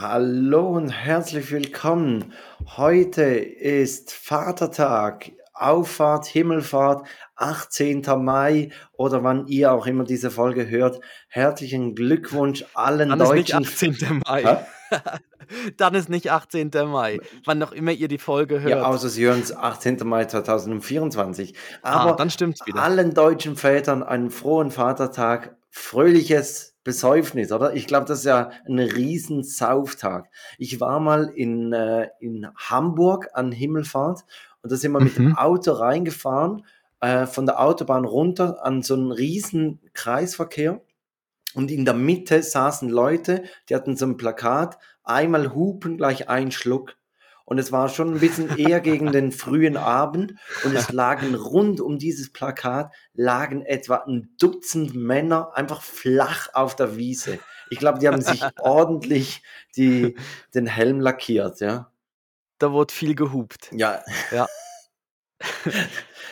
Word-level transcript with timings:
Hallo 0.00 0.68
und 0.70 0.88
herzlich 0.88 1.50
willkommen. 1.52 2.32
Heute 2.78 3.22
ist 3.24 4.10
Vatertag, 4.10 5.32
Auffahrt, 5.52 6.24
Himmelfahrt, 6.24 7.06
18. 7.36 8.00
Mai 8.24 8.70
oder 8.92 9.22
wann 9.22 9.46
ihr 9.48 9.70
auch 9.70 9.86
immer 9.86 10.04
diese 10.04 10.30
Folge 10.30 10.66
hört. 10.70 11.00
Herzlichen 11.28 11.94
Glückwunsch 11.94 12.64
allen 12.72 13.10
Dann 13.10 13.20
ist 13.20 13.32
nicht 13.32 13.52
Deutschen. 13.52 13.66
18. 13.66 14.22
Mai. 14.26 14.64
Dann 15.76 15.94
ist 15.94 16.08
nicht 16.08 16.30
18. 16.30 16.70
Mai. 16.86 17.18
Wann 17.44 17.62
auch 17.62 17.72
immer 17.72 17.92
ihr 17.92 18.08
die 18.08 18.16
Folge 18.16 18.54
Ja, 18.54 18.60
hört. 18.62 18.84
außer 18.86 19.10
Sie 19.10 19.26
hören 19.26 19.40
es 19.40 19.54
18. 19.54 19.98
Mai 20.04 20.24
2024. 20.24 21.54
Ah, 21.82 22.00
Aber 22.00 22.16
dann 22.16 22.30
stimmt's 22.30 22.66
wieder. 22.66 22.80
allen 22.82 23.12
deutschen 23.12 23.56
Vätern 23.56 24.02
einen 24.02 24.30
frohen 24.30 24.70
Vatertag, 24.70 25.54
fröhliches 25.68 26.71
Besäufnis, 26.84 27.52
oder? 27.52 27.74
Ich 27.74 27.86
glaube, 27.86 28.06
das 28.06 28.20
ist 28.20 28.24
ja 28.24 28.50
ein 28.66 28.78
riesen 28.78 29.44
Sauftag. 29.44 30.28
Ich 30.58 30.80
war 30.80 31.00
mal 31.00 31.28
in, 31.34 31.72
äh, 31.72 32.08
in 32.20 32.48
Hamburg 32.56 33.28
an 33.34 33.52
Himmelfahrt 33.52 34.24
und 34.62 34.72
da 34.72 34.76
sind 34.76 34.92
wir 34.92 35.00
mit 35.00 35.16
dem 35.16 35.26
Mhm. 35.30 35.36
Auto 35.36 35.72
reingefahren, 35.72 36.64
äh, 37.00 37.26
von 37.26 37.46
der 37.46 37.60
Autobahn 37.60 38.04
runter 38.04 38.64
an 38.64 38.82
so 38.82 38.94
einen 38.94 39.12
riesen 39.12 39.80
Kreisverkehr. 39.94 40.80
Und 41.54 41.70
in 41.70 41.84
der 41.84 41.94
Mitte 41.94 42.42
saßen 42.42 42.88
Leute, 42.88 43.44
die 43.68 43.74
hatten 43.74 43.96
so 43.96 44.06
ein 44.06 44.16
Plakat, 44.16 44.78
einmal 45.04 45.54
hupen 45.54 45.96
gleich 45.98 46.28
ein 46.28 46.50
Schluck. 46.50 46.96
Und 47.44 47.58
es 47.58 47.72
war 47.72 47.88
schon 47.88 48.14
ein 48.14 48.20
bisschen 48.20 48.56
eher 48.56 48.80
gegen 48.80 49.12
den 49.12 49.32
frühen 49.32 49.76
Abend 49.76 50.34
und 50.64 50.74
es 50.74 50.90
lagen 50.92 51.34
rund 51.34 51.80
um 51.80 51.98
dieses 51.98 52.32
Plakat, 52.32 52.92
lagen 53.14 53.62
etwa 53.62 53.96
ein 54.06 54.34
Dutzend 54.38 54.94
Männer 54.94 55.50
einfach 55.54 55.82
flach 55.82 56.48
auf 56.54 56.76
der 56.76 56.96
Wiese. 56.96 57.38
Ich 57.70 57.78
glaube, 57.78 57.98
die 57.98 58.08
haben 58.08 58.20
sich 58.22 58.42
ordentlich 58.58 59.42
die, 59.76 60.16
den 60.54 60.66
Helm 60.66 61.00
lackiert, 61.00 61.60
ja. 61.60 61.90
Da 62.58 62.72
wurde 62.72 62.92
viel 62.94 63.14
gehupt. 63.14 63.70
Ja, 63.72 64.02
Ja. 64.30 64.46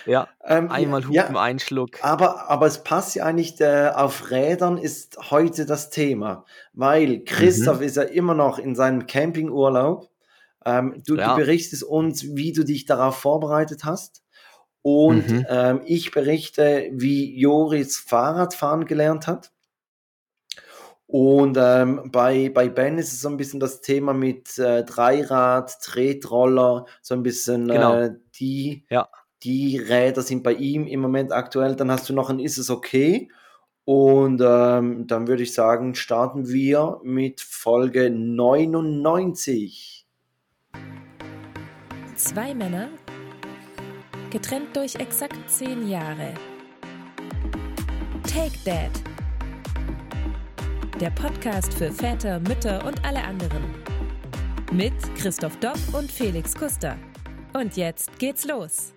Ja. 0.07 0.29
ähm, 0.45 0.71
Einmal 0.71 1.03
hupen, 1.03 1.15
ja, 1.15 1.27
ein 1.29 1.59
Schluck. 1.59 2.03
aber, 2.03 2.49
aber 2.49 2.67
es 2.67 2.85
passt 2.85 3.15
ja 3.17 3.25
eigentlich, 3.25 3.57
der, 3.57 4.03
auf 4.03 4.31
Rädern 4.31 4.79
ist 4.79 5.31
heute 5.31 5.67
das 5.67 5.91
Thema, 5.91 6.45
weil 6.73 7.09
Mhm. 7.19 7.25
Christoph 7.25 7.81
ist 7.81 7.97
ja 7.97 8.05
immer 8.05 8.35
noch 8.35 8.59
in 8.59 8.75
seinem 8.75 9.07
Campingurlaub. 9.07 10.10
Ähm, 10.65 11.03
du, 11.07 11.17
du 11.17 11.21
Ja. 11.21 11.35
berichtest 11.35 11.83
uns, 11.85 12.25
wie 12.37 12.53
du 12.53 12.65
dich 12.65 12.87
darauf 12.87 13.17
vorbereitet 13.17 13.85
hast. 13.85 14.23
Und 14.83 15.33
Mhm. 15.33 15.47
ähm, 15.49 15.83
ich 15.87 16.11
berichte, 16.13 16.91
wie 16.93 17.39
Joris 17.39 17.99
Fahrradfahren 17.99 18.87
gelernt 18.87 19.27
hat. 19.27 19.53
Und 21.07 21.57
ähm, 21.61 22.11
bei, 22.13 22.51
bei 22.51 22.69
Ben 22.69 22.97
ist 22.99 23.13
es 23.13 23.21
so 23.21 23.29
ein 23.29 23.37
bisschen 23.37 23.59
das 23.59 23.81
Thema 23.81 24.13
mit 24.15 24.57
äh, 24.59 24.85
Dreirad, 24.85 25.81
Tretroller, 25.83 26.87
so 27.03 27.15
ein 27.15 27.23
bisschen 27.25 27.69
Genau. 27.71 27.71
äh, 27.71 28.11
die, 28.39 28.87
Ja. 28.91 29.09
die 29.43 29.79
Räder 29.79 30.23
sind 30.23 30.43
bei 30.45 30.55
ihm 30.55 30.87
im 30.87 31.01
Moment 31.01 31.33
aktuell. 31.33 31.75
Dann 31.77 31.91
hast 31.91 32.09
du 32.09 32.13
noch 32.15 32.31
ein 32.31 32.39
Ist 32.41 32.59
es 32.59 32.71
okay? 32.71 33.31
Und 33.85 34.41
ähm, 34.45 35.07
dann 35.09 35.27
würde 35.29 35.43
ich 35.43 35.55
sagen, 35.55 35.95
starten 35.97 36.49
wir 36.49 37.01
mit 37.03 37.41
Folge 37.41 38.11
99. 38.11 40.00
Zwei 42.23 42.53
Männer, 42.55 42.91
getrennt 44.29 44.77
durch 44.77 44.95
exakt 44.97 45.39
zehn 45.51 45.89
Jahre. 45.89 46.35
Take 48.25 48.53
Dad. 48.63 48.91
Der 51.01 51.09
Podcast 51.13 51.73
für 51.73 51.91
Väter, 51.91 52.39
Mütter 52.41 52.85
und 52.85 53.03
alle 53.07 53.25
anderen. 53.25 53.65
Mit 54.71 54.93
Christoph 55.17 55.57
Dopp 55.61 55.79
und 55.95 56.13
Felix 56.13 56.55
Kuster. 56.55 56.99
Und 57.55 57.79
jetzt 57.79 58.19
geht's 58.19 58.45
los. 58.45 58.93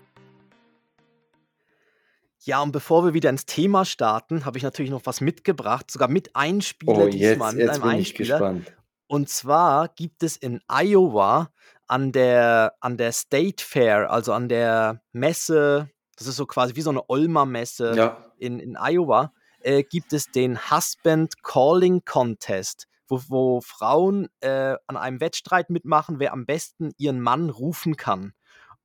Ja, 2.42 2.62
und 2.62 2.74
bevor 2.74 3.06
wir 3.06 3.14
wieder 3.14 3.30
ins 3.30 3.46
Thema 3.46 3.86
starten, 3.86 4.44
habe 4.44 4.58
ich 4.58 4.66
natürlich 4.66 4.92
noch 4.92 5.06
was 5.06 5.22
mitgebracht, 5.22 5.90
sogar 5.90 6.10
mit 6.10 6.36
Einspieler 6.36 7.06
Oh, 7.06 7.08
diesmal, 7.08 7.52
jetzt, 7.52 7.58
mit 7.58 7.68
jetzt 7.68 7.70
einem 7.76 7.82
bin 7.84 7.92
ich 7.92 7.98
Einspieler. 8.10 8.36
gespannt. 8.38 8.74
Und 9.08 9.30
zwar 9.30 9.88
gibt 9.88 10.24
es 10.24 10.36
in 10.36 10.60
Iowa 10.68 11.53
an 11.88 12.12
der, 12.12 12.74
an 12.80 12.98
der 12.98 13.12
State 13.12 13.64
Fair, 13.64 14.12
also 14.12 14.34
an 14.34 14.50
der 14.50 15.02
Messe, 15.12 15.90
das 16.18 16.28
ist 16.28 16.36
so 16.36 16.46
quasi 16.46 16.76
wie 16.76 16.82
so 16.82 16.90
eine 16.90 17.10
Olmer-Messe 17.10 17.94
Ja, 17.96 18.26
in, 18.38 18.60
in 18.60 18.78
Iowa, 18.80 19.34
äh, 19.62 19.84
gibt 19.84 20.14
es 20.14 20.32
den 20.32 20.72
Husband 20.72 21.44
Calling 21.44 22.04
Contest, 22.06 22.88
wo, 23.08 23.22
wo 23.28 23.62
Frauen 23.62 24.30
äh, 24.42 24.76
an 24.88 24.98
einem 24.98 25.20
Wettstreit 25.20 25.70
mitmachen, 25.70 26.20
wer 26.20 26.34
am 26.34 26.46
besten 26.46 26.92
ihren 26.98 27.22
Mann 27.22 27.50
rufen 27.50 27.96
kann. 27.96 28.34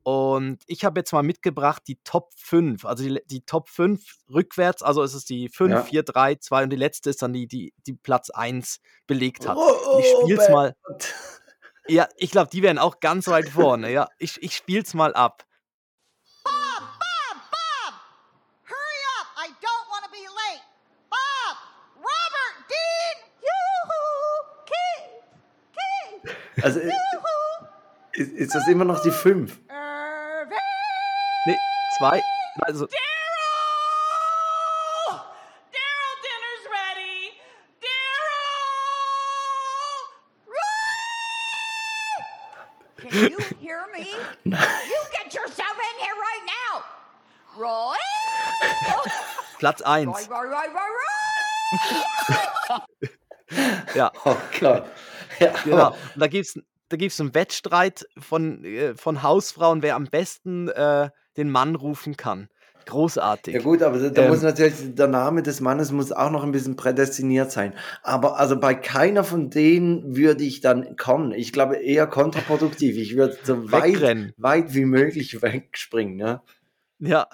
Und 0.05 0.63
ich 0.67 0.87
habe 0.87 1.01
jetzt 1.01 1.13
mal 1.13 1.23
mitgebracht 1.23 1.83
die 1.87 1.99
Top 2.03 2.31
5, 2.37 2.87
also 2.87 3.05
die, 3.05 3.21
die 3.27 3.43
Top 3.43 3.69
5 3.69 4.03
rückwärts, 4.33 4.83
also 4.83 5.03
es 5.03 5.13
ist 5.13 5.29
die 5.29 5.51
5, 5.51 5.71
Ja. 5.71 5.83
4, 5.83 6.03
3, 6.03 6.35
2 6.37 6.63
und 6.63 6.71
die 6.71 6.77
letzte 6.77 7.11
ist 7.11 7.21
dann 7.21 7.35
die, 7.35 7.47
die, 7.47 7.75
die 7.87 7.93
Platz 7.93 8.31
1 8.31 8.81
belegt 9.07 9.47
hat. 9.47 9.59
Und 9.59 10.01
ich 10.01 10.07
spiel's 10.23 10.49
mal. 10.49 10.75
Ja, 11.89 12.07
ich 12.17 12.31
glaube, 12.31 12.51
die 12.51 12.63
wären 12.63 12.79
auch 12.79 13.01
ganz 13.01 13.29
weit 13.29 13.49
vorne. 13.49 13.91
Ja, 13.91 14.09
ich, 14.19 14.43
ich 14.43 14.55
spiel's 14.55 14.93
mal 14.93 15.15
ab. 15.15 15.47
Bob, 16.45 16.53
Bob, 16.53 17.41
Bob! 17.51 17.95
Hurry 18.69 19.01
up! 19.19 19.27
I 19.39 19.49
don't 19.63 19.89
want 19.91 20.05
to 20.05 20.11
be 20.11 20.19
late. 20.19 20.63
Bob! 21.09 21.57
Robert! 21.97 22.69
Dean! 22.69 23.17
Keith! 24.67 26.25
Keith! 26.25 26.65
Also, 26.65 26.81
ist, 28.13 28.33
ist 28.33 28.55
das 28.55 28.69
immer 28.69 28.85
noch 28.85 29.01
die 29.03 29.11
5? 29.11 29.59
Irving! 29.69 30.59
Nee, 31.47 31.57
zwei. 31.97 32.23
Also, 32.61 32.87
Can 43.11 43.31
you 43.31 43.39
hear 43.61 43.85
me? 43.93 44.07
You 44.45 45.01
get 45.13 45.35
yourself 45.35 45.77
in 45.77 46.05
here 46.05 46.15
right 46.15 46.45
now! 46.47 46.85
Roy? 47.57 47.97
Platz 49.59 49.83
Roy, 49.83 50.07
1. 50.07 50.27
Roy, 50.29 50.45
Roy, 50.45 50.67
Roy, 50.69 50.91
Roy! 52.71 53.09
Ja, 53.95 54.13
Oh 54.25 54.37
Gott. 54.61 54.85
Ja, 55.41 55.53
genau. 55.65 55.91
Und 55.91 56.21
da 56.21 56.27
gibt's, 56.27 56.59
da 56.89 56.97
gibt's 56.97 57.21
einen 57.21 57.35
Wettstreit 57.35 58.07
von, 58.19 58.65
äh, 58.65 58.95
von 58.95 59.23
Hausfrauen, 59.23 59.83
wer 59.83 59.95
am 59.95 60.05
besten 60.07 60.69
äh, 60.69 61.11
den 61.37 61.51
Mann 61.51 61.75
rufen 61.75 62.17
kann. 62.17 62.49
Großartig. 62.89 63.55
Ja 63.55 63.61
gut, 63.61 63.83
aber 63.83 63.99
da, 64.11 64.23
Ähm. 64.23 64.29
muss 64.31 64.43
natürlich, 64.43 64.95
der 64.95 65.07
Name 65.09 65.43
des 65.43 65.61
Mannes 65.61 65.93
muss 65.93 66.11
auch 66.11 66.31
noch 66.31 66.43
ein 66.43 66.53
bisschen 66.53 66.75
prädestiniert 66.77 67.53
sein. 67.53 67.75
Aber 68.03 68.39
also 68.39 68.59
bei 68.59 68.75
keiner 68.75 69.25
von 69.25 69.51
denen 69.51 70.17
würde 70.17 70.43
ich 70.45 70.61
dann 70.61 70.97
kommen. 70.97 71.33
Ich 71.33 71.53
glaube 71.53 71.77
eher 71.77 72.07
kontraproduktiv. 72.07 72.97
Ich 72.97 73.17
würde 73.17 73.37
so 73.45 73.71
weit, 73.71 74.33
weit 74.39 74.75
wie 74.75 74.85
möglich 74.87 75.43
wegspringen. 75.43 76.19
Ja, 76.19 76.43
Ja. 76.99 77.29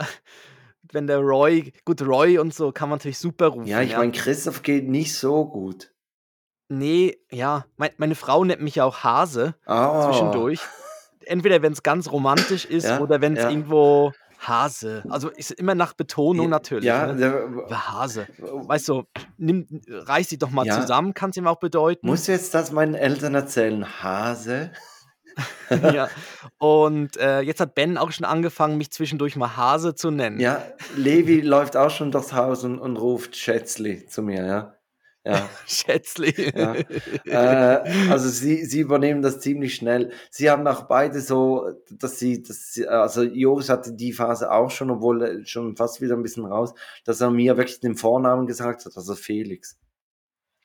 Wenn 0.93 1.07
der 1.09 1.19
Roy, 1.19 1.73
gut, 1.85 2.03
Roy 2.03 2.39
und 2.39 2.55
so 2.55 2.71
kann 2.71 2.89
man 2.89 2.99
natürlich 2.99 3.19
super 3.19 3.49
rufen. 3.49 3.67
ja 3.67 3.81
ich 3.81 3.97
meine, 3.97 4.13
Christoph 4.13 4.63
geht 4.63 4.89
nicht 4.89 5.15
so 5.15 5.45
gut. 5.47 5.91
Nee, 6.69 7.19
ja. 7.31 7.65
Mein, 7.77 7.91
meine 7.97 8.15
Frau 8.15 8.45
nennt 8.45 8.63
mich 8.63 8.77
ja 8.77 8.85
auch 8.85 9.03
Hase 9.05 9.55
Ah, 9.67 10.09
zwischendurch. 10.11 10.61
Entweder 11.27 11.63
wenn 11.63 11.73
es 11.73 11.83
ganz 11.83 12.11
romantisch 12.13 12.65
ist 12.67 12.85
Ja, 12.85 13.01
oder 13.01 13.21
wenn 13.21 13.37
es 13.37 13.43
ja. 13.43 13.51
irgendwo 13.51 14.13
Hase. 14.49 15.05
Also 15.09 15.29
ist 15.31 15.51
immer 15.53 15.75
nach 15.75 15.93
Betonung 15.95 16.49
natürlich. 16.49 16.85
Ja, 16.85 17.07
ne? 17.13 17.17
der, 17.69 17.93
Hase. 17.93 18.27
Weißt 18.39 18.89
du, 18.89 19.05
nimm, 19.37 19.67
reiß 19.89 20.29
dich 20.29 20.39
doch 20.39 20.51
mal 20.51 20.67
Ja. 20.67 20.81
zusammen, 20.81 21.15
kann 21.15 21.31
es 21.31 21.37
ihm 21.37 21.47
auch 21.47 21.59
bedeuten. 21.59 22.07
muss 22.07 22.27
jetzt 22.27 22.55
das 22.55 22.73
meinen 22.73 22.95
Eltern 22.95 23.35
erzählen? 23.35 23.85
Hase? 24.03 24.71
ja. 25.93 26.09
Und 26.59 27.17
äh, 27.17 27.41
jetzt 27.41 27.61
hat 27.61 27.75
Ben 27.75 27.99
auch 27.99 28.13
schon 28.13 28.25
angefangen, 28.25 28.79
mich 28.79 28.91
zwischendurch 28.93 29.37
mal 29.37 29.57
Hase 29.57 29.95
zu 29.95 30.11
nennen. 30.11 30.39
Ja, 30.41 30.63
Levi 30.97 31.41
läuft 31.41 31.77
auch 31.77 31.91
schon 31.91 32.13
durchs 32.13 32.33
Haus 32.33 32.65
und, 32.65 32.79
und 32.79 32.97
ruft 32.97 33.37
Schätzli 33.37 34.07
zu 34.07 34.23
mir, 34.23 34.47
ja. 34.47 34.75
Ja. 35.25 35.49
Schätzli. 35.67 36.35
Ja. 36.55 36.75
äh, 37.25 38.11
also 38.11 38.29
sie, 38.29 38.65
sie 38.67 38.81
übernehmen 38.81 39.23
das 39.23 39.41
ziemlich 39.41 39.75
schnell. 39.75 40.13
Sie 40.31 40.51
haben 40.51 40.67
auch 40.67 40.83
beide 40.83 41.21
so, 41.21 41.71
dass 41.91 42.19
sie, 42.19 42.43
dass 42.43 42.75
sie, 42.75 42.87
also 42.87 43.23
Joris 43.23 43.69
hatte 43.71 43.93
die 43.95 44.13
Phase 44.13 44.53
auch 44.53 44.71
schon, 44.71 44.91
obwohl 44.91 45.47
schon 45.47 45.77
fast 45.77 46.01
wieder 46.03 46.15
ein 46.15 46.23
bisschen 46.23 46.45
raus, 46.45 46.75
dass 47.05 47.21
er 47.23 47.31
mir 47.31 47.57
wirklich 47.57 47.81
den 47.81 47.97
Vornamen 47.97 48.47
gesagt 48.47 48.85
hat, 48.85 48.97
also 48.97 49.15
Felix. 49.15 49.79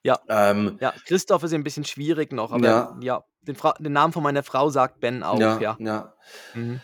Ja. 0.03 0.19
Ähm, 0.27 0.77
Ja, 0.81 0.93
Christoph 1.05 1.43
ist 1.43 1.53
ein 1.53 1.63
bisschen 1.63 1.85
schwierig 1.85 2.31
noch, 2.33 2.51
aber 2.51 2.65
Ja. 2.65 2.97
ja, 3.01 3.23
den, 3.41 3.55
Fra 3.55 3.73
den 3.79 3.93
Namen 3.93 4.11
von 4.13 4.23
meiner 4.23 4.43
Frau 4.43 4.69
sagt 4.69 4.99
Ben 4.99 5.23
auch, 5.23 5.39
ja, 5.39 5.57
ja. 5.59 5.77
ja. 5.79 6.13
Mhm. 6.53 6.81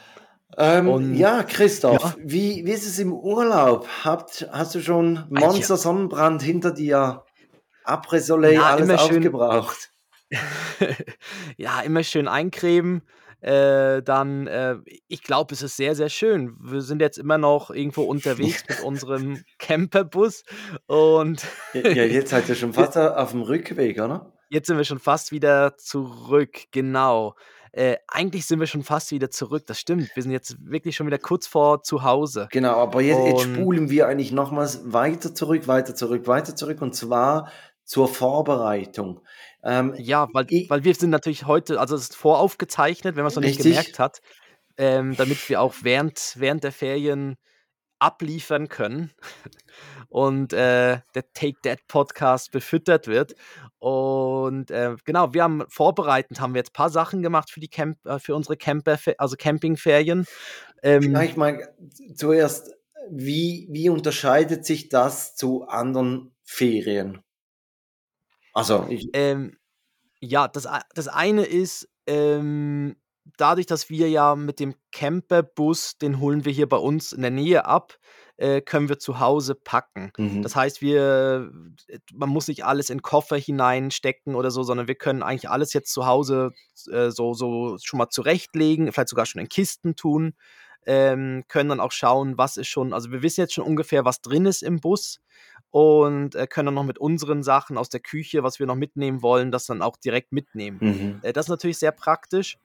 Ähm, 0.58 0.88
Und- 0.88 1.16
ja, 1.16 1.44
Christoph, 1.44 2.02
Ja. 2.02 2.16
Wie, 2.20 2.66
wie 2.66 2.72
ist 2.72 2.86
es 2.88 3.00
im 3.00 3.12
Urlaub? 3.12 3.88
Habt, 4.06 4.48
hast 4.52 4.76
du 4.76 4.80
schon. 4.80 5.26
Monster 5.30 5.76
Sonnenbrand 5.76 6.42
hinter 6.42 6.72
dir? 6.72 7.25
Après-Soleil, 7.86 8.56
Na, 8.58 8.72
alles 8.72 8.90
immer 8.90 8.98
schön- 8.98 9.18
aufgebraucht? 9.18 9.92
ja, 11.58 11.82
immer 11.82 12.04
schön 12.04 12.28
eincremen. 12.28 13.02
Äh, 13.42 14.02
dann, 14.02 14.48
äh, 14.48 14.78
ich 15.08 15.22
glaube, 15.22 15.54
es 15.54 15.62
ist 15.62 15.78
sehr, 15.78 15.94
sehr 15.94 16.10
schön. 16.10 16.56
Wir 16.60 16.82
sind 16.82 17.00
jetzt 17.00 17.18
immer 17.20 17.38
noch 17.38 17.70
irgendwo 17.70 18.04
unterwegs 18.04 18.64
mit 18.68 18.80
unserem 18.82 19.44
Camperbus 19.60 20.44
und 20.88 21.46
Ja, 21.74 21.82
ja, 21.92 22.04
jetzt 22.06 22.32
seid 22.32 22.50
ihr 22.50 22.56
schon 22.56 22.74
fast 22.74 22.98
auf 22.98 23.32
dem 23.32 23.42
Rückweg, 23.42 24.00
oder? 24.02 24.32
jetzt 24.50 24.68
sind 24.68 24.78
wir 24.78 24.86
schon 24.86 25.00
fast 25.00 25.32
wieder 25.32 25.76
zurück, 25.78 26.66
genau. 26.72 27.36
Äh, 27.74 27.98
eigentlich 28.08 28.46
sind 28.46 28.60
wir 28.62 28.68
schon 28.68 28.84
fast 28.84 29.12
wieder 29.12 29.30
zurück, 29.30 29.66
das 29.68 29.80
stimmt. 29.80 30.10
Wir 30.16 30.24
sind 30.24 30.32
jetzt 30.32 30.56
wirklich 30.60 30.96
schon 30.96 31.08
wieder 31.08 31.18
kurz 31.18 31.46
vor 31.46 31.84
zu 31.84 32.04
Hause. 32.04 32.48
Genau, 32.52 32.78
aber 32.78 33.02
jetzt, 33.02 33.20
jetzt 33.28 33.42
spulen 33.44 33.90
wir 33.90 34.08
eigentlich 34.08 34.32
nochmals 34.32 34.94
weiter 34.94 35.36
zurück, 35.36 35.68
weiter 35.68 35.94
zurück, 35.94 36.26
weiter 36.28 36.56
zurück 36.56 36.82
und 36.82 36.96
zwar 36.96 37.52
zur 37.86 38.08
Vorbereitung. 38.08 39.22
Ähm, 39.64 39.94
Ja, 39.98 40.28
weil, 40.34 40.46
Ich- 40.50 40.70
weil 40.70 40.84
wir 40.84 40.94
sind 40.96 41.10
natürlich 41.12 41.46
heute, 41.46 41.80
also 41.80 41.96
es 41.96 42.04
ist 42.04 42.16
voraufgezeichnet, 42.16 43.16
wenn 43.16 43.24
man 43.24 43.30
es 43.30 43.36
noch 43.36 43.42
nicht 43.44 43.60
Richtig. 43.60 43.72
gemerkt 43.74 44.00
hat, 44.00 44.22
ähm, 44.78 45.16
damit 45.16 45.48
wir 45.50 45.62
auch 45.62 45.74
während, 45.82 46.34
während 46.38 46.64
der 46.64 46.72
Ferien 46.72 47.38
abliefern 48.00 48.68
können 48.68 49.12
und 50.10 50.52
äh, 50.54 51.00
der 51.16 51.34
Take 51.34 51.58
That 51.64 51.80
Podcast 51.88 52.52
befüttert 52.52 53.08
wird. 53.08 53.36
Und 53.80 54.70
äh, 54.70 54.96
genau, 55.06 55.34
wir 55.34 55.44
haben 55.44 55.64
vorbereitend 55.70 56.42
haben 56.42 56.54
wir 56.54 56.60
jetzt 56.60 56.72
ein 56.72 56.74
paar 56.74 56.90
Sachen 56.90 57.22
gemacht 57.22 57.50
für 57.50 57.60
die 57.62 57.70
Camp, 57.70 57.98
äh, 58.06 58.20
für 58.20 58.36
unsere 58.36 58.58
Camper, 58.58 58.98
also 59.18 59.36
Campingferien. 59.38 60.26
Ähm, 60.84 61.04
Vielleicht 61.04 61.38
mal 61.38 61.74
zuerst, 62.16 62.72
wie, 63.10 63.68
wie 63.72 63.90
unterscheidet 63.90 64.66
sich 64.66 64.90
das 64.90 65.36
zu 65.36 65.64
anderen 65.68 66.36
Ferien? 66.44 67.22
Also, 68.56 68.88
ich, 68.90 69.10
Ähm, 69.14 69.58
ja, 70.22 70.48
das, 70.48 70.68
das 70.96 71.08
eine 71.08 71.44
ist, 71.46 71.88
ähm, 72.08 72.96
dadurch, 73.38 73.66
dass 73.66 73.90
wir 73.90 74.10
ja 74.10 74.36
mit 74.36 74.60
dem 74.60 74.76
Camperbus, 74.92 75.98
den 75.98 76.20
holen 76.20 76.46
wir 76.46 76.52
hier 76.52 76.70
bei 76.70 76.78
uns 76.78 77.12
in 77.12 77.22
der 77.22 77.32
Nähe 77.32 77.66
ab, 77.66 77.98
äh, 78.38 78.62
können 78.62 78.90
wir 78.90 79.00
zu 79.00 79.20
Hause 79.20 79.56
packen. 79.56 80.12
mhm. 80.18 80.42
Das 80.42 80.56
heißt, 80.56 80.82
wir, 80.82 81.52
äh, 81.88 82.00
man 82.14 82.30
muss 82.30 82.48
nicht 82.48 82.66
alles 82.66 82.90
in 82.90 83.02
Koffer 83.02 83.38
hineinstecken 83.38 84.36
oder 84.36 84.52
so, 84.52 84.64
sondern 84.64 84.88
wir 84.88 84.96
können 84.96 85.24
eigentlich 85.24 85.50
alles 85.50 85.74
jetzt 85.74 85.92
zu 85.92 86.06
Hause 86.06 86.52
äh, 86.92 87.12
so, 87.12 87.34
so 87.34 87.78
schon 87.82 87.98
mal 87.98 88.10
zurechtlegen, 88.10 88.92
vielleicht 88.92 89.10
sogar 89.10 89.26
schon 89.26 89.42
in 89.42 89.50
Kisten 89.50 89.96
tun, 89.96 90.34
ähm, 90.86 91.44
können 91.48 91.70
dann 91.70 91.80
auch 91.80 91.92
schauen, 91.92 92.38
was 92.38 92.58
ist 92.58 92.68
schon, 92.68 92.94
also 92.94 93.12
wir 93.12 93.22
wissen 93.24 93.42
jetzt 93.42 93.54
schon 93.54 93.64
ungefähr, 93.66 94.06
was 94.06 94.22
drin 94.22 94.46
ist 94.46 94.62
im 94.64 94.80
Bus 94.80 95.20
und 95.76 96.36
äh, 96.36 96.48
können 96.48 96.68
dann 96.68 96.76
noch 96.76 96.86
mit 96.86 97.00
unseren 97.00 97.44
Sachen 97.44 97.78
aus 97.78 97.90
der 97.90 98.00
Küche, 98.00 98.44
was 98.44 98.60
wir 98.60 98.66
noch 98.66 98.78
mitnehmen 98.78 99.22
wollen, 99.22 99.52
das 99.52 99.66
dann 99.66 99.82
auch 99.82 99.98
direkt 99.98 100.32
mitnehmen. 100.32 100.78
Mhm. 100.80 101.20
Äh, 101.22 101.34
das 101.34 101.48
ist 101.48 101.50
natürlich 101.50 101.80
sehr 101.80 101.92
praktisch. 101.92 102.58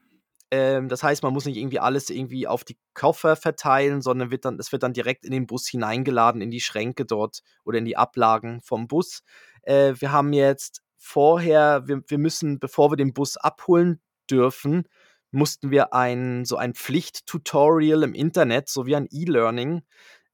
Ähm, 0.49 0.87
das 0.87 1.03
heißt, 1.03 1.21
man 1.21 1.33
muss 1.33 1.43
nicht 1.43 1.57
irgendwie 1.57 1.79
alles 1.79 2.09
irgendwie 2.09 2.47
auf 2.47 2.63
die 2.63 2.77
Koffer 2.93 3.35
verteilen, 3.35 4.01
sondern 4.01 4.31
wird 4.31 4.45
dann, 4.45 4.57
es 4.59 4.71
wird 4.71 4.83
dann 4.83 4.93
direkt 4.93 5.25
in 5.25 5.33
den 5.33 5.45
Bus 5.45 5.67
hineingeladen, 5.67 6.41
in 6.41 6.51
die 6.51 6.61
Schränke 6.61 7.03
dort 7.03 7.41
oder 7.65 7.79
in 7.79 7.85
die 7.85 7.97
Ablagen 7.97 8.61
vom 8.61 8.87
Bus. 8.87 9.23
Äh, 9.63 9.95
wir 9.97 10.13
haben 10.13 10.31
jetzt 10.31 10.81
vorher, 10.95 11.85
wir, 11.89 12.03
wir 12.07 12.17
müssen, 12.17 12.59
bevor 12.59 12.93
wir 12.93 12.95
den 12.95 13.11
Bus 13.11 13.35
abholen 13.35 13.99
dürfen, 14.29 14.85
mussten 15.31 15.69
wir 15.69 15.93
ein 15.93 16.45
so 16.45 16.55
ein 16.55 16.75
Pflichttutorial 16.75 18.03
im 18.03 18.13
Internet, 18.13 18.69
so 18.69 18.85
wie 18.85 18.95
ein 18.95 19.09
E-Learning, 19.11 19.81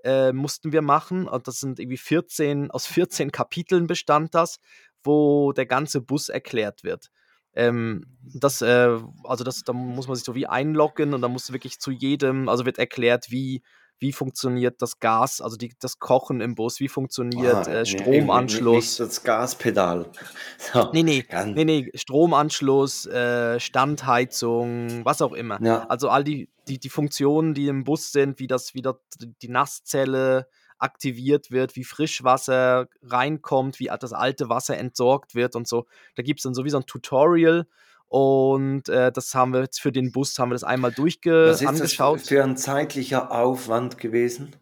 äh, 0.08 0.32
mussten 0.32 0.72
wir 0.72 0.82
machen. 0.82 1.28
Und 1.28 1.48
das 1.48 1.60
sind 1.60 1.80
irgendwie 1.80 1.98
14, 1.98 2.72
aus 2.72 2.88
14 2.88 3.32
Kapiteln 3.32 3.88
bestand 3.88 4.34
das, 4.34 4.60
wo 5.04 5.52
der 5.52 5.66
ganze 5.66 6.02
Bus 6.02 6.30
erklärt 6.30 6.84
wird. 6.84 7.10
Ähm, 7.54 8.06
das, 8.22 8.62
äh, 8.62 8.98
also 9.26 9.44
das, 9.44 9.64
da 9.64 9.74
muss 9.74 10.08
man 10.08 10.16
sich 10.16 10.24
so 10.24 10.34
wie 10.34 10.48
einloggen 10.48 11.14
und 11.14 11.22
da 11.22 11.28
muss 11.28 11.52
wirklich 11.52 11.80
zu 11.80 11.92
jedem, 11.92 12.48
also 12.48 12.66
wird 12.66 12.78
erklärt, 12.78 13.32
wie, 13.32 13.62
wie 14.00 14.14
funktioniert 14.14 14.82
das 14.82 15.00
Gas, 15.00 15.42
also 15.42 15.58
die, 15.58 15.74
das 15.80 16.00
Kochen 16.00 16.42
im 16.42 16.56
Bus, 16.56 16.80
wie 16.80 16.88
funktioniert 16.88 17.68
Ah, 17.68 17.72
äh, 17.72 17.80
nee, 17.80 17.86
Stromanschluss. 17.86 18.76
Nicht 18.76 19.00
das 19.00 19.24
Gaspedal. 19.24 20.10
So, 20.74 20.90
Nee, 20.92 21.04
nee, 21.04 21.26
nee, 21.46 21.66
nee, 21.66 21.92
Stromanschluss, 21.94 23.06
äh, 23.06 23.60
Standheizung, 23.60 25.06
was 25.06 25.22
auch 25.22 25.34
immer. 25.34 25.62
Ja. 25.62 25.86
Also 25.88 26.10
all 26.10 26.24
die, 26.24 26.50
die, 26.68 26.80
die 26.80 26.90
Funktionen, 26.90 27.54
die 27.54 27.68
im 27.68 27.84
Bus 27.84 28.12
sind, 28.12 28.40
wie 28.40 28.48
das 28.48 28.74
wieder 28.74 29.00
die 29.42 29.50
Nasszelle 29.50 30.48
aktiviert 30.80 31.52
wird, 31.52 31.76
wie 31.76 31.84
Frischwasser 31.84 32.88
reinkommt, 33.02 33.80
wie 33.80 33.90
das 34.00 34.14
alte 34.14 34.50
Wasser 34.50 34.78
entsorgt 34.78 35.36
wird 35.36 35.56
und 35.56 35.68
so. 35.68 35.86
Da 36.16 36.24
gibt 36.24 36.40
es 36.40 36.44
dann 36.44 36.54
sowieso 36.54 36.78
ein 36.78 36.86
Tutorial 36.86 37.68
und 38.08 38.88
äh, 38.90 39.12
das 39.12 39.34
haben 39.36 39.54
wir 39.54 39.62
jetzt 39.62 39.82
für 39.82 39.92
den 39.92 40.12
Bus, 40.12 40.38
haben 40.40 40.50
wir 40.50 40.56
das 40.56 40.64
einmal 40.64 40.92
durchge 40.92 41.48
Was 41.50 41.62
ist 41.62 41.68
angeschaut. 41.68 42.22
das 42.22 42.28
für 42.30 42.44
ein 42.44 42.56
zeitlicher 42.58 43.32
Aufwand 43.32 43.98
gewesen? 43.98 44.56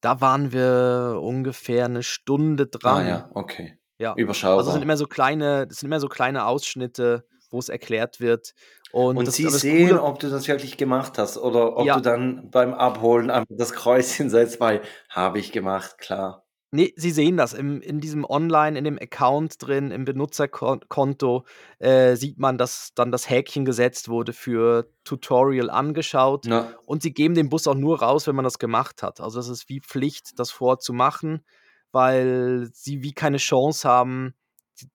Da 0.00 0.20
waren 0.20 0.52
wir 0.52 1.18
ungefähr 1.20 1.84
eine 1.86 2.02
Stunde 2.02 2.66
dran. 2.68 3.04
Ah 3.04 3.08
ja, 3.08 3.30
okay. 3.34 3.78
Ja. 3.98 4.14
Überschaubar. 4.16 4.58
Also 4.58 4.70
sind 4.70 4.82
immer 4.82 4.96
so 4.96 5.06
kleine, 5.06 5.66
das 5.66 5.78
sind 5.78 5.88
immer 5.88 5.98
so 6.00 6.08
kleine 6.08 6.46
Ausschnitte, 6.46 7.26
wo 7.50 7.58
es 7.58 7.68
erklärt 7.68 8.20
wird. 8.20 8.54
Und, 8.92 9.16
Und 9.16 9.26
das, 9.26 9.34
Sie 9.34 9.48
sehen, 9.50 9.88
Coole- 9.88 10.02
ob 10.02 10.20
du 10.20 10.30
das 10.30 10.46
wirklich 10.46 10.76
gemacht 10.76 11.18
hast 11.18 11.36
oder 11.36 11.76
ob 11.76 11.84
Ja. 11.86 11.96
du 11.96 12.00
dann 12.02 12.48
beim 12.50 12.72
Abholen 12.74 13.28
einfach 13.30 13.54
das 13.58 13.72
Kreuzchen 13.72 14.30
setzt 14.30 14.58
bei 14.60 14.80
habe 15.10 15.40
ich 15.40 15.50
gemacht, 15.52 15.98
klar. 15.98 16.44
Nee, 16.70 16.92
Sie 16.96 17.10
sehen 17.10 17.38
das 17.38 17.54
im, 17.54 17.80
in 17.80 18.00
diesem 18.00 18.26
Online, 18.26 18.78
in 18.78 18.84
dem 18.84 18.98
Account 18.98 19.54
drin, 19.66 19.90
im 19.90 20.04
Benutzerkonto, 20.04 21.46
äh, 21.78 22.14
sieht 22.14 22.38
man, 22.38 22.58
dass 22.58 22.92
dann 22.94 23.10
das 23.10 23.30
Häkchen 23.30 23.64
gesetzt 23.64 24.10
wurde 24.10 24.34
für 24.34 24.90
Tutorial 25.02 25.70
angeschaut. 25.70 26.44
Ja. 26.44 26.74
Und 26.84 27.02
sie 27.02 27.14
geben 27.14 27.34
den 27.34 27.48
Bus 27.48 27.66
auch 27.66 27.74
nur 27.74 28.02
raus, 28.02 28.26
wenn 28.26 28.36
man 28.36 28.44
das 28.44 28.58
gemacht 28.58 29.02
hat. 29.02 29.20
Also 29.20 29.38
das 29.38 29.48
ist 29.48 29.70
wie 29.70 29.80
Pflicht, 29.80 30.38
das 30.38 30.50
vorzumachen, 30.50 31.42
weil 31.90 32.68
sie 32.74 33.02
wie 33.02 33.12
keine 33.12 33.38
Chance 33.38 33.88
haben, 33.88 34.34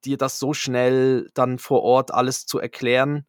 dir 0.04 0.16
das 0.16 0.38
so 0.38 0.54
schnell 0.54 1.28
dann 1.34 1.58
vor 1.58 1.82
Ort 1.82 2.14
alles 2.14 2.46
zu 2.46 2.60
erklären. 2.60 3.26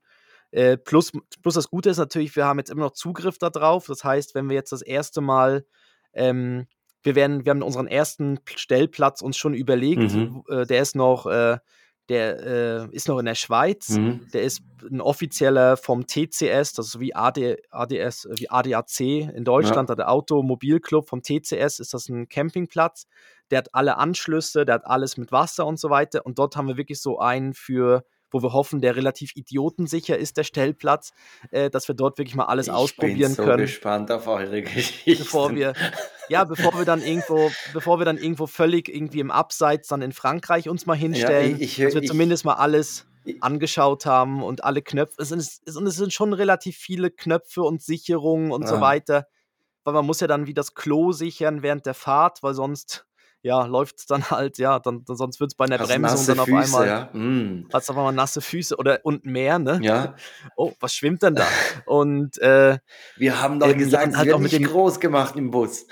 Äh, 0.52 0.78
plus, 0.78 1.12
plus 1.42 1.56
das 1.56 1.70
Gute 1.70 1.90
ist 1.90 1.98
natürlich, 1.98 2.36
wir 2.36 2.46
haben 2.46 2.60
jetzt 2.60 2.70
immer 2.70 2.86
noch 2.86 2.94
Zugriff 2.94 3.40
darauf. 3.40 3.88
Das 3.88 4.04
heißt, 4.04 4.36
wenn 4.36 4.50
wir 4.50 4.56
jetzt 4.56 4.72
das 4.72 4.84
erste 4.84 5.22
Mal, 5.22 5.66
ähm, 6.14 6.68
wir 7.06 7.16
werden, 7.16 7.46
wir 7.46 7.52
haben 7.52 7.62
unseren 7.62 7.88
ersten 7.88 8.40
Stellplatz 8.56 9.22
uns 9.22 9.38
schon 9.38 9.54
überlegt. 9.54 10.14
Mhm. 10.14 10.44
Äh, 10.50 10.66
der 10.66 10.82
ist 10.82 10.96
noch, 10.96 11.28
äh, 11.28 11.58
der 12.10 12.88
äh, 12.92 12.96
ist 12.96 13.08
noch 13.08 13.20
in 13.20 13.26
der 13.26 13.36
Schweiz. 13.36 13.90
Mhm. 13.90 14.28
Der 14.34 14.42
ist 14.42 14.62
ein 14.90 15.02
offizieller 15.02 15.78
vom 15.78 16.06
TCS, 16.06 16.74
das 16.74 16.88
ist 16.88 17.00
wie 17.00 17.16
AD, 17.16 17.58
ADS, 17.70 18.28
wie 18.38 18.50
ADAC 18.50 19.00
in 19.00 19.44
Deutschland, 19.44 19.90
der 19.90 20.12
Automobilclub 20.12 21.08
vom 21.08 21.22
TCS, 21.22 21.80
ist 21.80 21.94
das 21.94 22.10
ein 22.10 22.28
Campingplatz. 22.28 23.08
Der 23.52 23.60
hat 23.60 23.74
alle 23.74 23.98
Anschlüsse, 23.98 24.66
der 24.66 24.76
hat 24.76 24.86
alles 24.86 25.18
mit 25.18 25.32
Wasser 25.32 25.66
und 25.66 25.80
so 25.80 25.90
weiter. 25.90 26.26
Und 26.26 26.40
dort 26.40 26.56
haben 26.56 26.68
wir 26.68 26.78
wirklich 26.78 27.00
so 27.00 27.20
einen 27.20 27.54
für, 27.54 28.04
wo 28.36 28.44
wir 28.44 28.52
hoffen, 28.54 28.82
der 28.82 28.96
relativ 28.98 29.32
idiotensicher 29.36 30.18
ist, 30.18 30.36
der 30.38 30.44
Stellplatz, 30.44 31.14
äh, 31.52 31.70
dass 31.70 31.88
wir 31.88 31.96
dort 31.96 32.18
wirklich 32.18 32.36
mal 32.36 32.46
alles 32.46 32.68
ich 32.68 32.74
ausprobieren 32.74 33.30
bin 33.32 33.36
so 33.36 33.44
können 33.46 33.62
gespannt 33.62 34.12
auf 34.12 34.28
eure 34.28 34.62
Geschichte. 34.62 35.24
bevor 35.24 35.56
wir, 35.56 35.74
ja, 36.30 36.44
bevor 36.44 36.78
wir 36.78 36.84
dann 36.86 37.02
irgendwo, 37.02 37.50
bevor 37.74 37.98
wir 38.00 38.06
dann 38.06 38.18
irgendwo 38.18 38.46
völlig 38.46 38.90
irgendwie 38.94 39.22
im 39.22 39.32
Abseits 39.32 39.88
dann 39.88 40.02
in 40.02 40.12
Frankreich 40.12 40.68
uns 40.70 40.86
mal 40.86 40.96
hinstellen, 40.98 41.56
ich- 41.60 41.78
dass 41.78 41.94
wir 41.96 42.02
ich- 42.04 42.10
zumindest 42.10 42.44
mal 42.46 42.54
alles 42.56 43.08
ich- 43.24 43.42
angeschaut 43.42 44.06
haben 44.06 44.44
und 44.44 44.64
alle 44.64 44.82
Knöpfe. 44.82 45.22
Es 45.22 45.30
sind, 45.30 45.40
es, 45.40 45.76
und 45.78 45.88
es 45.88 45.96
sind 45.96 46.12
schon 46.14 46.34
relativ 46.34 46.76
viele 46.78 47.10
Knöpfe 47.10 47.62
und 47.64 47.82
Sicherungen 47.82 48.52
und 48.52 48.68
so 48.68 48.76
Ja. 48.76 48.82
weiter, 48.82 49.28
weil 49.86 49.94
man 49.94 50.06
muss 50.06 50.20
ja 50.20 50.28
dann 50.28 50.46
wie 50.46 50.54
das 50.54 50.74
Klo 50.76 51.12
sichern 51.14 51.64
während 51.64 51.86
der 51.86 51.94
Fahrt, 51.94 52.44
weil 52.44 52.54
sonst 52.54 53.06
ja 53.46 53.66
läuft 53.68 54.00
es 54.00 54.06
dann 54.08 54.24
halt, 54.32 54.58
ja, 54.58 54.80
dann, 54.80 55.06
dann 55.06 55.16
sonst 55.16 55.40
wird 55.40 55.52
es 55.52 55.56
bei 55.56 55.66
einer 55.66 55.78
Hast 55.78 55.88
Bremsung 55.88 56.26
dann 56.26 56.40
auf 56.40 56.46
Füße, 56.48 56.64
einmal 56.80 56.88
ja. 56.88 57.10
Mm. 57.14 57.70
hat's 57.72 57.90
auf 57.90 57.96
einmal 57.98 58.12
nasse 58.14 58.42
Füße 58.42 58.76
oder 58.76 59.00
und 59.04 59.24
mehr, 59.26 59.60
ne? 59.60 59.80
ja. 59.84 60.16
Oh, 60.58 60.74
was 60.80 60.96
schwimmt 60.96 61.22
denn 61.22 61.36
da? 61.36 61.46
Und 61.86 62.38
äh, 62.40 62.80
Wir 63.18 63.42
haben 63.42 63.60
doch 63.60 63.68
Ähm, 63.68 63.78
gesagt, 63.78 64.08
es 64.10 64.18
halt 64.18 64.26
wird 64.28 64.36
auch 64.36 64.40
mit 64.40 64.52
nicht 64.52 64.64
dem- 64.64 64.72
groß 64.72 65.00
gemacht 65.00 65.36
im 65.36 65.52
Bus. 65.52 65.86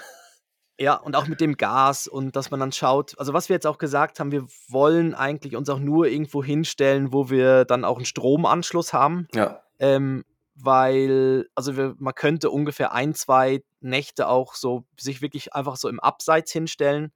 Ja, 0.79 0.95
und 0.95 1.15
auch 1.15 1.27
mit 1.27 1.39
dem 1.39 1.55
Gas 1.55 2.07
und 2.07 2.35
dass 2.35 2.49
man 2.49 2.59
dann 2.59 2.71
schaut, 2.71 3.13
also 3.19 3.31
was 3.33 3.47
wir 3.47 3.53
jetzt 3.55 3.67
auch 3.67 3.77
gesagt 3.77 4.19
haben, 4.19 4.31
wir 4.31 4.47
wollen 4.69 5.13
eigentlich 5.13 5.55
uns 5.55 5.69
auch 5.69 5.77
nur 5.77 6.07
irgendwo 6.07 6.43
hinstellen, 6.43 7.13
wo 7.13 7.29
wir 7.29 7.63
dann 7.65 7.85
auch 7.85 7.97
einen 7.97 8.05
Stromanschluss 8.05 8.91
haben, 8.91 9.27
Ja. 9.35 9.61
ähm, 9.77 10.23
weil, 10.55 11.47
also 11.53 11.77
wir, 11.77 11.93
man 11.99 12.15
könnte 12.15 12.49
ungefähr 12.49 12.91
ein, 12.93 13.13
zwei 13.13 13.63
Nächte 13.81 14.27
auch 14.27 14.55
so 14.55 14.83
sich 14.99 15.21
wirklich 15.21 15.53
einfach 15.53 15.75
so 15.75 15.89
im 15.89 15.99
Abseits 15.99 16.51
hinstellen. 16.51 17.11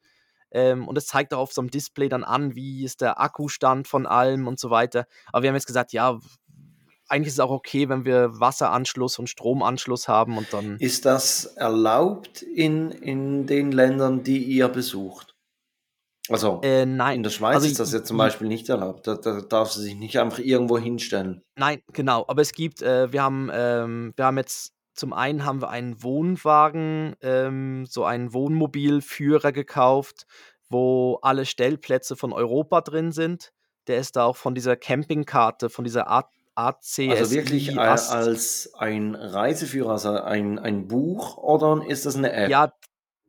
Ähm, 0.51 0.87
und 0.87 0.97
es 0.97 1.07
zeigt 1.07 1.33
auch 1.33 1.39
auf 1.39 1.53
so 1.53 1.61
einem 1.61 1.69
Display 1.71 2.09
dann 2.09 2.23
an, 2.23 2.55
wie 2.55 2.83
ist 2.83 3.01
der 3.01 3.19
Akkustand 3.19 3.87
von 3.87 4.05
allem 4.05 4.47
und 4.47 4.59
so 4.59 4.69
weiter. 4.69 5.05
Aber 5.31 5.43
wir 5.43 5.49
haben 5.49 5.55
jetzt 5.55 5.67
gesagt, 5.67 5.91
ja, 5.93 6.19
eigentlich 7.09 7.27
ist 7.27 7.33
es 7.35 7.39
auch 7.39 7.51
okay, 7.51 7.89
wenn 7.89 8.05
wir 8.05 8.39
Wasseranschluss 8.39 9.19
und 9.19 9.29
Stromanschluss 9.29 10.07
haben 10.07 10.37
und 10.37 10.51
dann. 10.51 10.77
Ist 10.79 11.05
das 11.05 11.45
erlaubt 11.45 12.41
in, 12.41 12.91
in 12.91 13.45
den 13.47 13.71
Ländern, 13.71 14.23
die 14.23 14.43
ihr 14.43 14.67
besucht? 14.67 15.33
Also 16.29 16.59
Äh, 16.63 16.85
nein. 16.85 17.17
in 17.17 17.23
der 17.23 17.29
Schweiz 17.29 17.55
Also, 17.55 17.67
ist 17.67 17.79
das 17.79 17.93
ja 17.93 18.03
zum 18.03 18.17
Beispiel 18.17 18.47
nicht 18.47 18.67
erlaubt. 18.67 19.07
Da, 19.07 19.15
da 19.15 19.39
darf 19.41 19.71
sie 19.71 19.81
sich 19.81 19.95
nicht 19.95 20.19
einfach 20.19 20.39
irgendwo 20.39 20.77
hinstellen. 20.77 21.41
Nein, 21.55 21.81
genau. 21.93 22.25
Aber 22.27 22.41
es 22.41 22.51
gibt, 22.51 22.81
äh, 22.81 23.11
wir 23.13 23.23
haben, 23.23 23.49
ähm, 23.53 24.13
wir 24.17 24.25
haben 24.25 24.37
jetzt 24.37 24.73
zum 24.97 25.13
einen 25.13 25.45
haben 25.45 25.61
wir 25.61 25.69
einen 25.69 26.01
Wohnwagen, 26.01 27.15
ähm, 27.21 27.85
so 27.85 28.03
einen 28.03 28.33
Wohnmobilführer 28.33 29.51
gekauft, 29.51 30.25
wo 30.69 31.19
alle 31.21 31.45
Stellplätze 31.45 32.15
von 32.15 32.33
Europa 32.33 32.81
drin 32.81 33.11
sind. 33.11 33.53
Der 33.85 33.99
ist 33.99 34.15
da 34.15 34.25
auch 34.25 34.35
von 34.35 34.55
dieser 34.55 34.75
Campingkarte, 34.75 35.69
von 35.69 35.85
dieser 35.85 36.09
A 36.09 36.29
ACSI. 36.55 37.11
Also 37.11 37.35
wirklich 37.35 37.75
äh, 37.75 37.79
als 37.79 38.73
ein 38.73 39.13
Reiseführer, 39.13 39.91
also 39.91 40.09
ein, 40.09 40.57
ein 40.57 40.87
Buch 40.87 41.37
oder 41.37 41.83
ist 41.87 42.07
das 42.07 42.15
eine 42.15 42.33
App? 42.33 42.49
Ja, 42.49 42.73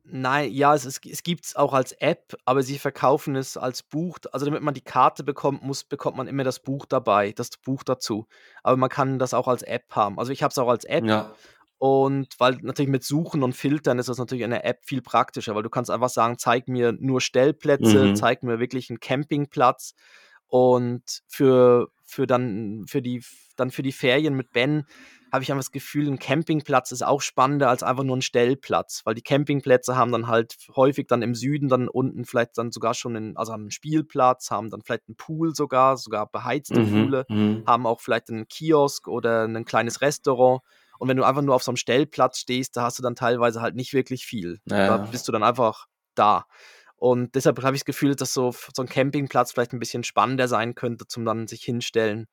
nein, 0.04 0.50
ja, 0.50 0.75
es, 0.75 0.87
ist, 0.87 1.04
es 1.04 1.22
gibt 1.22 1.44
es 1.44 1.54
auch 1.54 1.75
als 1.75 1.92
App, 1.92 2.34
aber 2.46 2.62
sie 2.62 2.78
verkaufen 2.78 3.37
es 3.37 3.58
als 3.58 3.82
Buch. 3.82 4.18
Also 4.32 4.46
damit 4.46 4.62
man 4.62 4.72
die 4.72 4.80
Karte 4.80 5.25
bekommt, 5.25 5.62
muss, 5.62 5.84
bekommt 5.84 6.16
man 6.16 6.26
immer 6.26 6.42
das 6.42 6.60
Buch 6.60 6.87
dabei, 6.87 7.32
das 7.32 7.50
Buch 7.58 7.82
dazu. 7.82 8.26
Aber 8.62 8.78
man 8.78 8.88
kann 8.88 9.18
das 9.18 9.34
auch 9.34 9.46
als 9.46 9.62
App 9.62 9.94
haben. 9.94 10.18
Also 10.18 10.32
ich 10.32 10.42
habe 10.42 10.50
es 10.50 10.58
auch 10.58 10.68
als 10.68 10.87
App. 10.87 11.04
Ja. 11.04 11.34
Und 11.78 12.28
weil 12.38 12.58
natürlich 12.62 12.90
mit 12.90 13.04
Suchen 13.04 13.42
und 13.44 13.54
Filtern 13.54 13.99
ist 14.00 14.08
das 14.08 14.18
natürlich 14.18 14.42
in 14.44 14.50
der 14.50 14.64
App 14.66 14.80
viel 14.85 15.00
praktischer, 15.00 15.54
weil 15.54 15.62
du 15.62 15.70
kannst 15.70 15.90
einfach 15.90 16.08
sagen, 16.08 16.37
zeig 16.38 16.66
mir 16.68 16.92
nur 16.92 17.20
Stellplätze, 17.20 18.11
Mhm. 18.11 18.12
zeig 18.12 18.42
mir 18.42 18.58
wirklich 18.58 18.90
einen 18.90 19.00
Campingplatz. 19.00 19.94
Und 20.47 21.23
für, 21.28 21.88
für 22.04 22.26
dann 22.26 22.85
für 22.88 23.02
die 23.02 23.23
dann 23.56 23.70
für 23.70 23.82
die 23.82 23.92
Ferien 23.92 24.35
mit 24.35 24.52
Ben 24.52 24.85
habe 25.30 25.42
ich 25.42 25.50
einfach 25.52 25.61
das 25.64 25.73
Gefühl, 25.73 26.08
ein 26.08 26.18
Campingplatz 26.18 26.90
ist 26.90 27.02
auch 27.02 27.20
spannender 27.20 27.68
als 27.68 27.82
einfach 27.82 28.02
nur 28.04 28.16
ein 28.16 28.23
Stellplatz, 28.23 29.02
weil 29.04 29.14
die 29.14 29.23
Campingplätze 29.23 29.94
haben 29.94 30.11
dann 30.11 30.26
halt 30.26 30.56
häufig 30.75 31.06
dann 31.06 31.20
im 31.23 31.35
Süden 31.35 31.68
dann 31.68 31.88
unten 31.88 32.25
vielleicht 32.25 32.56
dann 32.56 32.73
sogar 32.73 32.94
schon 32.94 33.14
einen, 33.16 33.37
also 33.37 33.52
haben 33.52 33.62
einen 33.62 33.70
Spielplatz, 33.70 34.50
haben 34.50 34.70
dann 34.70 34.80
vielleicht 34.82 35.06
einen 35.08 35.16
Pool 35.16 35.54
sogar, 35.54 35.99
sogar 35.99 36.30
beheizte 36.30 36.80
Mhm. 36.80 36.80
Poole 36.80 37.26
Mhm. 37.28 37.64
haben 37.66 37.87
auch 37.87 38.00
vielleicht 38.00 38.30
einen 38.30 38.49
Kiosk 38.49 39.06
oder 39.08 39.44
ein 39.44 39.64
kleines 39.66 40.00
Restaurant. 40.00 40.62
Und 40.99 41.09
wenn 41.09 41.17
du 41.17 41.25
einfach 41.25 41.43
nur 41.43 41.55
auf 41.55 41.62
so 41.62 41.71
einem 41.71 41.76
Stellplatz 41.76 42.38
stehst, 42.38 42.76
da 42.76 42.83
hast 42.83 42.99
du 42.99 43.02
dann 43.02 43.14
teilweise 43.14 43.61
halt 43.61 43.75
nicht 43.76 43.93
wirklich 43.93 44.26
viel. 44.26 44.61
Da 44.67 44.76
Ja. 44.76 44.97
bist 44.99 45.26
du 45.28 45.33
dann 45.33 45.43
einfach 45.43 45.87
da. 46.14 46.45
Und 46.97 47.35
deshalb 47.37 47.62
habe 47.62 47.76
ich 47.76 47.83
das 47.83 47.87
Gefühl, 47.87 48.17
dass 48.17 48.35
so, 48.35 48.52
so 48.75 48.83
ein 48.83 48.88
Campingplatz 48.88 49.52
vielleicht 49.52 49.73
ein 49.73 49.78
bisschen 49.78 50.02
spannender 50.02 50.49
sein 50.49 50.75
könnte, 50.75 51.07
zum 51.07 51.25
dann 51.25 51.47
sich 51.47 51.62
hinstellen. 51.62 52.26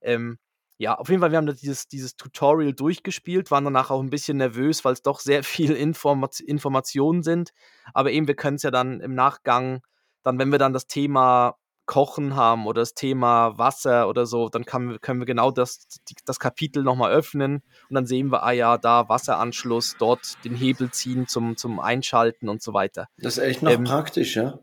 Ähm, 0.00 0.38
ja, 0.76 0.96
auf 0.96 1.08
jeden 1.08 1.20
Fall, 1.20 1.30
wir 1.32 1.38
haben 1.38 1.46
da 1.46 1.52
dieses, 1.52 1.88
dieses 1.88 2.16
Tutorial 2.16 2.72
durchgespielt, 2.72 3.50
waren 3.50 3.64
danach 3.64 3.90
auch 3.90 4.00
ein 4.00 4.10
bisschen 4.10 4.36
nervös, 4.38 4.84
weil 4.84 4.92
es 4.92 5.02
doch 5.02 5.20
sehr 5.20 5.42
viel 5.44 5.72
Informat 5.72 6.40
Informationen 6.40 7.22
sind. 7.22 7.52
Aber 7.94 8.10
eben, 8.10 8.26
wir 8.26 8.36
können 8.36 8.56
es 8.56 8.62
ja 8.62 8.70
dann 8.70 9.00
im 9.00 9.14
Nachgang, 9.14 9.82
dann, 10.24 10.38
wenn 10.38 10.50
wir 10.50 10.58
dann 10.58 10.72
das 10.72 10.86
Thema 10.86 11.56
Kochen 11.88 12.36
haben 12.36 12.66
oder 12.66 12.82
das 12.82 12.92
Thema 12.92 13.56
Wasser 13.56 14.08
oder 14.10 14.26
so, 14.26 14.50
dann 14.50 14.66
kann, 14.66 15.00
können 15.00 15.20
wir 15.20 15.26
genau 15.26 15.50
das, 15.50 15.88
das 16.26 16.38
Kapitel 16.38 16.82
nochmal 16.82 17.12
öffnen 17.12 17.62
und 17.88 17.94
dann 17.94 18.06
sehen 18.06 18.30
wir, 18.30 18.42
ah 18.42 18.52
ja, 18.52 18.76
da 18.76 19.08
Wasseranschluss, 19.08 19.96
dort 19.98 20.36
den 20.44 20.54
Hebel 20.54 20.90
ziehen 20.90 21.26
zum, 21.26 21.56
zum 21.56 21.80
Einschalten 21.80 22.50
und 22.50 22.62
so 22.62 22.74
weiter. 22.74 23.08
Das 23.16 23.38
ist 23.38 23.42
echt 23.42 23.62
noch 23.62 23.72
Ähm, 23.72 23.84
praktisch, 23.84 24.36
ja. 24.36 24.60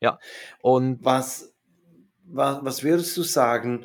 ja. 0.00 0.18
Und 0.62 1.04
Was, 1.04 1.54
was, 2.24 2.64
was 2.64 2.82
würdest 2.82 3.14
du 3.18 3.22
sagen, 3.22 3.84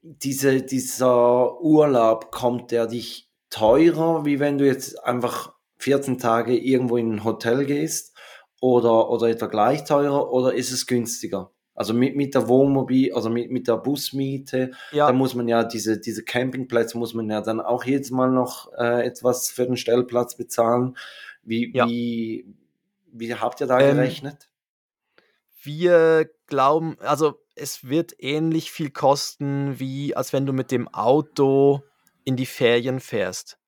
diese, 0.00 0.62
dieser 0.62 1.60
Urlaub, 1.60 2.32
kommt 2.32 2.70
der 2.70 2.86
dich 2.86 3.30
teurer, 3.50 4.24
wie 4.24 4.40
wenn 4.40 4.56
du 4.56 4.64
jetzt 4.64 5.04
einfach 5.04 5.52
14 5.76 6.16
Tage 6.16 6.56
irgendwo 6.56 6.96
in 6.96 7.16
ein 7.16 7.24
Hotel 7.24 7.66
gehst 7.66 8.16
oder, 8.62 9.10
oder 9.10 9.28
etwa 9.28 9.46
gleich 9.46 9.84
teurer 9.84 10.32
oder 10.32 10.54
ist 10.54 10.72
es 10.72 10.86
günstiger? 10.86 11.52
Also 11.78 11.94
mit, 11.94 12.16
mit 12.16 12.34
der 12.34 12.48
Wohnmobil, 12.48 13.12
also 13.14 13.30
mit, 13.30 13.52
mit 13.52 13.68
der 13.68 13.76
Busmiete, 13.76 14.72
ja, 14.90 15.06
da 15.06 15.12
muss 15.12 15.34
man 15.36 15.46
ja 15.46 15.62
diese, 15.62 16.00
diese 16.00 16.24
Campingplätze 16.24 16.98
muss 16.98 17.14
man 17.14 17.30
ja 17.30 17.40
dann 17.40 17.60
auch 17.60 17.84
jedes 17.84 18.10
Mal 18.10 18.30
noch 18.32 18.72
äh, 18.76 19.06
etwas 19.06 19.48
für 19.50 19.64
den 19.64 19.76
Stellplatz 19.76 20.36
bezahlen. 20.36 20.96
Wie, 21.44 21.72
Ja. 21.72 21.86
wie, 21.86 22.46
wie 23.12 23.32
habt 23.34 23.60
ihr 23.60 23.68
da 23.68 23.78
Ähm, 23.80 23.94
gerechnet? 23.96 24.48
wir 25.62 26.28
glauben, 26.46 26.96
also 27.00 27.40
es 27.54 27.88
wird 27.88 28.14
ähnlich 28.18 28.70
viel 28.70 28.90
kosten, 28.90 29.78
wie 29.78 30.14
als 30.16 30.32
wenn 30.32 30.46
du 30.46 30.52
mit 30.52 30.70
dem 30.70 30.88
Auto 30.88 31.82
in 32.24 32.36
die 32.36 32.46
Ferien 32.46 33.00
fährst. 33.00 33.58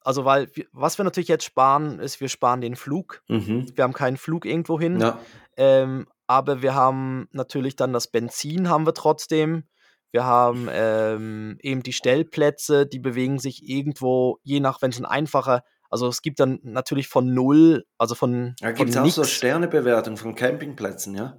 Also, 0.00 0.24
weil, 0.24 0.48
was 0.72 0.98
wir 0.98 1.04
natürlich 1.04 1.28
jetzt 1.28 1.44
sparen, 1.44 2.00
ist, 2.00 2.20
wir 2.20 2.28
sparen 2.28 2.60
den 2.60 2.74
Flug. 2.76 3.22
Mhm. 3.28 3.70
Wir 3.76 3.84
haben 3.84 3.92
keinen 3.92 4.16
Flug 4.16 4.44
irgendwo 4.46 4.80
hin. 4.80 4.98
Ja. 5.00 5.20
Ähm, 5.56 6.06
aber 6.32 6.62
wir 6.62 6.74
haben 6.74 7.28
natürlich 7.32 7.76
dann 7.76 7.92
das 7.92 8.08
Benzin 8.08 8.70
haben 8.70 8.86
wir 8.86 8.94
trotzdem. 8.94 9.64
Wir 10.12 10.24
haben 10.24 10.66
ähm, 10.70 11.58
eben 11.60 11.82
die 11.82 11.92
Stellplätze, 11.92 12.86
die 12.86 12.98
bewegen 12.98 13.38
sich 13.38 13.68
irgendwo, 13.68 14.38
je 14.42 14.60
nach, 14.60 14.80
wenn 14.80 14.90
es 14.90 14.98
ein 14.98 15.04
einfacher, 15.04 15.62
also 15.90 16.08
es 16.08 16.22
gibt 16.22 16.40
dann 16.40 16.58
natürlich 16.62 17.08
von 17.08 17.34
null, 17.34 17.84
also 17.98 18.14
von, 18.14 18.54
Da 18.60 18.68
von 18.68 18.76
gibt 18.76 18.90
es 18.90 18.96
auch 18.96 19.06
so. 19.06 19.24
Sternebewertung 19.24 20.16
von 20.16 20.34
Campingplätzen, 20.34 21.14
ja? 21.14 21.38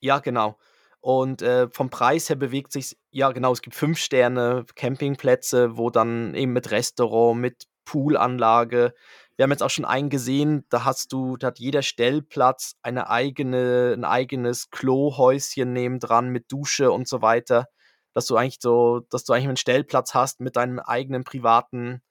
Ja, 0.00 0.20
genau. 0.20 0.58
Und 1.00 1.42
äh, 1.42 1.68
vom 1.70 1.90
Preis 1.90 2.30
her 2.30 2.36
bewegt 2.36 2.72
sich, 2.72 2.96
ja 3.10 3.30
genau, 3.32 3.52
es 3.52 3.60
gibt 3.60 3.76
fünf 3.76 3.98
Sterne 3.98 4.64
Campingplätze, 4.74 5.76
wo 5.76 5.90
dann 5.90 6.34
eben 6.34 6.54
mit 6.54 6.70
Restaurant, 6.70 7.38
mit 7.38 7.66
Poolanlage. 7.84 8.94
Wir 9.40 9.44
haben 9.44 9.52
jetzt 9.52 9.62
auch 9.62 9.70
schon 9.70 9.86
einen 9.86 10.10
gesehen, 10.10 10.66
da 10.68 10.84
hast 10.84 11.14
du, 11.14 11.38
da 11.38 11.46
hat 11.46 11.58
jeder 11.58 11.80
Stellplatz 11.80 12.74
eine 12.82 13.08
eigene, 13.08 13.94
ein 13.96 14.04
eigenes 14.04 14.68
Klohäuschen 14.68 15.72
nebendran 15.72 16.28
mit 16.28 16.52
Dusche 16.52 16.92
und 16.92 17.08
so 17.08 17.22
weiter. 17.22 17.66
Dass 18.12 18.26
du 18.26 18.36
eigentlich 18.36 18.58
so, 18.60 19.00
dass 19.08 19.24
du 19.24 19.32
eigentlich 19.32 19.46
einen 19.46 19.56
Stellplatz 19.56 20.12
hast 20.12 20.40
mit 20.40 20.56
deinem 20.56 20.78
eigenen 20.78 21.24
privaten 21.24 22.02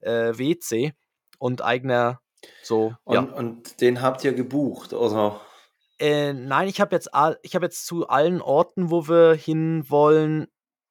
äh, 0.00 0.32
WC 0.38 0.94
und 1.38 1.60
eigener 1.60 2.22
so, 2.62 2.94
Und, 3.04 3.14
ja. 3.14 3.20
und 3.20 3.82
den 3.82 4.00
habt 4.00 4.24
ihr 4.24 4.32
gebucht, 4.32 4.94
oder? 4.94 5.42
Äh, 5.98 6.32
nein, 6.32 6.68
ich 6.68 6.80
habe 6.80 6.96
jetzt, 6.96 7.12
all, 7.12 7.38
ich 7.42 7.54
hab 7.54 7.62
jetzt 7.62 7.84
zu 7.84 8.08
allen 8.08 8.40
Orten, 8.40 8.90
wo 8.90 9.08
wir 9.08 9.34
hinwollen, 9.34 10.46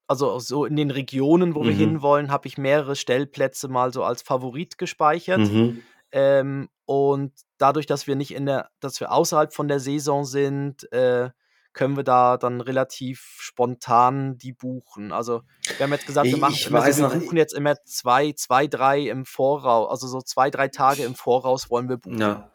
also 0.07 0.39
so 0.39 0.65
in 0.65 0.75
den 0.75 0.91
Regionen, 0.91 1.55
wo 1.55 1.63
wir 1.63 1.73
Mhm. 1.73 1.77
hinwollen, 1.77 2.31
habe 2.31 2.47
ich 2.47 2.57
mehrere 2.57 2.95
Stellplätze 2.95 3.67
mal 3.67 3.91
so 3.93 4.03
als 4.03 4.21
Favorit 4.21 4.77
gespeichert. 4.77 5.39
Mhm. 5.39 5.81
Ähm, 6.11 6.69
und 6.85 7.33
dadurch, 7.57 7.85
dass 7.85 8.07
wir 8.07 8.15
nicht 8.15 8.33
in 8.33 8.45
der, 8.45 8.69
dass 8.79 8.99
wir 8.99 9.11
außerhalb 9.11 9.53
von 9.53 9.67
der 9.67 9.79
Saison 9.79 10.23
sind, 10.23 10.91
äh, 10.93 11.29
können 11.73 11.95
wir 11.95 12.03
da 12.03 12.37
dann 12.37 12.59
relativ 12.61 13.37
spontan 13.39 14.37
die 14.37 14.53
buchen. 14.53 15.11
Also 15.11 15.41
wir 15.77 15.83
haben 15.83 15.91
jetzt 15.91 16.07
gesagt, 16.07 16.27
wir 16.27 16.37
machen 16.37 16.55
ich 16.55 16.67
immer 16.67 16.79
weiß 16.79 16.97
so, 16.97 17.03
wir 17.11 17.19
buchen 17.19 17.37
jetzt 17.37 17.53
immer 17.53 17.75
zwei, 17.83 18.31
zwei, 18.31 18.65
drei 18.67 19.01
im 19.01 19.25
Voraus, 19.25 19.91
also 19.91 20.07
so 20.07 20.21
zwei, 20.21 20.49
drei 20.49 20.69
Tage 20.69 21.03
im 21.03 21.13
Voraus 21.13 21.69
wollen 21.69 21.87
wir 21.87 21.97
buchen. 21.97 22.19
Ja. 22.19 22.51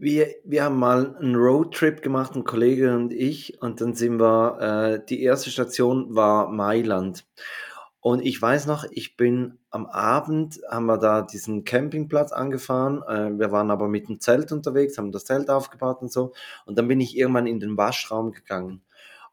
Wir, 0.00 0.34
wir 0.44 0.64
haben 0.64 0.78
mal 0.78 1.14
einen 1.16 1.34
Roadtrip 1.36 2.00
gemacht, 2.00 2.34
ein 2.34 2.44
Kollege 2.44 2.94
und 2.96 3.12
ich, 3.12 3.60
und 3.60 3.82
dann 3.82 3.94
sind 3.94 4.18
wir, 4.18 4.58
äh, 5.02 5.06
die 5.06 5.22
erste 5.22 5.50
Station 5.50 6.14
war 6.14 6.48
Mailand. 6.48 7.26
Und 8.00 8.20
ich 8.24 8.40
weiß 8.40 8.64
noch, 8.66 8.84
ich 8.90 9.18
bin 9.18 9.58
am 9.68 9.84
Abend, 9.84 10.58
haben 10.70 10.86
wir 10.86 10.96
da 10.96 11.20
diesen 11.20 11.64
Campingplatz 11.64 12.32
angefahren. 12.32 13.02
Äh, 13.02 13.38
wir 13.38 13.52
waren 13.52 13.70
aber 13.70 13.88
mit 13.88 14.08
dem 14.08 14.20
Zelt 14.20 14.52
unterwegs, 14.52 14.96
haben 14.96 15.12
das 15.12 15.26
Zelt 15.26 15.50
aufgebaut 15.50 16.00
und 16.00 16.10
so. 16.10 16.32
Und 16.64 16.78
dann 16.78 16.88
bin 16.88 17.00
ich 17.00 17.14
irgendwann 17.18 17.46
in 17.46 17.60
den 17.60 17.76
Waschraum 17.76 18.32
gegangen. 18.32 18.80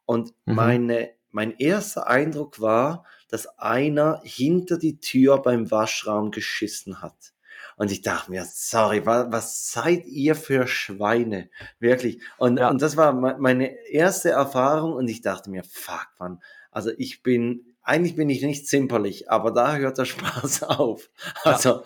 Und 0.05 0.33
Mhm. 0.45 0.55
meine, 0.55 1.09
mein 1.31 1.51
erster 1.57 2.07
Eindruck 2.07 2.59
war, 2.59 3.05
dass 3.29 3.47
einer 3.57 4.19
hinter 4.25 4.77
die 4.77 4.99
Tür 4.99 5.41
beim 5.41 5.71
Waschraum 5.71 6.31
geschissen 6.31 7.01
hat. 7.01 7.33
Und 7.77 7.91
ich 7.91 8.01
dachte 8.01 8.31
mir, 8.31 8.43
sorry, 8.51 9.05
was, 9.05 9.31
was 9.31 9.71
seid 9.71 10.05
ihr 10.07 10.35
für 10.35 10.67
Schweine? 10.67 11.49
Wirklich. 11.79 12.19
Und, 12.37 12.57
Ja. 12.57 12.69
und 12.69 12.81
das 12.81 12.97
war 12.97 13.13
me- 13.13 13.37
meine 13.39 13.67
erste 13.87 14.31
Erfahrung 14.31 14.93
und 14.93 15.07
ich 15.07 15.21
dachte 15.21 15.49
mir, 15.49 15.63
fuck, 15.63 16.07
man. 16.19 16.41
Also 16.71 16.91
ich 16.97 17.23
bin, 17.23 17.76
eigentlich 17.87 18.15
bin 18.17 18.29
ich 18.29 18.41
nicht 18.41 18.67
zimperlich, 18.67 19.31
aber 19.31 19.51
da 19.51 19.77
hört 19.77 19.97
der 19.97 20.05
Spaß 20.05 20.63
auf. 20.63 21.09
Ja. 21.45 21.51
Also, 21.51 21.83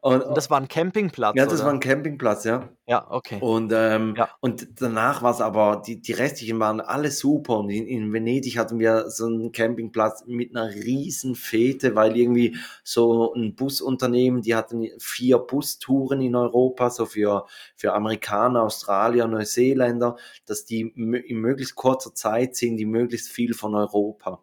und, 0.00 0.22
Und 0.22 0.36
das 0.36 0.48
war 0.50 0.58
ein 0.58 0.66
Campingplatz, 0.68 1.36
ja, 1.36 1.44
das 1.44 1.56
oder? 1.56 1.66
war 1.66 1.72
ein 1.74 1.80
Campingplatz, 1.80 2.44
ja. 2.44 2.70
ja, 2.86 3.06
okay. 3.10 3.38
Und, 3.40 3.70
ähm, 3.74 4.14
Ja. 4.16 4.30
und 4.40 4.80
danach 4.80 5.22
war 5.22 5.30
es 5.32 5.40
aber, 5.42 5.82
die, 5.86 6.00
die 6.00 6.12
restlichen 6.12 6.58
waren 6.58 6.80
alle 6.80 7.10
super. 7.10 7.58
Und 7.58 7.68
in, 7.68 7.86
in 7.86 8.12
Venedig 8.12 8.56
hatten 8.56 8.78
wir 8.78 9.10
so 9.10 9.26
einen 9.26 9.52
Campingplatz 9.52 10.24
mit 10.26 10.56
einer 10.56 10.70
riesen 10.74 11.34
Fete, 11.34 11.94
weil 11.94 12.16
irgendwie 12.16 12.56
so 12.82 13.34
ein 13.34 13.54
Busunternehmen, 13.54 14.40
die 14.40 14.54
hatten 14.54 14.88
vier 14.98 15.38
Bustouren 15.38 16.22
in 16.22 16.34
Europa, 16.34 16.88
so 16.88 17.04
für, 17.04 17.44
für 17.76 17.92
Amerikaner, 17.92 18.62
Australier, 18.62 19.26
Neuseeländer, 19.28 20.16
dass 20.46 20.64
die 20.64 20.80
in 20.80 21.38
möglichst 21.40 21.74
kurzer 21.74 22.14
Zeit 22.14 22.56
sehen, 22.56 22.78
die 22.78 22.86
möglichst 22.86 23.28
viel 23.28 23.52
von 23.52 23.74
Europa. 23.74 24.42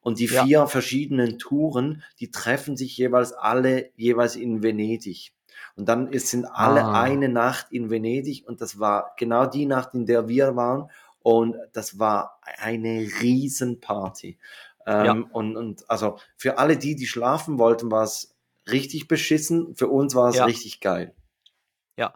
Und 0.00 0.18
die 0.18 0.26
Ja. 0.26 0.44
vier 0.44 0.66
verschiedenen 0.66 1.38
Touren, 1.38 2.02
die 2.20 2.30
treffen 2.30 2.76
sich 2.76 2.96
jeweils 2.96 3.32
alle 3.32 3.90
jeweils 3.96 4.36
in 4.36 4.62
Venedig. 4.62 5.32
Und 5.76 5.88
dann 5.88 6.08
ist- 6.12 6.28
sind 6.28 6.44
alle 6.46 6.84
Ah. 6.84 7.02
eine 7.02 7.28
Nacht 7.28 7.66
in 7.72 7.90
Venedig 7.90 8.46
und 8.46 8.60
das 8.60 8.78
war 8.78 9.14
genau 9.18 9.46
die 9.46 9.66
Nacht, 9.66 9.94
in 9.94 10.06
der 10.06 10.28
wir 10.28 10.56
waren. 10.56 10.90
Und 11.20 11.56
das 11.72 11.98
war 11.98 12.40
eine 12.58 13.08
Riesenparty. 13.20 14.38
Ähm, 14.86 15.24
und, 15.32 15.56
und 15.56 15.90
also 15.90 16.18
für 16.36 16.58
alle 16.58 16.76
die, 16.76 16.94
die 16.94 17.06
schlafen 17.06 17.58
wollten, 17.58 17.90
war 17.90 18.04
es 18.04 18.34
richtig 18.70 19.08
beschissen. 19.08 19.74
Für 19.74 19.88
uns 19.88 20.14
war 20.14 20.28
es 20.28 20.36
Ja. 20.36 20.44
richtig 20.44 20.80
geil. 20.80 21.14
Ja, 21.96 22.14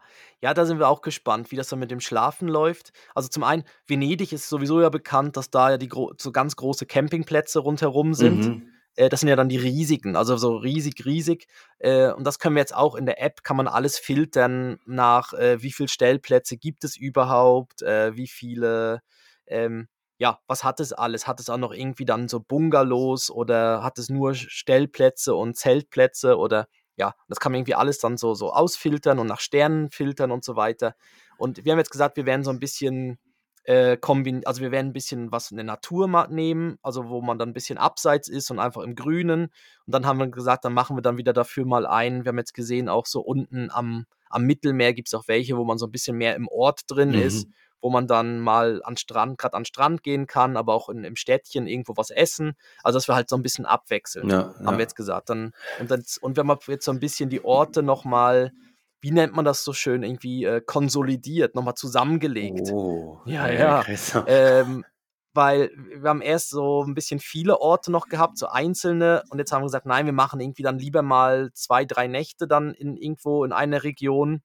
da 0.54 0.64
sind 0.64 0.78
wir 0.78 0.88
auch 0.88 1.02
gespannt, 1.02 1.50
wie 1.50 1.56
das 1.56 1.68
dann 1.68 1.78
mit 1.78 1.90
dem 1.90 2.00
Schlafen 2.00 2.49
läuft. 2.49 2.92
Also 3.14 3.28
zum 3.28 3.44
einen, 3.44 3.64
Venedig 3.87 4.32
ist 4.32 4.49
sowieso 4.49 4.80
ja 4.80 4.88
bekannt, 4.88 5.37
dass 5.37 5.50
da 5.50 5.70
ja 5.70 5.76
die 5.76 5.90
so 6.16 6.32
ganz 6.32 6.56
große 6.56 6.87
Campingplätze 6.87 7.59
rundherum 7.59 8.14
sind. 8.14 8.47
Mhm. 8.47 8.68
Äh, 8.97 9.09
das 9.09 9.20
sind 9.20 9.28
ja 9.28 9.37
dann 9.37 9.49
die 9.49 9.59
riesigen, 9.59 10.16
also 10.16 10.37
so 10.37 10.56
riesig, 10.56 11.04
riesig. 11.04 11.47
Äh, 11.78 12.12
und 12.12 12.25
das 12.25 12.38
können 12.38 12.56
wir 12.56 12.61
jetzt 12.61 12.75
auch 12.75 12.94
in 12.94 13.06
der 13.06 13.23
App, 13.23 13.42
kann 13.42 13.56
man 13.56 13.68
alles 13.68 13.99
filtern 13.99 14.78
nach, 14.87 15.32
äh, 15.35 15.62
wie 15.62 15.73
viele 15.73 15.88
Stellplätze 15.88 16.56
gibt 16.56 16.85
es 16.85 16.97
überhaupt, 16.97 17.82
äh, 17.82 18.16
wie 18.16 18.28
viele, 18.28 19.00
ähm, 19.47 19.88
ja, 20.18 20.38
was 20.47 20.64
hat 20.64 20.80
es 20.80 20.92
alles? 20.92 21.26
Hat 21.26 21.40
es 21.40 21.49
auch 21.49 21.56
noch 21.56 21.73
irgendwie 21.73 22.04
dann 22.04 22.28
so 22.28 22.40
Bungalows 22.40 23.30
oder 23.30 23.82
hat 23.82 23.99
es 23.99 24.11
nur 24.11 24.35
Stellplätze 24.35 25.35
und 25.35 25.56
Zeltplätze 25.56 26.37
oder 26.37 26.66
ja, 26.97 27.14
das 27.28 27.40
kann 27.40 27.52
man 27.52 27.61
irgendwie 27.61 27.75
alles 27.75 27.99
dann 27.99 28.16
so, 28.16 28.35
so 28.35 28.52
ausfiltern 28.52 29.18
und 29.18 29.26
nach 29.26 29.40
Sternen 29.40 29.90
filtern 29.90 30.30
und 30.30 30.44
so 30.44 30.56
weiter. 30.56 30.94
Und 31.38 31.64
wir 31.64 31.73
haben 31.73 31.78
jetzt 31.78 31.90
gesagt, 31.90 32.16
wir 32.16 32.26
werden 32.26 32.44
so 32.44 32.50
ein 32.50 32.61
bisschen 32.61 33.18
äh, 33.64 33.97
kombin 33.97 34.44
also 34.47 34.62
wir 34.62 34.70
werden 34.70 34.88
ein 34.88 34.92
bisschen 34.92 35.32
was 35.32 35.50
in 35.50 35.56
der 35.56 35.64
Natur 35.64 36.09
nehmen, 36.28 36.78
also 36.82 37.09
wo 37.09 37.20
man 37.20 37.38
dann 37.38 37.50
ein 37.50 37.52
bisschen 37.52 37.78
abseits 37.78 38.28
ist 38.28 38.50
und 38.50 38.59
einfach 38.59 38.82
im 38.82 38.94
Grünen. 38.94 39.44
Und 39.44 39.94
dann 39.94 40.06
haben 40.06 40.18
wir 40.18 40.28
gesagt, 40.28 40.64
dann 40.64 40.73
machen 40.73 40.97
wir 40.97 41.02
dann 41.02 41.18
wieder 41.18 41.32
dafür 41.32 41.66
mal 41.66 41.87
ein. 41.87 42.25
Wir 42.25 42.30
haben 42.30 42.38
jetzt 42.38 42.54
gesehen, 42.54 42.88
auch 42.88 43.06
so 43.06 43.20
unten 43.20 43.70
am, 43.70 44.06
am 44.28 44.44
Mittelmeer 44.44 44.94
gibt 44.94 45.09
es 45.09 45.14
auch 45.14 45.28
welche, 45.28 45.56
wo 45.56 45.64
man 45.64 45.78
so 45.78 45.87
ein 45.87 45.92
bisschen 45.92 46.16
mehr 46.16 46.37
im 46.37 46.49
Ort 46.49 46.82
drin 46.88 47.11
Mhm. 47.11 47.16
ist, 47.16 47.49
wo 47.80 47.90
man 47.90 48.06
dann 48.06 48.40
mal 48.40 48.82
an 48.84 48.96
Strand, 48.96 49.38
gerade 49.38 49.56
an 49.56 49.64
Strand 49.64 50.02
gehen 50.02 50.26
kann, 50.26 50.56
aber 50.56 50.75
auch 50.75 50.88
in, 50.88 51.04
im 51.04 51.16
Städtchen 51.16 51.66
irgendwo 51.66 51.96
was 51.96 52.10
essen. 52.10 52.54
Also 52.82 52.99
dass 52.99 53.08
wir 53.08 53.14
halt 53.14 53.28
so 53.28 53.37
ein 53.37 53.42
bisschen 53.42 53.66
abwechseln 53.66 54.28
Ja, 54.28 54.54
haben 54.58 54.64
ja. 54.64 54.72
wir 54.72 54.80
jetzt 54.80 54.96
gesagt. 54.96 55.30
Dann, 55.30 55.52
und, 55.78 55.90
dann, 55.90 56.02
und 56.20 56.37
wir 56.37 56.44
haben 56.44 56.58
jetzt 56.66 56.84
so 56.84 56.92
ein 56.92 57.00
bisschen 57.00 57.30
die 57.30 57.44
Orte 57.44 57.82
nochmal, 57.82 58.52
wie 59.00 59.12
nennt 59.12 59.34
man 59.34 59.44
das 59.44 59.64
so 59.64 59.72
schön, 59.72 60.02
irgendwie 60.02 60.44
äh, 60.44 60.60
konsolidiert, 60.60 61.54
nochmal 61.54 61.75
zusammengelegt. 61.75 62.70
Oh, 62.70 63.20
Ja, 63.25 63.49
ja. 63.49 63.84
Ähm, 64.26 64.84
weil 65.32 65.70
wir 65.76 66.10
haben 66.10 66.22
erst 66.22 66.50
so 66.50 66.82
ein 66.82 66.94
bisschen 66.94 67.20
viele 67.20 67.60
Orte 67.60 67.92
noch 67.92 68.08
gehabt, 68.08 68.37
so 68.37 68.49
einzelne, 68.49 69.22
und 69.30 69.38
jetzt 69.38 69.52
haben 69.52 69.62
wir 69.62 69.66
gesagt, 69.66 69.87
nein, 69.87 70.06
wir 70.06 70.12
machen 70.12 70.40
irgendwie 70.40 70.62
dann 70.62 70.78
lieber 70.78 71.02
mal 71.02 71.52
zwei, 71.54 71.84
drei 71.84 72.08
Nächte 72.08 72.49
dann 72.49 72.75
in 72.75 72.96
irgendwo 72.96 73.44
in 73.44 73.52
einer 73.52 73.84
Region 73.84 74.42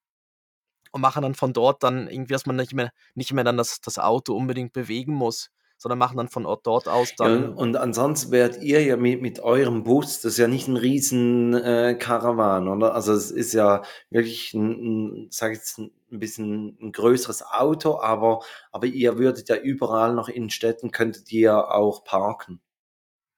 und 0.95 1.01
machen 1.01 1.23
dann 1.23 1.35
von 1.35 1.51
dort 1.51 1.83
dann 1.83 2.07
irgendwie, 2.07 2.31
dass 2.31 2.45
man 2.45 2.55
nicht 2.55 2.73
mehr, 2.73 2.89
nicht 3.15 3.33
mehr 3.33 3.43
dann 3.43 3.57
das, 3.57 3.81
das 3.81 3.99
Auto 3.99 4.33
unbedingt 4.33 4.71
bewegen 4.71 5.13
muss, 5.13 5.49
sondern 5.77 5.99
machen 5.99 6.15
dann 6.15 6.29
von 6.29 6.45
Ort 6.45 6.65
dort 6.65 6.87
aus 6.87 7.09
Ja, 7.19 7.27
dann. 7.27 7.53
und 7.53 7.75
ansonsten 7.75 8.31
wärt 8.31 8.63
ihr 8.63 8.81
ja 8.81 8.95
mit, 8.95 9.21
mit 9.21 9.41
eurem 9.41 9.83
Bus, 9.83 10.21
das 10.21 10.31
ist 10.31 10.37
ja 10.37 10.47
nicht 10.47 10.69
ein 10.69 10.77
riesen 10.77 11.53
äh, 11.53 11.97
Karawan, 11.99 12.69
oder? 12.69 12.95
Also 12.95 13.11
es 13.11 13.29
ist 13.29 13.51
ja 13.51 13.83
wirklich 14.09 14.53
ein, 14.53 15.25
ein 15.25 15.27
sag 15.31 15.51
ich 15.51 15.57
jetzt, 15.57 15.79
ein 15.79 15.91
bisschen 16.07 16.77
ein 16.79 16.93
größeres 16.93 17.43
Auto, 17.43 17.99
aber, 17.99 18.39
aber 18.71 18.87
ihr 18.87 19.17
würdet 19.17 19.49
ja 19.49 19.57
überall 19.57 20.13
noch 20.13 20.29
in 20.29 20.49
Städten, 20.49 20.91
könntet 20.91 21.29
ihr 21.33 21.73
auch 21.75 22.05
parken. 22.05 22.61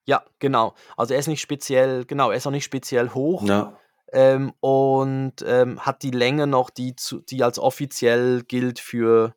Ja, 0.06 0.22
genau. 0.38 0.74
Also 0.96 1.12
er 1.12 1.18
ist 1.18 1.26
nicht 1.26 1.40
speziell, 1.40 2.04
genau, 2.04 2.30
er 2.30 2.36
ist 2.36 2.46
auch 2.46 2.52
nicht 2.52 2.64
speziell 2.64 3.10
hoch. 3.14 3.42
Ja. 3.42 3.76
Ähm, 4.12 4.52
und 4.60 5.34
ähm, 5.46 5.80
hat 5.80 6.02
die 6.02 6.10
Länge 6.10 6.46
noch, 6.46 6.70
die, 6.70 6.96
zu, 6.96 7.20
die 7.20 7.42
als 7.42 7.58
offiziell 7.58 8.42
gilt 8.42 8.78
für, 8.78 9.34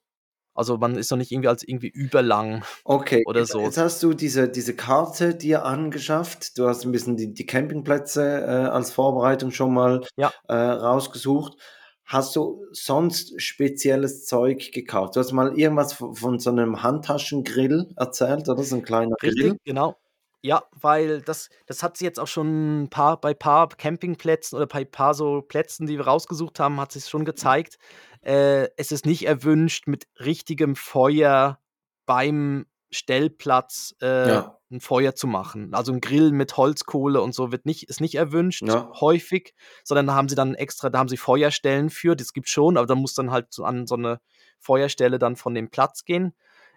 also 0.54 0.78
man 0.78 0.96
ist 0.96 1.12
noch 1.12 1.18
nicht 1.18 1.32
irgendwie 1.32 1.50
als 1.50 1.64
irgendwie 1.68 1.90
überlang. 1.90 2.64
Okay, 2.84 3.24
Oder 3.28 3.42
jetzt, 3.42 3.52
so. 3.52 3.62
jetzt 3.62 3.78
hast 3.78 4.02
du 4.04 4.14
diese, 4.14 4.50
diese 4.50 4.76
Karte 4.76 5.36
dir 5.36 5.66
angeschafft. 5.66 6.58
Du 6.58 6.68
hast 6.68 6.86
ein 6.86 6.92
bisschen 6.92 7.18
die, 7.18 7.34
die 7.34 7.46
Campingplätze 7.46 8.24
äh, 8.42 8.70
als 8.70 8.92
Vorbereitung 8.92 9.52
schon 9.52 9.74
mal 9.74 10.02
Ja. 10.18 10.32
äh, 10.48 10.54
rausgesucht. 10.54 11.58
Hast 12.06 12.36
du 12.36 12.66
sonst 12.74 13.42
spezielles 13.42 14.26
Zeug 14.26 14.72
gekauft? 14.74 15.16
Du 15.16 15.22
hast 15.22 15.32
mal 15.32 15.58
irgendwas 15.58 15.94
von, 15.94 16.14
von 16.14 16.40
so 16.40 16.50
einem 16.50 16.84
Handtaschengrill 16.84 17.94
erzählt, 17.96 18.50
oder? 18.50 18.62
So 18.64 18.76
ein 18.76 18.84
kleiner 18.84 19.16
Grill. 19.18 19.32
Richtig, 19.32 19.64
genau. 19.64 19.96
Ja, 20.44 20.64
weil 20.72 21.22
das, 21.22 21.50
das 21.68 21.84
hat 21.84 21.98
sie 21.98 22.06
jetzt 22.06 22.20
auch 22.20 22.28
schon 22.28 22.84
ein 22.84 22.90
paar, 22.90 23.22
bei 23.22 23.34
paar 23.36 23.70
Campingplätzen 23.70 24.56
oder 24.58 24.66
bei 24.66 24.86
paar 24.86 25.14
so 25.14 25.42
Plätzen, 25.44 25.86
die 25.86 25.98
wir 25.98 26.08
rausgesucht 26.08 26.60
haben, 26.60 26.80
hat 26.80 26.92
sich 26.92 27.08
schon 27.08 27.26
gezeigt. 27.26 27.78
Äh, 28.22 28.70
es 28.76 28.92
ist 28.92 29.06
nicht 29.06 29.28
erwünscht, 29.28 29.88
mit 29.88 30.08
richtigem 30.20 30.76
Feuer 30.76 31.60
beim 32.08 32.66
Stellplatz 32.90 33.96
äh, 34.02 34.30
Ja. 34.30 34.58
ein 34.72 34.82
Feuer 34.82 35.16
zu 35.16 35.28
machen. 35.28 35.74
Also 35.74 35.94
ein 35.94 36.02
Grill 36.02 36.32
mit 36.32 36.58
Holzkohle 36.58 37.22
und 37.22 37.34
so 37.34 37.52
wird 37.52 37.66
nicht, 37.66 37.84
ist 37.84 38.02
nicht 38.02 38.16
erwünscht, 38.16 38.64
Ja. 38.68 38.92
häufig, 39.00 39.54
sondern 39.84 40.08
da 40.08 40.16
haben 40.16 40.28
sie 40.28 40.36
dann 40.36 40.56
extra, 40.56 40.90
da 40.90 41.00
haben 41.00 41.08
sie 41.10 41.18
Feuerstellen 41.18 41.90
für, 41.90 42.16
das 42.16 42.34
gibt 42.34 42.50
schon, 42.50 42.78
aber 42.78 42.88
da 42.88 42.96
muss 42.96 43.14
dann 43.14 43.32
halt 43.32 43.54
so 43.54 43.64
an 43.64 43.86
so 43.88 43.96
eine 43.96 44.20
Feuerstelle 44.60 45.20
dann 45.20 45.36
von 45.36 45.54
dem 45.54 45.70
Platz 45.70 46.04
gehen. 46.04 46.34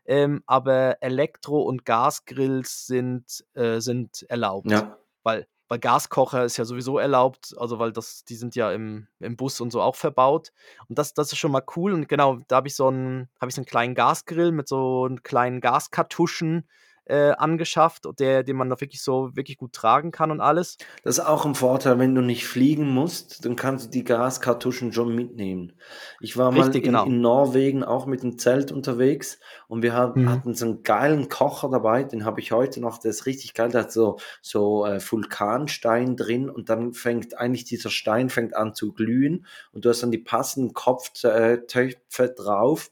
Ähm, 0.07 0.43
aber 0.47 1.03
Elektro- 1.03 1.63
und 1.63 1.85
Gasgrills 1.85 2.87
sind, 2.87 3.45
äh, 3.55 3.81
sind 3.81 4.25
erlaubt. 4.29 4.71
Ja. 4.71 4.99
Weil, 5.23 5.47
weil 5.69 5.79
Gaskocher 5.79 6.45
ist 6.45 6.57
ja 6.59 6.65
sowieso 6.65 6.99
erlaubt, 6.99 7.55
also 7.57 7.79
weil 7.79 7.93
das, 7.93 8.25
die 8.25 8.37
sind 8.37 8.55
ja 8.55 8.71
im, 8.73 9.09
im 9.19 9.37
Bus 9.37 9.61
und 9.61 9.71
so 9.71 9.81
auch 9.81 9.97
verbaut. 9.97 10.53
Und 10.89 10.99
das, 10.99 11.15
das 11.15 11.33
ist 11.33 11.39
schon 11.39 11.53
mal 11.53 11.65
cool. 11.77 11.93
Und 11.93 12.09
genau, 12.09 12.39
da 12.49 12.57
habe 12.57 12.69
ich 12.69 12.77
so 12.77 12.89
einen, 12.89 13.29
habe 13.41 13.49
ich 13.49 13.55
so 13.55 13.61
einen 13.61 13.67
kleinen 13.67 13.95
Gasgrill 13.95 14.53
mit 14.53 14.69
so 14.69 15.05
einen 15.05 15.23
kleinen 15.23 15.61
Gaskartuschen 15.61 16.69
äh, 17.07 17.31
angeschafft, 17.33 18.05
der, 18.19 18.43
den 18.43 18.57
man 18.57 18.71
da 18.71 18.81
wirklich 18.81 19.03
so 19.03 19.35
wirklich 19.35 19.57
gut 19.59 19.73
tragen 19.73 20.11
kann 20.11 20.31
und 20.31 20.41
alles. 20.41 20.79
Das 21.03 21.19
ist 21.19 21.25
auch 21.25 21.45
ein 21.45 21.55
Vorteil, 21.55 21.99
wenn 21.99 22.15
du 22.15 22.21
nicht 22.23 22.47
fliegen 22.47 22.89
musst, 22.89 23.45
dann 23.45 23.57
kannst 23.57 23.87
du 23.87 23.91
die 23.91 24.05
Gaskartuschen 24.05 24.93
schon 24.93 25.15
mitnehmen. 25.15 25.73
Ich 26.21 26.37
war 26.37 26.51
mal 26.51 26.65
Richtig, 26.65 26.85
in, 26.85 26.93
genau. 26.93 27.05
in 27.05 27.21
Norwegen 27.21 27.85
auch 27.85 28.07
mit 28.07 28.23
dem 28.23 28.39
Zelt 28.39 28.73
unterwegs 28.73 29.39
und 29.69 29.83
wir 29.83 29.93
hat, 29.95 30.17
Mhm. 30.17 30.29
hatten 30.31 30.55
so 30.55 30.65
einen 30.67 30.83
geilen 30.83 31.29
Kocher 31.29 31.69
dabei, 31.69 32.05
den 32.05 32.25
habe 32.25 32.41
ich 32.41 32.53
heute 32.53 32.81
noch, 32.81 32.99
der 32.99 33.11
ist 33.11 33.27
richtig 33.27 33.55
geil, 33.55 33.71
der 33.71 33.83
hat 33.83 33.93
so, 33.93 34.19
so 34.41 34.87
äh, 34.87 35.01
Vulkanstein 35.01 36.17
drin 36.17 36.49
und 36.49 36.69
dann 36.69 36.93
fängt 36.95 37.39
eigentlich 37.39 37.65
dieser 37.65 37.91
Stein 37.91 38.31
fängt 38.31 38.57
an 38.57 38.75
zu 38.75 38.93
glühen 38.93 39.47
und 39.73 39.85
du 39.85 39.89
hast 39.91 40.03
dann 40.03 40.11
die 40.11 40.19
passenden 40.19 40.73
Kopftöpfe 40.73 42.29
drauf 42.37 42.91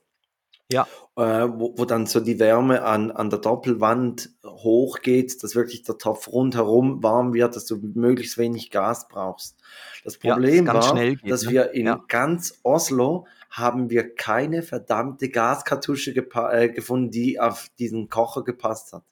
Ja. 0.72 0.86
äh, 1.16 1.48
wo, 1.48 1.74
wo 1.76 1.84
dann 1.84 2.06
so 2.06 2.20
die 2.20 2.38
Wärme 2.38 2.82
an, 2.82 3.10
an 3.10 3.30
der 3.30 3.38
Doppelwand 3.38 4.30
hochgeht, 4.44 5.42
dass 5.42 5.54
wirklich 5.54 5.82
der 5.82 5.98
Topf 5.98 6.28
rundherum 6.28 7.02
warm 7.02 7.34
wird, 7.34 7.54
dass 7.56 7.66
du 7.66 7.76
möglichst 7.94 8.38
wenig 8.38 8.70
Gas 8.70 9.08
brauchst. 9.08 9.58
Das 10.04 10.18
Ja, 10.22 10.34
Problem 10.34 10.64
das 10.64 10.74
ganz 10.74 10.86
war, 10.86 10.92
schnell 10.92 11.16
geht, 11.16 11.30
dass 11.30 11.44
ne? 11.44 11.50
wir 11.50 11.70
in 11.72 11.86
Ja. 11.86 12.04
ganz 12.08 12.60
Oslo 12.62 13.26
haben 13.50 13.90
wir 13.90 14.14
keine 14.14 14.62
verdammte 14.62 15.28
Gaskartusche 15.28 16.12
äh, 16.12 16.68
gefunden, 16.70 17.10
die 17.10 17.38
auf 17.38 17.68
diesen 17.78 18.08
Kocher 18.08 18.42
gepasst 18.44 18.92
hat. 18.94 19.04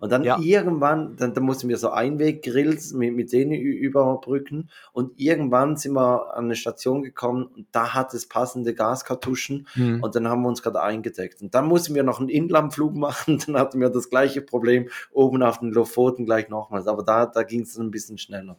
Und 0.00 0.10
dann 0.12 0.24
Ja. 0.24 0.38
irgendwann, 0.40 1.16
dann, 1.16 1.34
dann 1.34 1.44
mussten 1.44 1.68
wir 1.68 1.78
so 1.78 1.90
Einweggrills 1.90 2.92
mit, 2.92 3.14
mit 3.14 3.32
denen 3.32 3.52
überbrücken. 3.52 4.70
Und 4.92 5.18
irgendwann 5.18 5.76
sind 5.76 5.94
wir 5.94 6.34
an 6.34 6.46
eine 6.46 6.56
Station 6.56 7.02
gekommen 7.02 7.44
und 7.46 7.66
da 7.72 7.94
hat 7.94 8.14
es 8.14 8.28
passende 8.28 8.74
Gaskartuschen. 8.74 9.66
Mhm. 9.74 10.02
Und 10.02 10.14
dann 10.14 10.28
haben 10.28 10.42
wir 10.42 10.48
uns 10.48 10.62
gerade 10.62 10.82
eingedeckt. 10.82 11.42
Und 11.42 11.54
dann 11.54 11.66
mussten 11.66 11.94
wir 11.94 12.02
noch 12.02 12.20
einen 12.20 12.28
Inlandflug 12.28 12.94
machen. 12.96 13.38
Dann 13.46 13.56
hatten 13.58 13.80
wir 13.80 13.90
das 13.90 14.10
gleiche 14.10 14.42
Problem 14.42 14.88
oben 15.12 15.42
auf 15.42 15.58
den 15.60 15.70
Lofoten 15.72 16.26
gleich 16.26 16.48
nochmals. 16.48 16.86
Aber 16.86 17.02
da, 17.02 17.26
da 17.26 17.42
ging 17.42 17.62
es 17.62 17.74
dann 17.74 17.86
ein 17.86 17.90
bisschen 17.90 18.18
schneller. 18.18 18.58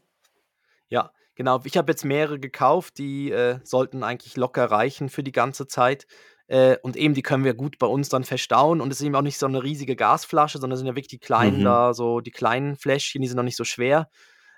Ja, 0.90 1.12
genau. 1.36 1.60
Ich 1.66 1.78
habe 1.78 1.92
jetzt 1.92 2.06
mehrere 2.06 2.40
gekauft, 2.40 2.98
die 2.98 3.32
äh, 3.32 3.60
sollten 3.64 4.04
eigentlich 4.04 4.38
locker 4.38 4.66
reichen 4.66 5.10
für 5.10 5.24
die 5.24 5.32
ganze 5.32 5.68
Zeit. 5.68 6.08
Äh, 6.48 6.78
und 6.82 6.96
eben, 6.96 7.14
die 7.14 7.24
können 7.24 7.44
wir 7.44 7.54
gut 7.54 7.78
bei 7.80 7.88
uns 7.88 8.10
dann 8.10 8.24
verstauen. 8.24 8.82
Und 8.82 8.92
es 8.92 9.00
ist 9.02 9.06
eben 9.06 9.16
auch 9.16 9.22
nicht 9.22 9.38
so 9.38 9.46
eine 9.46 9.64
riesige 9.64 9.96
Gasflasche, 9.96 10.60
sondern 10.60 10.76
es 10.76 10.80
sind 10.80 10.88
ja 10.88 10.94
wirklich 10.96 11.08
die 11.10 11.20
kleinen 11.20 11.60
Mhm. 11.60 11.64
da, 11.64 11.94
so 11.94 12.22
die 12.22 12.32
kleinen 12.32 12.76
Fläschchen, 12.78 13.22
die 13.22 13.28
sind 13.28 13.38
noch 13.38 13.44
nicht 13.44 13.58
so 13.58 13.66
schwer. 13.66 14.10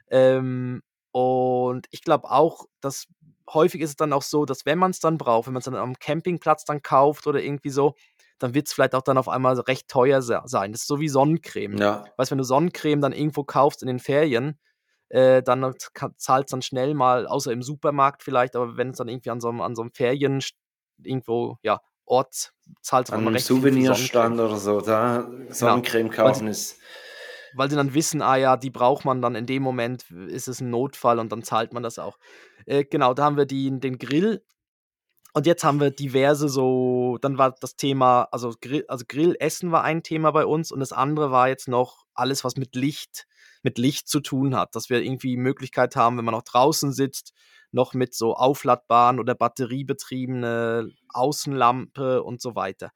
Ähm, 0.10 0.82
und 1.12 1.88
ich 1.92 2.04
glaube 2.04 2.30
auch, 2.30 2.66
dass 2.82 3.08
häufig 3.52 3.82
ist 3.82 3.90
es 3.92 3.96
dann 3.96 4.14
auch 4.14 4.22
so, 4.22 4.46
dass 4.46 4.66
wenn 4.66 4.78
man 4.78 4.92
es 4.92 5.00
dann 5.00 5.18
braucht, 5.18 5.48
wenn 5.48 5.54
man 5.54 5.60
es 5.60 5.66
dann 5.66 5.76
am 5.76 5.96
Campingplatz 5.98 6.66
dann 6.66 6.82
kauft 6.84 7.26
oder 7.28 7.42
irgendwie 7.42 7.72
so, 7.72 7.96
dann 8.38 8.54
wird 8.54 8.68
es 8.68 8.74
vielleicht 8.74 8.94
auch 8.96 9.02
dann 9.02 9.18
auf 9.18 9.28
einmal 9.28 9.60
recht 9.60 9.88
teuer 9.90 10.22
se- 10.22 10.42
sein. 10.46 10.72
Das 10.72 10.82
ist 10.82 10.88
so 10.88 11.00
wie 11.00 11.10
Sonnencreme. 11.10 11.80
Ja, 11.80 12.14
Weißt, 12.18 12.32
wenn 12.32 12.38
du 12.38 12.44
Sonnencreme 12.44 13.02
dann 13.02 13.12
irgendwo 13.14 13.44
kaufst 13.44 13.82
in 13.82 13.88
den 13.88 14.00
Ferien, 14.00 14.60
äh, 15.10 15.42
dann 15.42 15.74
zahlt 16.18 16.46
es 16.48 16.52
dann 16.52 16.62
schnell 16.62 16.94
mal, 16.94 17.26
außer 17.28 17.52
im 17.52 17.64
Supermarkt 17.64 18.22
vielleicht, 18.24 18.56
aber 18.56 18.78
wenn 18.78 18.92
es 18.92 18.98
dann 18.98 19.10
irgendwie 19.10 19.32
an 19.32 19.42
so 19.42 19.50
einem, 19.50 19.62
an 19.62 19.76
so 19.76 19.82
einem 19.82 19.92
Ferien 19.92 20.42
irgendwo, 21.04 21.58
ja, 21.62 21.82
Ort 22.06 22.54
zahlt 22.82 23.08
es 23.08 23.14
an 23.14 23.28
einem 23.28 23.38
Souvenirstand 23.38 24.40
oder 24.40 24.58
so, 24.58 24.82
da 24.82 25.30
Sonnencreme 25.50 26.10
kaufen 26.10 26.48
ist, 26.48 26.80
weil 27.54 27.70
sie 27.70 27.76
dann 27.76 27.94
wissen, 27.94 28.22
ah 28.24 28.36
ja, 28.36 28.58
die 28.58 28.72
braucht 28.72 29.06
man 29.06 29.22
dann 29.22 29.36
in 29.36 29.46
dem 29.46 29.62
Moment, 29.62 30.10
ist 30.10 30.48
es 30.48 30.60
ein 30.60 30.72
Notfall 30.72 31.20
und 31.20 31.32
dann 31.32 31.44
zahlt 31.44 31.72
man 31.72 31.84
das 31.84 32.00
auch. 32.00 32.18
Äh, 32.66 32.84
genau, 32.84 33.14
da 33.14 33.26
haben 33.26 33.38
wir 33.38 33.46
die, 33.46 33.80
den 33.80 34.00
Grill. 34.00 34.44
Und 35.34 35.46
jetzt 35.46 35.64
haben 35.64 35.80
wir 35.80 35.92
diverse 35.92 36.50
so, 36.50 37.20
dann 37.22 37.38
war 37.38 37.54
das 37.62 37.76
Thema, 37.76 38.28
also, 38.32 38.56
Grill, 38.60 38.86
also 38.88 39.06
Grillessen 39.08 39.72
war 39.72 39.84
ein 39.84 40.02
Thema 40.02 40.32
bei 40.32 40.46
uns 40.46 40.72
und 40.72 40.80
das 40.80 40.92
andere 40.92 41.30
war 41.30 41.48
jetzt 41.48 41.68
noch 41.68 42.06
alles, 42.16 42.44
was 42.44 42.58
mit 42.58 42.76
Licht, 42.76 43.28
mit 43.62 43.78
Licht 43.78 44.08
zu 44.08 44.22
tun 44.22 44.56
hat, 44.56 44.76
dass 44.76 44.90
wir 44.90 45.02
irgendwie 45.02 45.38
Möglichkeit 45.38 45.96
haben, 45.96 46.18
wenn 46.18 46.26
man 46.26 46.34
noch 46.34 46.44
draußen 46.44 46.92
sitzt, 46.92 47.34
noch 47.72 47.94
mit 47.94 48.14
so 48.14 48.36
aufladbaren 48.36 49.20
oder 49.20 49.36
batteriebetriebene 49.36 50.92
Außenlampe 51.10 52.24
und 52.24 52.42
so 52.42 52.56
weiter. 52.56 52.92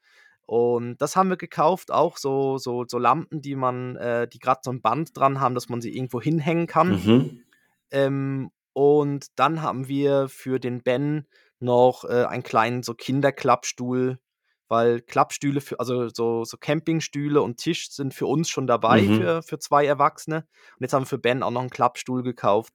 Und 0.46 0.98
das 0.98 1.16
haben 1.16 1.30
wir 1.30 1.38
gekauft, 1.38 1.92
auch 1.92 2.18
so, 2.18 2.58
so, 2.58 2.84
so 2.88 2.98
Lampen, 2.98 3.42
die 3.42 3.56
man, 3.56 3.96
äh, 3.96 4.28
die 4.28 4.40
gerade 4.40 4.62
so 4.64 4.72
ein 4.72 4.82
Band 4.82 5.16
dran 5.16 5.40
haben, 5.40 5.56
dass 5.56 5.70
man 5.70 5.82
sie 5.82 5.96
irgendwo 5.96 6.22
hinhängen 6.22 6.68
kann. 6.68 6.90
Mhm. 6.90 7.44
Ähm, 7.92 8.52
und 8.74 9.28
dann 9.38 9.62
haben 9.62 9.88
wir 9.88 10.28
für 10.28 10.60
den 10.60 10.84
Ben 10.84 11.28
noch 11.60 12.04
äh, 12.04 12.26
einen 12.26 12.44
kleinen 12.44 12.84
so 12.84 12.94
Kinderklappstuhl, 12.94 14.20
weil 14.68 15.02
Klappstühle, 15.02 15.62
für, 15.62 15.80
also 15.80 16.10
so, 16.10 16.44
so 16.44 16.58
Campingstühle 16.58 17.42
und 17.42 17.58
Tisch 17.58 17.92
sind 17.92 18.14
für 18.14 18.26
uns 18.26 18.50
schon 18.50 18.68
dabei 18.68 19.04
Mhm. 19.04 19.18
für, 19.18 19.44
für 19.44 19.60
zwei 19.60 19.86
Erwachsene. 19.86 20.38
Und 20.38 20.82
jetzt 20.82 20.94
haben 20.94 21.04
wir 21.04 21.08
für 21.08 21.20
Ben 21.20 21.44
auch 21.44 21.52
noch 21.52 21.62
einen 21.62 21.70
Klappstuhl 21.70 22.24
gekauft. 22.24 22.74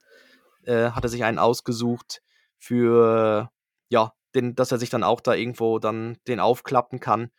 Äh, 0.65 0.91
hat 0.91 1.05
er 1.05 1.09
sich 1.09 1.25
einen 1.25 1.39
ausgesucht 1.39 2.23
für, 2.59 3.51
ja, 3.89 4.13
den, 4.35 4.55
dass 4.55 4.73
er 4.73 4.79
sich 4.79 4.91
dann 4.91 5.05
auch 5.05 5.21
da 5.21 5.35
irgendwo 5.35 5.79
dann 5.79 6.19
den 6.27 6.41
aufklappen 6.41 7.01
kann. 7.01 7.31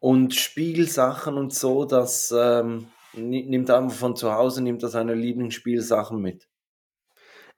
Und 0.00 0.34
Spielsachen 0.34 1.38
und 1.38 1.54
so, 1.54 1.84
das 1.84 2.34
ähm, 2.36 2.88
ni- 3.14 3.44
nimmt 3.44 3.68
er 3.68 3.78
einfach 3.78 3.96
von 3.96 4.16
zu 4.16 4.32
Hause, 4.32 4.62
nimmt 4.62 4.82
er 4.82 4.88
seine 4.88 5.14
Lieblingsspielsachen 5.14 6.20
mit. 6.20 6.48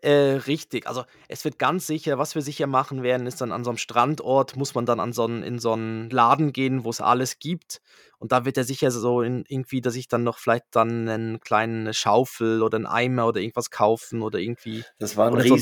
Äh, 0.04 0.36
richtig. 0.46 0.86
Also 0.86 1.04
es 1.28 1.44
wird 1.44 1.58
ganz 1.58 1.86
sicher, 1.86 2.18
was 2.18 2.34
wir 2.34 2.42
sicher 2.42 2.66
machen 2.66 3.02
werden, 3.02 3.26
ist 3.26 3.40
dann 3.40 3.52
an 3.52 3.64
so 3.64 3.70
einem 3.70 3.78
Strandort, 3.78 4.54
muss 4.56 4.74
man 4.74 4.84
dann 4.84 5.00
an 5.00 5.12
so 5.12 5.24
einen, 5.24 5.42
in 5.42 5.58
so 5.58 5.72
einen 5.72 6.10
Laden 6.10 6.52
gehen, 6.52 6.84
wo 6.84 6.90
es 6.90 7.00
alles 7.00 7.38
gibt. 7.38 7.80
Und 8.18 8.30
da 8.32 8.44
wird 8.44 8.56
er 8.56 8.64
sicher 8.64 8.90
so 8.90 9.22
in, 9.22 9.44
irgendwie, 9.48 9.80
dass 9.80 9.96
ich 9.96 10.08
dann 10.08 10.22
noch 10.22 10.38
vielleicht 10.38 10.64
dann 10.72 11.08
einen 11.08 11.40
kleinen 11.40 11.92
Schaufel 11.94 12.62
oder 12.62 12.76
einen 12.76 12.86
Eimer 12.86 13.26
oder 13.26 13.40
irgendwas 13.40 13.70
kaufen 13.70 14.22
oder 14.22 14.38
irgendwie. 14.38 14.84
Das 14.98 15.16
war 15.16 15.28
ein 15.28 15.34
Oder 15.34 15.44
so- 15.44 15.56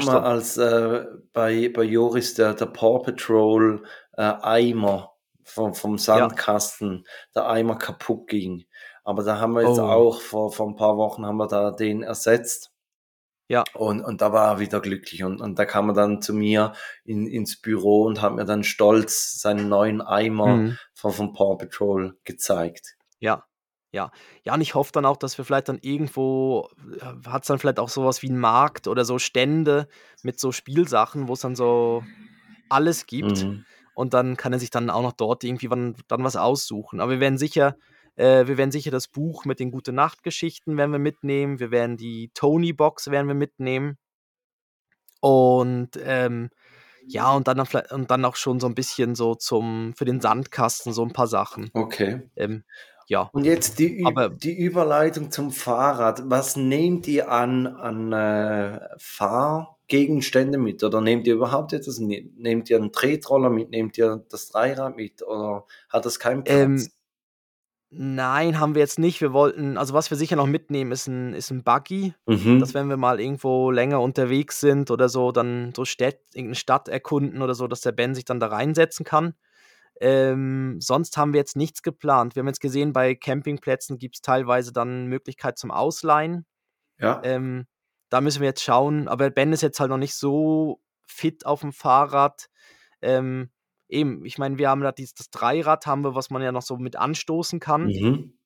so 0.00 0.10
als 0.18 0.56
äh, 0.56 1.04
bei, 1.32 1.68
bei 1.74 1.82
Joris 1.84 2.34
der, 2.34 2.54
der 2.54 2.66
Paw 2.66 2.98
Patrol 3.02 3.82
äh, 4.16 4.22
Eimer 4.22 5.12
vom, 5.44 5.74
vom 5.74 5.98
Sandkasten, 5.98 7.04
der 7.34 7.48
Eimer 7.48 7.76
kaputt 7.76 8.26
ging. 8.28 8.64
Aber 9.04 9.22
da 9.22 9.38
haben 9.38 9.52
wir 9.52 9.62
jetzt 9.68 9.78
Oh. 9.78 9.82
auch, 9.82 10.20
vor, 10.20 10.50
vor 10.52 10.66
ein 10.68 10.76
paar 10.76 10.96
Wochen 10.96 11.24
haben 11.26 11.36
wir 11.36 11.46
da 11.46 11.70
den 11.70 12.02
ersetzt. 12.02 12.70
Ja. 13.48 13.64
Und, 13.74 14.00
und 14.00 14.22
da 14.22 14.32
war 14.32 14.54
er 14.54 14.58
wieder 14.58 14.80
glücklich. 14.80 15.22
Und, 15.22 15.40
und 15.40 15.58
da 15.58 15.66
kam 15.66 15.90
er 15.90 15.94
dann 15.94 16.22
zu 16.22 16.32
mir 16.32 16.72
in, 17.04 17.26
ins 17.26 17.60
Büro 17.60 18.04
und 18.04 18.22
hat 18.22 18.34
mir 18.34 18.44
dann 18.44 18.64
stolz 18.64 19.40
seinen 19.40 19.68
neuen 19.68 20.00
Eimer 20.00 20.56
Mhm. 20.56 20.78
von, 20.94 21.12
von 21.12 21.32
Paw 21.32 21.56
Patrol 21.56 22.16
gezeigt. 22.24 22.96
Ja, 23.18 23.44
ja. 23.92 24.10
Ja, 24.44 24.54
und 24.54 24.60
ich 24.60 24.74
hoffe 24.74 24.92
dann 24.92 25.04
auch, 25.04 25.18
dass 25.18 25.36
wir 25.36 25.44
vielleicht 25.44 25.68
dann 25.68 25.78
irgendwo, 25.82 26.68
hat 27.26 27.42
es 27.42 27.48
dann 27.48 27.58
vielleicht 27.58 27.78
auch 27.78 27.88
sowas 27.90 28.22
wie 28.22 28.28
einen 28.28 28.40
Markt 28.40 28.88
oder 28.88 29.04
so 29.04 29.18
Stände 29.18 29.88
mit 30.22 30.40
so 30.40 30.50
Spielsachen, 30.50 31.28
wo 31.28 31.34
es 31.34 31.40
dann 31.40 31.54
so 31.54 32.02
alles 32.70 33.06
gibt. 33.06 33.44
Mhm. 33.44 33.64
Und 33.94 34.14
dann 34.14 34.36
kann 34.36 34.52
er 34.52 34.58
sich 34.58 34.70
dann 34.70 34.90
auch 34.90 35.02
noch 35.02 35.12
dort 35.12 35.44
irgendwie 35.44 35.70
wann, 35.70 35.94
dann 36.08 36.24
was 36.24 36.34
aussuchen. 36.36 37.00
Aber 37.00 37.12
wir 37.12 37.20
werden 37.20 37.38
sicher, 37.38 37.76
äh, 38.16 38.46
wir 38.46 38.56
werden 38.58 38.70
sicher 38.72 38.90
das 38.90 39.08
Buch 39.08 39.44
mit 39.44 39.60
den 39.60 39.70
Gute-Nacht-Geschichten 39.70 40.76
werden 40.76 40.92
wir 40.92 40.98
mitnehmen. 40.98 41.58
Wir 41.60 41.70
werden 41.70 41.96
die 41.96 42.30
Tony-Box 42.34 43.10
werden 43.10 43.28
wir 43.28 43.34
mitnehmen. 43.34 43.98
Und 45.20 45.90
ähm, 46.04 46.50
ja, 47.06 47.32
und 47.34 47.48
dann, 47.48 47.64
vielleicht- 47.66 47.92
und 47.92 48.10
dann 48.10 48.24
auch 48.24 48.36
schon 48.36 48.60
so 48.60 48.66
ein 48.66 48.74
bisschen 48.74 49.14
so 49.14 49.34
zum, 49.34 49.94
für 49.96 50.04
den 50.04 50.20
Sandkasten 50.20 50.92
so 50.92 51.02
ein 51.02 51.12
paar 51.12 51.26
Sachen. 51.26 51.70
Okay. 51.74 52.22
Ähm, 52.36 52.64
ja. 53.08 53.28
Und 53.32 53.44
jetzt 53.44 53.78
die, 53.78 54.00
Ü 54.00 54.06
Aber- 54.06 54.30
die 54.30 54.56
Überleitung 54.56 55.30
zum 55.30 55.50
Fahrrad. 55.50 56.22
Was 56.30 56.56
nehmt 56.56 57.06
ihr 57.06 57.30
an, 57.30 57.66
an 57.66 58.12
äh, 58.12 58.80
Fahrgegenstände 58.98 60.56
mit? 60.58 60.82
Oder 60.82 61.00
nehmt 61.02 61.26
ihr 61.26 61.34
überhaupt 61.34 61.72
etwas? 61.74 61.98
Ne- 61.98 62.30
Nehmt 62.36 62.70
ihr 62.70 62.78
einen 62.78 62.92
Tretroller 62.92 63.50
mit? 63.50 63.70
Nehmt 63.70 63.98
ihr 63.98 64.24
das 64.30 64.48
Dreirad 64.48 64.96
mit? 64.96 65.22
Oder 65.22 65.66
hat 65.90 66.06
das 66.06 66.18
keinen 66.18 66.44
Platz? 66.44 66.58
Ähm, 66.58 66.88
Nein, 67.96 68.58
haben 68.58 68.74
wir 68.74 68.80
jetzt 68.80 68.98
nicht. 68.98 69.20
Wir 69.20 69.32
wollten, 69.32 69.78
also 69.78 69.94
was 69.94 70.10
wir 70.10 70.16
sicher 70.16 70.36
noch 70.36 70.46
mitnehmen, 70.46 70.90
ist 70.90 71.06
ein, 71.06 71.32
ist 71.32 71.50
ein 71.50 71.62
Buggy. 71.62 72.14
mhm. 72.26 72.58
dass 72.58 72.74
wenn 72.74 72.88
wir 72.88 72.96
mal 72.96 73.20
irgendwo 73.20 73.70
länger 73.70 74.00
unterwegs 74.00 74.60
sind 74.60 74.90
oder 74.90 75.08
so, 75.08 75.32
dann 75.32 75.72
so 75.76 75.84
Städt, 75.84 76.20
irgendeine 76.32 76.56
Stadt 76.56 76.88
erkunden 76.88 77.42
oder 77.42 77.54
so, 77.54 77.68
dass 77.68 77.82
der 77.82 77.92
Ben 77.92 78.14
sich 78.14 78.24
dann 78.24 78.40
da 78.40 78.48
reinsetzen 78.48 79.04
kann. 79.04 79.34
Ähm, 80.00 80.80
sonst 80.80 81.16
haben 81.16 81.32
wir 81.32 81.38
jetzt 81.38 81.56
nichts 81.56 81.82
geplant. 81.82 82.34
Wir 82.34 82.40
haben 82.40 82.48
jetzt 82.48 82.60
gesehen, 82.60 82.92
bei 82.92 83.14
Campingplätzen 83.14 83.98
gibt 83.98 84.16
es 84.16 84.22
teilweise 84.22 84.72
dann 84.72 85.06
Möglichkeit 85.06 85.56
zum 85.56 85.70
Ausleihen. 85.70 86.46
ja. 86.98 87.20
Ähm, 87.24 87.66
da 88.10 88.20
müssen 88.20 88.40
wir 88.40 88.48
jetzt 88.48 88.62
schauen. 88.62 89.08
Aber 89.08 89.30
Ben 89.30 89.52
ist 89.52 89.62
jetzt 89.62 89.80
halt 89.80 89.90
noch 89.90 89.98
nicht 89.98 90.14
so 90.14 90.80
fit 91.06 91.46
auf 91.46 91.60
dem 91.60 91.72
Fahrrad. 91.72 92.48
Ähm, 93.02 93.50
eben, 93.94 94.24
ich 94.24 94.38
meine, 94.38 94.58
wir 94.58 94.68
haben 94.68 94.82
da 94.82 94.92
dieses, 94.92 95.14
das 95.14 95.30
Dreirad, 95.30 95.86
haben 95.86 96.02
wir, 96.02 96.14
was 96.14 96.30
man 96.30 96.42
ja 96.42 96.52
noch 96.52 96.62
so 96.62 96.76
mit 96.76 96.96
anstoßen 96.96 97.60
kann. 97.60 97.86
Mhm. 97.86 98.38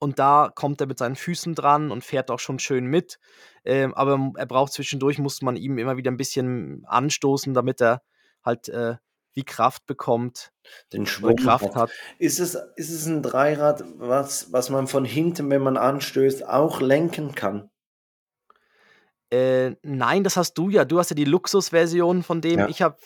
Und 0.00 0.18
da 0.18 0.50
kommt 0.54 0.80
er 0.80 0.86
mit 0.86 0.98
seinen 0.98 1.16
Füßen 1.16 1.54
dran 1.54 1.90
und 1.90 2.02
fährt 2.02 2.30
auch 2.30 2.38
schon 2.40 2.58
schön 2.58 2.86
mit. 2.86 3.18
Ähm, 3.64 3.92
aber 3.94 4.32
er 4.36 4.46
braucht 4.46 4.72
zwischendurch, 4.72 5.18
muss 5.18 5.42
man 5.42 5.56
ihm 5.56 5.76
immer 5.76 5.98
wieder 5.98 6.10
ein 6.10 6.16
bisschen 6.16 6.84
anstoßen, 6.86 7.52
damit 7.52 7.82
er 7.82 8.02
halt 8.42 8.70
äh, 8.70 8.96
wie 9.34 9.44
Kraft 9.44 9.86
bekommt 9.86 10.52
Den 10.92 11.06
Schwung. 11.06 11.36
Kraft 11.36 11.76
hat. 11.76 11.90
Ist 12.18 12.40
es, 12.40 12.54
ist 12.76 12.90
es 12.90 13.06
ein 13.06 13.22
Dreirad, 13.22 13.84
was, 13.96 14.52
was 14.52 14.70
man 14.70 14.86
von 14.86 15.04
hinten, 15.04 15.50
wenn 15.50 15.62
man 15.62 15.76
anstößt, 15.76 16.48
auch 16.48 16.80
lenken 16.80 17.34
kann? 17.34 17.70
Äh, 19.30 19.76
nein, 19.82 20.24
das 20.24 20.36
hast 20.36 20.54
du 20.54 20.70
ja. 20.70 20.84
Du 20.84 20.98
hast 20.98 21.10
ja 21.10 21.14
die 21.14 21.24
Luxusversion 21.24 22.22
von 22.22 22.40
dem. 22.40 22.58
Ja. 22.60 22.68
Ich 22.68 22.82
habe, 22.82 22.96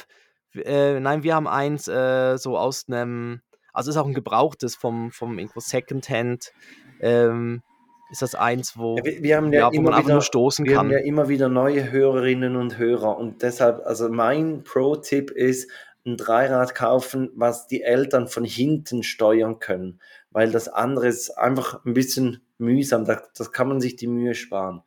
äh, 0.54 1.00
nein, 1.00 1.22
wir 1.22 1.34
haben 1.34 1.46
eins 1.46 1.88
äh, 1.88 2.36
so 2.36 2.56
aus 2.56 2.84
einem, 2.88 3.40
also 3.72 3.90
ist 3.90 3.96
auch 3.96 4.06
ein 4.06 4.14
gebrauchtes 4.14 4.76
vom, 4.76 5.10
vom 5.10 5.38
irgendwo 5.38 5.60
Secondhand. 5.60 6.52
Ähm, 7.00 7.62
ist 8.10 8.22
das 8.22 8.34
eins, 8.34 8.76
wo, 8.76 8.96
Ja, 8.98 9.04
wir, 9.04 9.22
wir 9.22 9.36
haben 9.36 9.52
ja, 9.52 9.60
ja, 9.60 9.66
wo 9.68 9.72
immer 9.72 9.90
man 9.90 9.94
einfach 9.94 10.04
wieder, 10.06 10.14
nur 10.14 10.22
stoßen 10.22 10.64
wir 10.66 10.76
haben 10.76 10.90
kann. 10.90 10.98
ja 10.98 11.04
immer 11.04 11.28
wieder 11.28 11.48
neue 11.48 11.90
Hörerinnen 11.90 12.56
und 12.56 12.78
Hörer 12.78 13.16
und 13.16 13.42
deshalb, 13.42 13.84
also 13.86 14.08
mein 14.08 14.62
Pro-Tipp 14.62 15.30
ist, 15.30 15.70
ein 16.06 16.16
Dreirad 16.16 16.74
kaufen, 16.74 17.30
was 17.34 17.66
die 17.66 17.82
Eltern 17.82 18.28
von 18.28 18.44
hinten 18.44 19.02
steuern 19.02 19.58
können, 19.58 20.00
weil 20.30 20.50
das 20.50 20.68
andere 20.68 21.08
ist 21.08 21.30
einfach 21.30 21.84
ein 21.84 21.94
bisschen 21.94 22.42
mühsam, 22.58 23.04
da, 23.04 23.22
das 23.36 23.52
kann 23.52 23.68
man 23.68 23.80
sich 23.80 23.96
die 23.96 24.06
Mühe 24.06 24.34
sparen. 24.34 24.82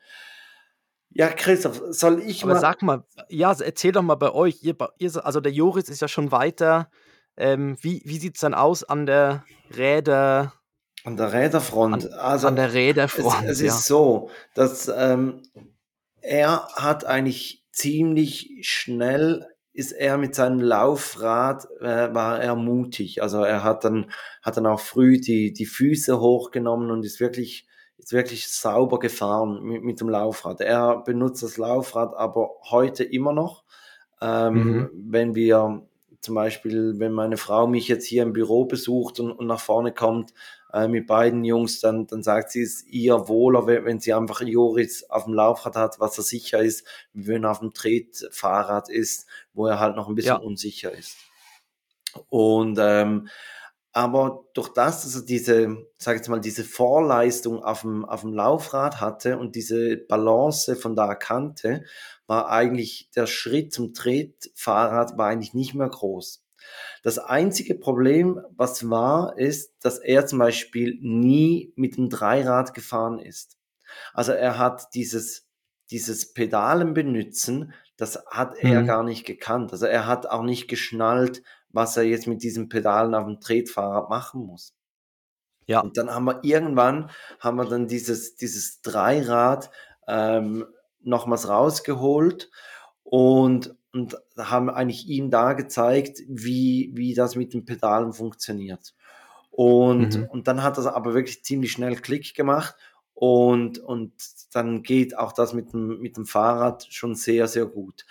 Ja, 1.17 1.29
Christoph, 1.29 1.81
soll 1.89 2.21
ich 2.21 2.43
Aber 2.43 2.53
mal, 2.53 2.59
sag 2.59 2.83
mal, 2.83 3.03
ja, 3.29 3.51
erzähl 3.51 3.91
doch 3.91 4.03
mal 4.03 4.15
bei 4.15 4.31
euch. 4.31 4.61
Ihr, 4.61 4.75
ihr, 4.99 5.25
also 5.25 5.39
der 5.39 5.51
Joris 5.51 5.89
ist 5.89 5.99
ja 5.99 6.07
schon 6.07 6.31
weiter. 6.31 6.91
Ähm, 7.35 7.75
wie 7.81 8.03
wie 8.05 8.19
sieht 8.19 8.35
es 8.35 8.41
dann 8.41 8.53
aus 8.53 8.83
an 8.83 9.07
der 9.07 9.43
Räder, 9.75 10.53
an 11.05 11.17
der 11.17 11.33
Räderfront, 11.33 12.13
also 12.13 12.47
an 12.47 12.55
der 12.55 12.67
es, 12.67 12.73
Räderfront? 12.75 13.45
es 13.47 13.61
ja. 13.61 13.67
ist 13.67 13.85
so, 13.85 14.29
dass 14.53 14.91
ähm, 14.95 15.41
er 16.21 16.67
hat 16.75 17.05
eigentlich 17.05 17.65
ziemlich 17.71 18.59
schnell 18.61 19.47
ist 19.73 19.93
er 19.93 20.19
mit 20.19 20.35
seinem 20.35 20.59
Laufrad 20.59 21.67
äh, 21.81 22.13
war 22.13 22.39
er 22.39 22.55
mutig. 22.55 23.23
Also 23.23 23.43
er 23.43 23.63
hat 23.63 23.83
dann 23.83 24.11
hat 24.43 24.57
dann 24.57 24.67
auch 24.67 24.79
früh 24.79 25.19
die 25.19 25.51
die 25.51 25.65
Füße 25.65 26.19
hochgenommen 26.19 26.91
und 26.91 27.03
ist 27.03 27.19
wirklich 27.19 27.66
ist 27.97 28.11
wirklich 28.13 28.47
sauber 28.51 28.99
gefahren 28.99 29.61
mit, 29.63 29.83
mit 29.83 29.99
dem 30.01 30.09
Laufrad. 30.09 30.61
Er 30.61 30.97
benutzt 31.03 31.43
das 31.43 31.57
Laufrad 31.57 32.15
aber 32.15 32.51
heute 32.69 33.03
immer 33.03 33.33
noch. 33.33 33.63
Ähm, 34.21 34.55
Mhm. 34.55 34.89
Wenn 34.93 35.35
wir 35.35 35.87
zum 36.21 36.35
Beispiel, 36.35 36.95
wenn 36.97 37.11
meine 37.13 37.37
Frau 37.37 37.67
mich 37.67 37.87
jetzt 37.87 38.05
hier 38.05 38.23
im 38.23 38.33
Büro 38.33 38.65
besucht 38.65 39.19
und, 39.19 39.31
und 39.31 39.47
nach 39.47 39.59
vorne 39.59 39.93
kommt 39.93 40.33
äh, 40.73 40.87
mit 40.87 41.07
beiden 41.07 41.43
Jungs, 41.45 41.79
dann, 41.79 42.07
dann 42.07 42.23
sagt 42.23 42.51
sie, 42.51 42.61
es 42.63 42.81
ist 42.81 42.87
ihr 42.87 43.27
wohler, 43.27 43.67
wenn, 43.67 43.85
wenn 43.85 43.99
sie 43.99 44.13
einfach 44.13 44.41
Joris 44.41 45.09
auf 45.09 45.25
dem 45.25 45.33
Laufrad 45.35 45.75
hat, 45.75 45.99
was 45.99 46.17
er 46.17 46.23
sicher 46.23 46.59
ist, 46.59 46.85
wie 47.13 47.27
wenn 47.27 47.43
er 47.45 47.51
auf 47.51 47.59
dem 47.59 47.73
Tretfahrrad 47.73 48.89
ist, 48.89 49.27
wo 49.53 49.67
er 49.67 49.79
halt 49.79 49.95
noch 49.95 50.07
ein 50.09 50.15
bisschen 50.15 50.35
Ja. 50.37 50.41
unsicher 50.41 50.91
ist. 50.91 51.15
Und 52.29 52.77
ähm, 52.81 53.27
aber 53.97 54.45
durch 54.53 54.69
das, 54.69 55.01
dass 55.01 55.15
er 55.15 55.25
diese, 55.25 55.75
sag 55.97 56.13
ich 56.13 56.19
jetzt 56.19 56.29
mal, 56.29 56.39
diese 56.39 56.63
Vorleistung 56.63 57.63
auf 57.63 57.81
dem, 57.81 58.05
auf 58.05 58.21
dem 58.21 58.31
Laufrad 58.31 59.01
hatte 59.01 59.39
und 59.39 59.55
diese 59.55 59.97
Balance 59.97 60.75
von 60.75 60.95
da 60.95 61.07
erkannte, 61.07 61.83
war 62.27 62.47
eigentlich 62.51 63.09
der 63.15 63.25
Schritt 63.25 63.73
zum 63.73 63.95
Tretfahrrad 63.95 65.17
war 65.17 65.29
eigentlich 65.29 65.55
nicht 65.55 65.73
mehr 65.73 65.89
groß. 65.89 66.45
Das 67.01 67.17
einzige 67.17 67.73
Problem, 67.73 68.39
was 68.55 68.87
war, 68.87 69.35
ist, 69.39 69.73
dass 69.81 69.97
er 69.97 70.27
zum 70.27 70.39
Beispiel 70.39 70.99
nie 71.01 71.73
mit 71.75 71.97
dem 71.97 72.09
Dreirad 72.09 72.75
gefahren 72.75 73.17
ist. 73.19 73.57
Also 74.13 74.31
er 74.33 74.59
hat 74.59 74.93
dieses, 74.93 75.47
dieses 75.89 76.33
Pedalen 76.33 76.93
benutzen, 76.93 77.73
das 77.97 78.23
hat 78.29 78.55
er 78.57 78.83
Mhm. 78.83 78.87
gar 78.87 79.03
nicht 79.03 79.25
gekannt. 79.25 79.71
Also 79.71 79.87
er 79.87 80.05
hat 80.05 80.27
auch 80.27 80.43
nicht 80.43 80.67
geschnallt, 80.67 81.41
was 81.77 81.95
er 81.95 82.03
jetzt 82.03 82.25
mit 82.27 82.41
diesen 82.41 82.69
Pedalen 82.69 83.13
auf 83.13 83.25
dem 83.27 83.39
Tretfahrrad 83.39 84.09
machen 84.09 84.41
muss. 84.41 84.73
Ja. 85.67 85.81
Und 85.81 85.95
dann 85.97 86.09
haben 86.09 86.25
wir 86.25 86.39
irgendwann, 86.43 87.11
haben 87.39 87.57
wir 87.57 87.65
dann 87.65 87.87
dieses, 87.87 88.35
dieses 88.35 88.81
Dreirad 88.81 89.69
ähm, 90.07 90.65
nochmals 91.01 91.47
rausgeholt 91.47 92.49
und, 93.03 93.75
und 93.93 94.17
haben 94.37 94.69
eigentlich 94.71 95.07
ihm 95.07 95.29
da 95.29 95.53
gezeigt, 95.53 96.19
wie, 96.27 96.91
wie 96.95 97.13
das 97.13 97.35
mit 97.35 97.53
den 97.53 97.65
Pedalen 97.65 98.11
funktioniert. 98.11 98.95
Und, 99.51 100.17
Mhm. 100.17 100.23
und 100.29 100.47
dann 100.47 100.63
hat 100.63 100.77
das 100.77 100.87
aber 100.87 101.13
wirklich 101.13 101.43
ziemlich 101.43 101.71
schnell 101.73 101.95
Klick 101.95 102.33
gemacht 102.33 102.75
und, 103.13 103.79
und 103.79 104.13
dann 104.53 104.83
geht 104.83 105.17
auch 105.17 105.31
das 105.33 105.53
mit 105.53 105.73
dem, 105.73 105.99
mit 105.99 106.17
dem 106.17 106.25
Fahrrad 106.25 106.87
schon 106.89 107.15
sehr, 107.15 107.47
sehr 107.47 107.65
gut. 107.65 108.05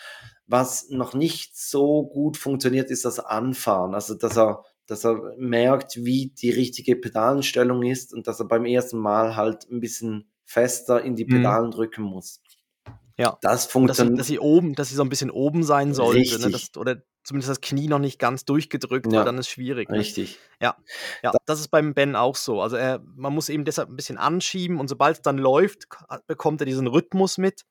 Was 0.47 0.89
noch 0.91 1.15
nicht 1.15 1.57
so 1.57 2.05
gut 2.07 2.37
funktioniert, 2.37 2.91
ist 2.91 3.05
das 3.05 3.19
Anfahren. 3.19 3.95
Also, 3.95 4.15
dass 4.15 4.37
er, 4.37 4.63
dass 4.87 5.05
er 5.05 5.35
merkt, 5.39 5.97
wie 5.97 6.29
die 6.29 6.51
richtige 6.51 6.95
Pedalenstellung 6.97 7.83
ist 7.83 8.13
und 8.15 8.27
dass 8.29 8.39
er 8.41 8.47
beim 8.47 8.65
ersten 8.65 8.99
Mal 8.99 9.35
halt 9.37 9.69
ein 9.71 9.81
bisschen 9.81 10.31
fester 10.45 11.03
in 11.03 11.17
die 11.17 11.25
Mhm. 11.25 11.31
Pedalen 11.31 11.71
drücken 11.73 12.03
muss. 12.03 12.41
Ja. 13.19 13.39
Das 13.41 13.65
Und 13.75 13.89
dass 13.89 13.97
funktioniert. 13.97 14.21
dass 14.21 14.27
sie 14.29 14.39
oben, 14.39 14.75
dass 14.75 14.91
sie 14.91 14.95
so 14.95 15.03
ein 15.03 15.09
bisschen 15.09 15.31
oben 15.31 15.65
sein 15.65 15.95
sollte, 15.95 16.39
ne? 16.39 16.51
Das, 16.51 16.77
oder 16.77 17.03
zumindest 17.25 17.49
das 17.51 17.61
Knie 17.61 17.89
noch 17.89 17.99
nicht 17.99 18.19
ganz 18.21 18.45
durchgedrückt, 18.45 19.11
Ja. 19.11 19.25
dann 19.25 19.39
ist 19.39 19.49
schwierig. 19.49 19.89
Ne? 19.91 19.99
Richtig. 19.99 20.39
Ja, 20.61 20.77
das 21.47 21.59
ist 21.59 21.69
beim 21.69 21.93
Ben 21.95 22.15
auch 22.15 22.37
so. 22.37 22.61
Also 22.61 22.77
er, 22.77 23.03
man 23.17 23.33
muss 23.35 23.49
eben 23.49 23.65
deshalb 23.65 23.89
ein 23.89 23.97
bisschen 23.97 24.19
anschieben 24.19 24.79
und 24.79 24.87
sobald 24.89 25.17
es 25.17 25.23
dann 25.23 25.39
läuft, 25.39 25.89
bekommt 26.29 26.61
er 26.61 26.67
diesen 26.67 26.87
Rhythmus 26.87 27.39
mit. 27.39 27.63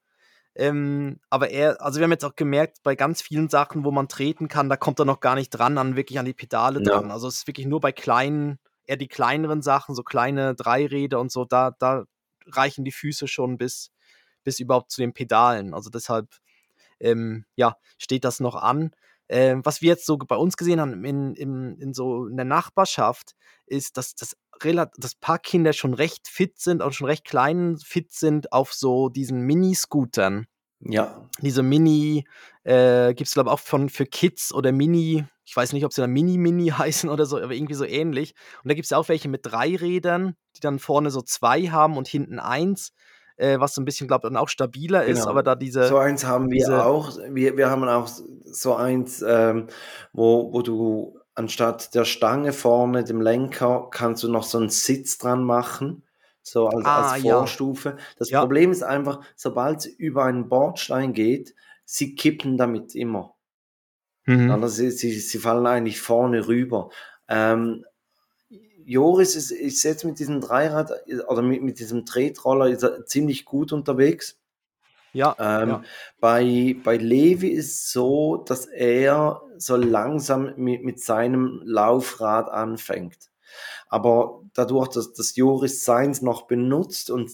Ähm, 0.55 1.19
aber 1.29 1.49
er, 1.49 1.81
also 1.81 1.99
wir 1.99 2.05
haben 2.05 2.11
jetzt 2.11 2.23
auch 2.23 2.35
gemerkt, 2.35 2.77
bei 2.83 2.95
ganz 2.95 3.21
vielen 3.21 3.49
Sachen, 3.49 3.83
wo 3.83 3.91
man 3.91 4.07
treten 4.07 4.47
kann, 4.47 4.69
da 4.69 4.77
kommt 4.77 4.99
er 4.99 5.05
noch 5.05 5.19
gar 5.19 5.35
nicht 5.35 5.49
dran, 5.49 5.77
an 5.77 5.95
wirklich 5.97 6.17
an 6.17 6.25
die 6.25 6.33
Pedale 6.33 6.81
Ja. 6.81 6.93
dran. 6.93 7.11
Also 7.11 7.27
es 7.27 7.37
ist 7.39 7.47
wirklich 7.47 7.67
nur 7.67 7.81
bei 7.81 7.91
kleinen, 7.91 8.59
eher 8.85 8.97
die 8.97 9.07
kleineren 9.09 9.61
Sachen, 9.61 9.95
so 9.95 10.03
kleine 10.03 10.55
Dreiräder 10.55 11.19
und 11.19 11.31
so, 11.31 11.43
da, 11.45 11.71
da 11.71 12.05
reichen 12.47 12.85
die 12.85 12.91
Füße 12.91 13.27
schon 13.27 13.57
bis, 13.57 13.91
bis 14.43 14.59
überhaupt 14.59 14.91
zu 14.91 15.01
den 15.01 15.13
Pedalen. 15.13 15.73
Also 15.73 15.89
deshalb, 15.89 16.29
ähm, 16.99 17.45
ja, 17.55 17.77
steht 17.97 18.23
das 18.23 18.39
noch 18.39 18.55
an. 18.55 18.91
Ähm, 19.27 19.65
was 19.65 19.81
wir 19.81 19.89
jetzt 19.89 20.05
so 20.05 20.17
bei 20.17 20.35
uns 20.35 20.57
gesehen 20.57 20.79
haben 20.79 21.03
in, 21.03 21.33
in, 21.35 21.77
in 21.79 21.93
so 21.93 22.27
in 22.27 22.35
der 22.35 22.45
Nachbarschaft, 22.45 23.35
ist, 23.65 23.97
dass 23.97 24.15
das 24.15 24.35
relat 24.63 24.93
dass 24.97 25.15
paar 25.15 25.39
Kinder 25.39 25.73
schon 25.73 25.93
recht 25.93 26.27
fit 26.27 26.59
sind, 26.59 26.81
auch 26.81 26.93
schon 26.93 27.07
recht 27.07 27.25
klein 27.25 27.77
fit 27.77 28.11
sind 28.11 28.51
auf 28.51 28.73
so 28.73 29.09
diesen 29.09 29.41
Mini-Scootern. 29.41 30.47
Ja. 30.81 31.27
Diese 31.41 31.63
Mini, 31.63 32.25
äh, 32.63 33.13
gibt 33.13 33.27
es 33.27 33.33
glaube 33.33 33.49
ich 33.49 33.53
auch 33.53 33.59
von, 33.59 33.89
für 33.89 34.05
Kids 34.05 34.53
oder 34.53 34.71
Mini, 34.71 35.25
ich 35.45 35.55
weiß 35.55 35.73
nicht, 35.73 35.85
ob 35.85 35.93
sie 35.93 36.01
dann 36.01 36.11
Mini-Mini 36.11 36.67
heißen 36.77 37.09
oder 37.09 37.25
so, 37.25 37.37
aber 37.37 37.53
irgendwie 37.53 37.73
so 37.73 37.85
ähnlich. 37.85 38.33
Und 38.63 38.69
da 38.69 38.75
gibt 38.75 38.85
es 38.85 38.93
auch 38.93 39.09
welche 39.09 39.29
mit 39.29 39.45
drei 39.45 39.75
Rädern, 39.75 40.35
die 40.55 40.61
dann 40.61 40.79
vorne 40.79 41.11
so 41.11 41.21
zwei 41.21 41.63
haben 41.67 41.97
und 41.97 42.07
hinten 42.07 42.39
eins, 42.39 42.91
äh, 43.37 43.59
was 43.59 43.73
so 43.75 43.81
ein 43.81 43.85
bisschen, 43.85 44.07
glaube 44.07 44.27
ich, 44.27 44.31
dann 44.33 44.37
auch 44.41 44.49
stabiler 44.49 45.03
ist, 45.05 45.19
Genau. 45.19 45.31
aber 45.31 45.43
da 45.43 45.55
diese. 45.55 45.87
So 45.87 45.97
eins 45.97 46.25
haben 46.25 46.49
wir 46.51 46.85
auch. 46.85 47.17
Wir, 47.29 47.57
wir 47.57 47.69
haben 47.69 47.83
auch 47.87 48.07
so 48.45 48.75
eins, 48.75 49.23
ähm, 49.27 49.67
wo, 50.13 50.51
wo 50.53 50.61
du 50.61 51.19
anstatt 51.35 51.93
der 51.95 52.05
Stange 52.05 52.53
vorne, 52.53 53.03
dem 53.03 53.19
Lenker, 53.21 53.89
kannst 53.91 54.23
du 54.23 54.31
noch 54.31 54.43
so 54.43 54.57
einen 54.57 54.69
Sitz 54.69 55.17
dran 55.17 55.43
machen. 55.43 56.03
So 56.41 56.67
als, 56.67 56.85
Ah, 56.85 57.11
als 57.13 57.23
ja. 57.23 57.37
Vorstufe. 57.39 57.97
Das 58.17 58.29
Ja. 58.29 58.39
Problem 58.41 58.71
ist 58.71 58.83
einfach, 58.83 59.19
sobald 59.35 59.79
es 59.79 59.85
über 59.87 60.25
einen 60.25 60.47
Bordstein 60.47 61.11
geht, 61.13 61.55
sie 61.85 62.15
kippen 62.15 62.55
damit 62.57 62.95
immer. 62.95 63.33
Mhm. 64.25 64.65
Sie, 64.67 64.91
sie, 64.91 65.11
sie 65.19 65.37
fallen 65.39 65.65
eigentlich 65.67 65.99
vorne 65.99 66.47
rüber. 66.47 66.89
Ähm, 67.27 67.83
Joris 68.85 69.35
ist, 69.35 69.51
ist 69.51 69.83
jetzt 69.83 70.05
mit 70.05 70.19
diesem 70.19 70.39
Dreirad 70.41 70.91
oder 71.27 71.41
mit, 71.41 71.61
mit 71.63 71.79
diesem 71.79 72.05
Tretroller 72.05 72.67
ist 72.69 72.83
er 72.83 73.05
ziemlich 73.05 73.45
gut 73.45 73.73
unterwegs. 73.73 74.37
Ja, 75.13 75.35
Ähm, 75.37 75.69
ja. 75.69 75.83
bei, 76.19 76.75
bei 76.83 76.97
Levi 76.97 77.49
ist 77.49 77.91
so, 77.91 78.37
dass 78.37 78.65
er 78.67 79.41
so 79.57 79.75
langsam 79.75 80.53
mit, 80.57 80.83
mit 80.83 80.99
seinem 81.01 81.61
Laufrad 81.65 82.49
anfängt. 82.49 83.29
Aber 83.89 84.43
dadurch, 84.53 84.89
dass, 84.89 85.13
dass 85.13 85.35
Joris 85.35 85.83
seins 85.85 86.21
noch 86.21 86.43
benutzt 86.47 87.09
und 87.11 87.31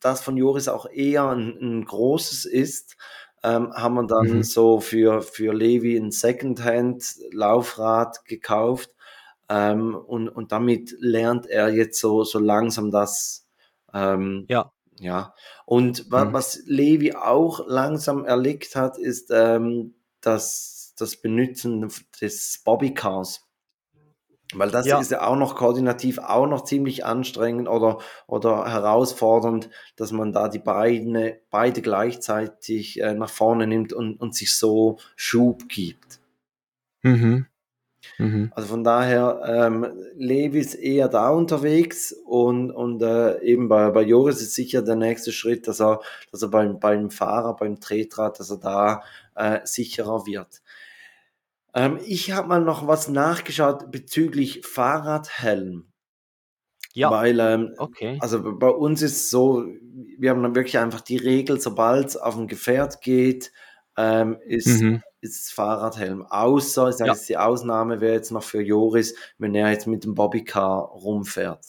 das 0.00 0.20
von 0.22 0.36
Joris 0.36 0.68
auch 0.68 0.86
eher 0.90 1.28
ein, 1.30 1.56
ein 1.60 1.84
großes 1.84 2.44
ist, 2.46 2.96
ähm, 3.42 3.72
haben 3.74 3.94
wir 3.94 4.06
dann 4.06 4.28
Mhm. 4.28 4.42
so 4.42 4.80
für, 4.80 5.22
für 5.22 5.52
Levi 5.54 5.96
ein 5.96 6.10
Secondhand-Laufrad 6.10 8.24
gekauft. 8.24 8.90
Ähm, 9.48 9.94
und, 9.94 10.28
und 10.28 10.52
damit 10.52 10.94
lernt 10.98 11.46
er 11.46 11.68
jetzt 11.68 12.00
so, 12.00 12.24
so 12.24 12.38
langsam 12.38 12.90
das, 12.90 13.46
ähm, 13.94 14.46
Ja. 14.48 14.72
ja, 14.98 15.34
und 15.66 16.10
wa 16.10 16.24
Mhm. 16.24 16.32
was 16.32 16.62
Levi 16.66 17.12
auch 17.14 17.66
langsam 17.66 18.24
erlegt 18.24 18.74
hat, 18.76 18.98
ist 18.98 19.30
ähm, 19.32 19.94
das, 20.20 20.94
das 20.98 21.16
Benutzen 21.16 21.88
des 22.20 22.62
Bobbycars. 22.64 23.42
Weil 24.54 24.70
das 24.70 24.86
Ja. 24.86 24.98
ist 25.00 25.10
ja 25.10 25.26
auch 25.26 25.36
noch 25.36 25.56
koordinativ, 25.56 26.18
auch 26.18 26.46
noch 26.46 26.64
ziemlich 26.64 27.04
anstrengend 27.04 27.68
oder, 27.68 27.98
oder 28.28 28.70
herausfordernd, 28.70 29.70
dass 29.96 30.12
man 30.12 30.32
da 30.32 30.48
die 30.48 30.60
beiden, 30.60 31.32
beide 31.50 31.82
gleichzeitig 31.82 33.00
äh, 33.00 33.14
nach 33.14 33.28
vorne 33.30 33.66
nimmt 33.66 33.92
und, 33.92 34.20
und 34.20 34.34
sich 34.36 34.56
so 34.56 34.98
Schub 35.16 35.68
gibt. 35.68 36.20
Mhm. 37.02 37.46
Mhm. 38.18 38.52
Also 38.54 38.68
von 38.68 38.84
daher, 38.84 39.40
ähm, 39.46 39.86
Levi 40.16 40.58
ist 40.60 40.74
eher 40.74 41.08
da 41.08 41.30
unterwegs 41.30 42.12
und, 42.24 42.70
und 42.70 43.02
äh, 43.02 43.40
eben 43.42 43.68
bei, 43.68 43.90
bei 43.90 44.02
Joris 44.02 44.40
ist 44.40 44.54
sicher 44.54 44.82
der 44.82 44.96
nächste 44.96 45.32
Schritt, 45.32 45.68
dass 45.68 45.80
er, 45.80 46.00
dass 46.30 46.42
er 46.42 46.48
beim, 46.48 46.78
beim 46.80 47.10
Fahrer, 47.10 47.56
beim 47.56 47.80
Tretrad, 47.80 48.40
dass 48.40 48.50
er 48.50 48.58
da 48.58 49.02
äh, 49.34 49.60
sicherer 49.64 50.26
wird. 50.26 50.62
Ähm, 51.74 51.98
ich 52.06 52.32
habe 52.32 52.48
mal 52.48 52.62
noch 52.62 52.86
was 52.86 53.08
nachgeschaut 53.08 53.90
bezüglich 53.90 54.66
Fahrradhelm. 54.66 55.86
Ja, 56.94 57.10
Weil, 57.10 57.38
ähm, 57.40 57.74
okay. 57.76 58.16
also 58.22 58.56
bei 58.58 58.70
uns 58.70 59.02
ist 59.02 59.28
so, 59.28 59.66
wir 60.16 60.30
haben 60.30 60.42
dann 60.42 60.54
wirklich 60.54 60.78
einfach 60.78 61.02
die 61.02 61.18
Regel, 61.18 61.60
sobald 61.60 62.06
es 62.06 62.16
auf 62.16 62.38
ein 62.38 62.46
Gefährt 62.48 63.02
geht, 63.02 63.52
ähm, 63.98 64.38
ist, 64.46 64.80
Mhm. 64.80 65.02
Ist 65.20 65.52
Fahrradhelm. 65.52 66.24
Außer, 66.26 66.88
ich 66.90 66.96
sage 66.96 67.08
Ja. 67.08 67.14
jetzt 67.14 67.28
die 67.28 67.36
Ausnahme 67.36 68.00
wäre 68.00 68.14
jetzt 68.14 68.30
noch 68.30 68.42
für 68.42 68.60
Joris, 68.62 69.14
wenn 69.38 69.54
er 69.54 69.70
jetzt 69.70 69.86
mit 69.86 70.04
dem 70.04 70.14
Bobbycar 70.14 70.80
rumfährt. 70.82 71.64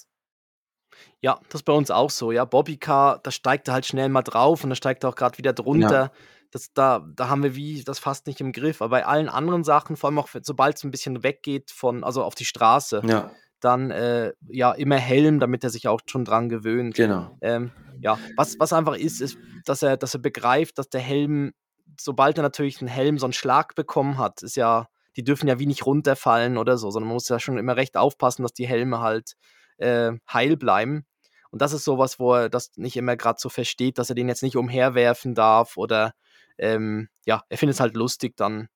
Ja, 1.22 1.40
das 1.50 1.62
ist 1.62 1.66
bei 1.66 1.74
uns 1.74 1.90
auch 1.92 2.10
so. 2.10 2.32
Ja, 2.32 2.46
Bobbycar, 2.46 3.20
da 3.24 3.32
steigt 3.32 3.68
er 3.68 3.74
halt 3.74 3.86
schnell 3.86 4.10
mal 4.10 4.22
drauf 4.22 4.64
und 4.64 4.70
dann 4.70 4.76
steigt 4.76 5.04
er 5.04 5.10
auch 5.10 5.16
gerade 5.16 5.38
wieder 5.38 5.54
drunter. 5.54 6.12
Das, 6.52 6.72
da, 6.74 7.06
da 7.16 7.28
haben 7.30 7.44
wir 7.44 7.56
wie 7.56 7.84
das 7.84 8.00
fast 8.00 8.28
nicht 8.28 8.40
im 8.40 8.52
Griff. 8.52 8.82
Aber 8.82 8.92
bei 8.92 9.06
allen 9.06 9.28
anderen 9.30 9.64
Sachen, 9.64 9.98
vor 9.98 10.10
allem 10.10 10.20
auch 10.20 10.30
sobald 10.44 10.78
es 10.78 10.84
ein 10.84 10.92
bisschen 10.92 11.24
weggeht 11.24 11.72
von, 11.72 12.04
also 12.04 12.24
auf 12.24 12.36
die 12.36 12.46
Straße, 12.46 13.02
Ja, 13.06 13.32
dann 13.60 13.92
äh, 13.92 14.34
ja 14.48 14.72
immer 14.72 14.98
Helm, 14.98 15.40
damit 15.40 15.64
er 15.64 15.72
sich 15.72 15.88
auch 15.88 16.00
schon 16.06 16.24
dran 16.24 16.48
gewöhnt. 16.50 16.96
genau. 16.96 17.36
Ähm, 17.42 17.72
ja, 18.00 18.20
was, 18.36 18.60
was 18.60 18.72
einfach 18.72 18.96
ist, 18.96 19.20
ist, 19.22 19.38
dass 19.66 19.82
er, 19.82 19.98
dass 19.98 20.14
er 20.14 20.20
begreift, 20.22 20.78
dass 20.78 20.88
der 20.90 21.02
Helm, 21.02 21.52
sobald 22.00 22.38
er 22.38 22.44
natürlich 22.44 22.80
einen 22.82 22.88
Helm 22.90 23.18
so 23.18 23.26
einen 23.26 23.34
Schlag 23.34 23.76
bekommen 23.76 24.18
hat, 24.18 24.44
ist 24.44 24.56
ja, 24.56 24.88
die 25.16 25.24
dürfen 25.24 25.48
ja 25.48 25.60
wie 25.60 25.66
nicht 25.66 25.86
runterfallen 25.86 26.58
oder 26.58 26.78
so, 26.78 26.92
sondern 26.92 27.08
man 27.08 27.16
muss 27.16 27.30
ja 27.30 27.40
schon 27.40 27.58
immer 27.58 27.76
recht 27.76 27.98
aufpassen, 27.98 28.44
dass 28.44 28.54
die 28.54 28.68
Helme 28.68 29.00
halt 29.00 29.34
äh, 29.78 30.12
heil 30.32 30.58
bleiben. 30.58 31.06
Und 31.50 31.62
das 31.62 31.74
ist 31.74 31.84
sowas, 31.86 32.20
wo 32.20 32.34
er 32.34 32.50
das 32.50 32.72
nicht 32.76 32.98
immer 32.98 33.16
gerade 33.16 33.40
so 33.40 33.50
versteht, 33.50 33.98
dass 33.98 34.10
er 34.10 34.16
den 34.16 34.28
jetzt 34.28 34.44
nicht 34.44 34.58
umherwerfen 34.58 35.34
darf 35.34 35.78
oder 35.78 36.14
ähm, 36.58 37.08
ja, 37.26 37.44
er 37.50 37.58
findet 37.58 37.76
es 37.76 37.80
halt 37.80 37.96
lustig, 37.96 38.36
dann 38.36 38.68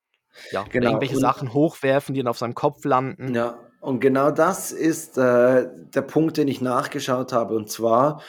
ja, 0.51 0.63
Genau, 0.69 0.87
irgendwelche 0.89 1.15
und- 1.15 1.21
Sachen 1.21 1.53
hochwerfen, 1.53 2.13
die 2.15 2.21
dann 2.21 2.27
auf 2.29 2.37
seinem 2.37 2.55
Kopf 2.55 2.85
landen. 2.85 3.33
Ja, 3.35 3.59
und 3.81 3.99
genau 3.99 4.31
das 4.31 4.71
ist 4.71 5.17
äh, 5.17 5.67
der 5.93 6.01
Punkt, 6.03 6.37
den 6.37 6.47
ich 6.47 6.61
nachgeschaut 6.61 7.33
habe, 7.33 7.55
und 7.55 7.69
zwar, 7.69 8.21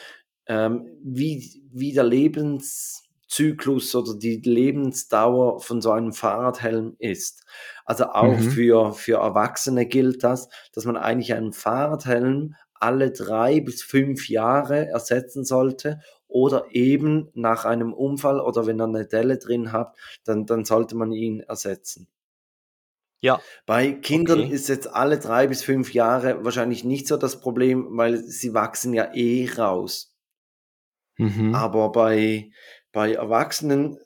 ähm, 0.47 0.89
wie, 1.05 1.63
wie 1.73 1.93
der 1.93 2.05
Lebenszyklus 3.39 3.95
oder 3.95 4.15
die 4.17 4.37
Lebensdauer 4.37 5.61
von 5.61 5.81
so 5.81 5.91
einem 5.93 6.13
Fahrradhelm 6.13 6.97
ist. 6.99 7.45
Also 7.85 8.07
auch 8.07 8.41
Mhm. 8.41 8.43
für, 8.43 8.93
für 8.95 9.19
Erwachsene 9.19 9.87
gilt 9.87 10.23
das, 10.25 10.49
dass 10.73 10.85
man 10.85 10.97
eigentlich 10.97 11.35
einen 11.35 11.53
Fahrradhelm 11.53 12.55
alle 12.75 13.13
drei 13.13 13.61
bis 13.61 13.83
fünf 13.83 14.29
Jahre 14.29 14.89
ersetzen 14.89 15.45
sollte 15.45 16.01
oder 16.27 16.67
eben 16.71 17.29
nach 17.35 17.65
einem 17.65 17.93
Unfall 17.93 18.41
oder 18.41 18.67
wenn 18.67 18.81
er 18.81 18.87
eine 18.87 19.07
Delle 19.07 19.39
drin 19.39 19.73
hat, 19.73 19.97
dann, 20.25 20.47
dann 20.47 20.65
sollte 20.65 20.97
man 20.97 21.13
ihn 21.13 21.41
ersetzen. 21.41 22.09
Ja. 23.23 23.47
Bei 23.67 23.93
Kindern 23.93 24.43
Okay. 24.43 24.51
ist 24.51 24.69
jetzt 24.69 24.87
alle 24.89 25.19
drei 25.19 25.47
bis 25.47 25.63
fünf 25.65 25.93
Jahre 25.95 26.45
wahrscheinlich 26.45 26.85
nicht 26.85 27.07
so 27.09 27.17
das 27.17 27.41
Problem, 27.41 27.97
weil 27.97 28.19
sie 28.19 28.53
wachsen 28.55 28.93
ja 28.95 29.13
eh 29.15 29.49
raus. 29.57 30.15
Mhm. 31.19 31.55
Aber 31.55 31.93
bei, 31.93 32.51
bei 32.93 33.15
Erwachsenen, 33.15 33.99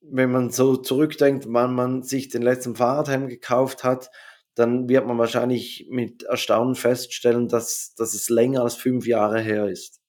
wenn 0.00 0.30
man 0.30 0.50
so 0.50 0.76
zurückdenkt, 0.76 1.46
wann 1.48 1.74
man 1.74 2.02
sich 2.02 2.28
den 2.28 2.42
letzten 2.42 2.76
Fahrradhelm 2.76 3.28
gekauft 3.28 3.84
hat, 3.84 4.10
dann 4.54 4.88
wird 4.88 5.06
man 5.06 5.18
wahrscheinlich 5.18 5.86
mit 5.90 6.24
Erstaunen 6.24 6.74
feststellen, 6.74 7.48
dass, 7.48 7.94
dass 7.94 8.14
es 8.14 8.28
länger 8.28 8.62
als 8.62 8.74
fünf 8.74 9.06
Jahre 9.06 9.40
her 9.40 9.68
ist. 9.68 10.00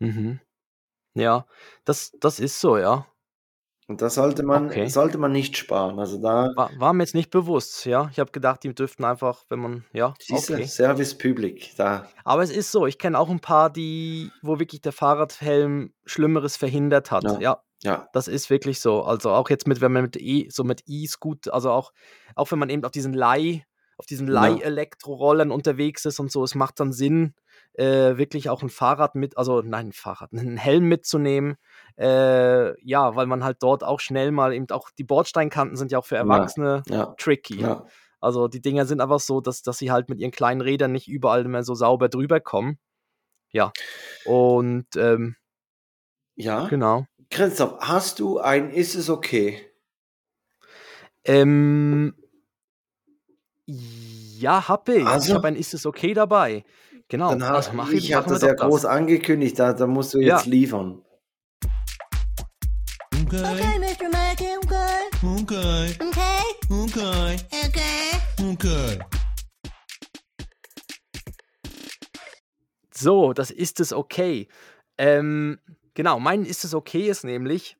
Mhm. 0.00 0.40
Ja, 1.14 1.46
das, 1.84 2.12
das 2.20 2.40
ist 2.40 2.60
so, 2.60 2.78
ja. 2.78 3.06
Und 3.88 4.02
da 4.02 4.10
sollte 4.10 4.42
man, 4.42 4.66
Okay. 4.66 4.88
sollte 4.88 5.16
man 5.16 5.30
nicht 5.30 5.56
sparen. 5.56 5.98
Also 6.00 6.20
da, 6.20 6.50
War, 6.56 6.70
war 6.76 6.92
mir 6.92 7.04
jetzt 7.04 7.14
nicht 7.14 7.30
bewusst, 7.30 7.86
ja. 7.86 8.08
Ich 8.10 8.18
habe 8.18 8.32
gedacht, 8.32 8.64
die 8.64 8.74
dürften 8.74 9.04
einfach, 9.04 9.44
wenn 9.48 9.60
man, 9.60 9.84
ja, 9.92 10.12
diese 10.28 10.54
okay. 10.54 10.66
Service 10.66 11.16
Public, 11.16 11.72
da, 11.76 12.08
Aber 12.24 12.42
es 12.42 12.50
ist 12.50 12.72
so, 12.72 12.86
ich 12.86 12.98
kenne 12.98 13.16
auch 13.18 13.28
ein 13.30 13.38
paar, 13.40 13.70
die, 13.70 14.30
wo 14.42 14.58
wirklich 14.58 14.80
der 14.80 14.92
Fahrradhelm 14.92 15.92
Schlimmeres 16.04 16.56
verhindert 16.56 17.12
hat. 17.12 17.22
Ja. 17.24 17.38
Ja, 17.40 17.62
ja, 17.84 18.08
das 18.12 18.26
ist 18.26 18.50
wirklich 18.50 18.80
so. 18.80 19.02
Also 19.04 19.30
auch 19.30 19.50
jetzt 19.50 19.68
mit, 19.68 19.80
wenn 19.80 19.92
man 19.92 20.02
mit 20.02 20.16
E, 20.16 20.48
so 20.50 20.64
mit 20.64 20.82
E-Scoot, 20.86 21.48
also 21.48 21.70
auch, 21.70 21.92
auch 22.34 22.50
wenn 22.50 22.58
man 22.58 22.70
eben 22.70 22.84
auf 22.84 22.90
diesen 22.90 23.12
Leih, 23.14 23.64
auf 23.98 24.06
diesen 24.06 24.26
Ja. 24.26 24.34
Leih-Elektrorollern 24.34 25.52
unterwegs 25.52 26.04
ist 26.04 26.18
und 26.18 26.32
so, 26.32 26.42
es 26.42 26.54
macht 26.56 26.80
dann 26.80 26.92
Sinn, 26.92 27.34
äh, 27.78 28.16
wirklich 28.18 28.48
auch 28.50 28.62
ein 28.62 28.68
Fahrrad 28.70 29.14
mit, 29.14 29.36
also 29.38 29.60
nein, 29.62 29.88
ein 29.88 29.92
Fahrrad, 29.92 30.32
einen 30.32 30.56
Helm 30.56 30.84
mitzunehmen. 30.88 31.56
Äh, 31.98 32.80
ja, 32.84 33.16
weil 33.16 33.26
man 33.26 33.44
halt 33.44 33.58
dort 33.62 33.84
auch 33.84 34.00
schnell 34.00 34.30
mal 34.32 34.52
eben 34.52 34.68
auch 34.70 34.90
die 34.98 35.04
Bordsteinkanten 35.04 35.76
sind 35.76 35.92
ja 35.92 35.98
auch 35.98 36.06
für 36.06 36.16
Ja. 36.16 36.22
Erwachsene 36.22 36.82
ja, 36.88 37.14
tricky. 37.18 37.60
ja. 37.60 37.86
Also 38.20 38.48
die 38.48 38.60
Dinger 38.62 38.86
sind 38.86 39.00
einfach 39.00 39.20
so, 39.20 39.40
dass, 39.40 39.62
dass 39.62 39.78
sie 39.78 39.90
halt 39.92 40.08
mit 40.08 40.18
ihren 40.18 40.30
kleinen 40.30 40.60
Rädern 40.62 40.90
nicht 40.92 41.06
überall 41.06 41.44
mehr 41.44 41.62
so 41.62 41.74
sauber 41.74 42.08
drüber 42.08 42.40
kommen. 42.40 42.78
Ja. 43.50 43.72
Und 44.24 44.86
ähm, 44.96 45.36
Ja, 46.34 46.66
genau. 46.68 47.06
Christoph, 47.30 47.78
hast 47.80 48.18
du 48.20 48.38
ein 48.38 48.70
Ist 48.70 48.94
es 48.94 49.10
okay? 49.10 49.60
Ähm, 51.24 52.14
ja, 53.66 54.68
hab 54.68 54.88
ich. 54.88 54.98
Ich 54.98 55.06
Also? 55.06 55.34
habe 55.34 55.48
ein 55.48 55.56
Ist 55.56 55.74
es 55.74 55.86
okay 55.86 56.14
dabei. 56.14 56.64
Genau. 57.08 57.30
Dann 57.30 57.42
also 57.42 57.68
habe 57.68 57.76
mach 57.76 57.90
ich 57.92 58.12
habe 58.14 58.28
das 58.28 58.42
ja 58.42 58.54
groß 58.54 58.84
angekündigt, 58.84 59.58
da, 59.58 59.72
da 59.72 59.86
musst 59.86 60.14
du 60.14 60.20
Ja. 60.20 60.36
jetzt 60.38 60.46
liefern. 60.46 61.02
Okay, 63.26 63.42
Okay, 63.44 64.56
okay. 64.62 64.86
okay, 65.22 65.96
Okay. 66.02 66.26
okay, 66.70 67.36
Okay. 67.50 68.52
okay. 68.52 68.98
So, 72.92 73.32
das 73.32 73.50
ist 73.50 73.80
es 73.80 73.92
okay. 73.92 74.48
Ähm, 74.98 75.58
genau, 75.94 76.18
mein 76.18 76.44
ist 76.44 76.64
es 76.64 76.74
okay 76.74 77.08
ist 77.08 77.24
nämlich, 77.24 77.76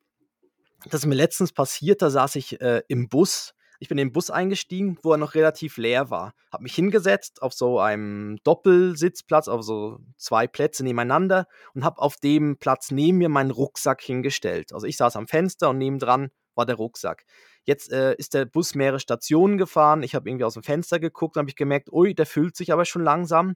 das 0.85 1.01
ist 1.01 1.05
mir 1.07 1.15
letztens 1.15 1.51
passiert, 1.51 2.01
da 2.01 2.09
saß 2.09 2.35
ich 2.35 2.61
äh, 2.61 2.83
im 2.87 3.09
Bus. 3.09 3.53
Ich 3.79 3.89
bin 3.89 3.97
in 3.97 4.07
den 4.07 4.13
Bus 4.13 4.29
eingestiegen, 4.29 4.97
wo 5.03 5.11
er 5.11 5.17
noch 5.17 5.35
relativ 5.35 5.77
leer 5.77 6.09
war. 6.09 6.33
Hab 6.51 6.61
mich 6.61 6.75
hingesetzt 6.75 7.41
auf 7.41 7.53
so 7.53 7.79
einem 7.79 8.37
Doppelsitzplatz, 8.43 9.47
auf 9.47 9.63
so 9.63 9.99
zwei 10.17 10.47
Plätze 10.47 10.83
nebeneinander 10.83 11.47
und 11.73 11.83
hab 11.83 11.99
auf 11.99 12.17
dem 12.17 12.57
Platz 12.57 12.91
neben 12.91 13.19
mir 13.19 13.29
meinen 13.29 13.51
Rucksack 13.51 14.01
hingestellt. 14.01 14.73
Also 14.73 14.87
ich 14.87 14.97
saß 14.97 15.15
am 15.15 15.27
Fenster 15.27 15.69
und 15.69 15.77
nebendran 15.77 16.29
war 16.55 16.65
der 16.65 16.75
Rucksack. 16.75 17.23
Jetzt 17.63 17.91
äh, 17.91 18.15
ist 18.15 18.33
der 18.33 18.45
Bus 18.45 18.75
mehrere 18.75 18.99
Stationen 18.99 19.57
gefahren. 19.57 20.01
Ich 20.01 20.15
habe 20.15 20.29
irgendwie 20.29 20.45
aus 20.45 20.53
dem 20.53 20.63
Fenster 20.63 20.99
geguckt 20.99 21.35
und 21.35 21.41
habe 21.41 21.49
ich 21.49 21.55
gemerkt, 21.55 21.91
ui, 21.91 22.15
der 22.15 22.25
füllt 22.25 22.55
sich 22.55 22.71
aber 22.71 22.85
schon 22.85 23.03
langsam. 23.03 23.55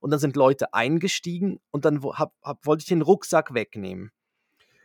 Und 0.00 0.10
dann 0.10 0.18
sind 0.18 0.36
Leute 0.36 0.74
eingestiegen 0.74 1.60
und 1.70 1.84
dann 1.84 2.02
hab, 2.02 2.34
hab, 2.42 2.66
wollte 2.66 2.82
ich 2.82 2.88
den 2.88 3.02
Rucksack 3.02 3.54
wegnehmen. 3.54 4.10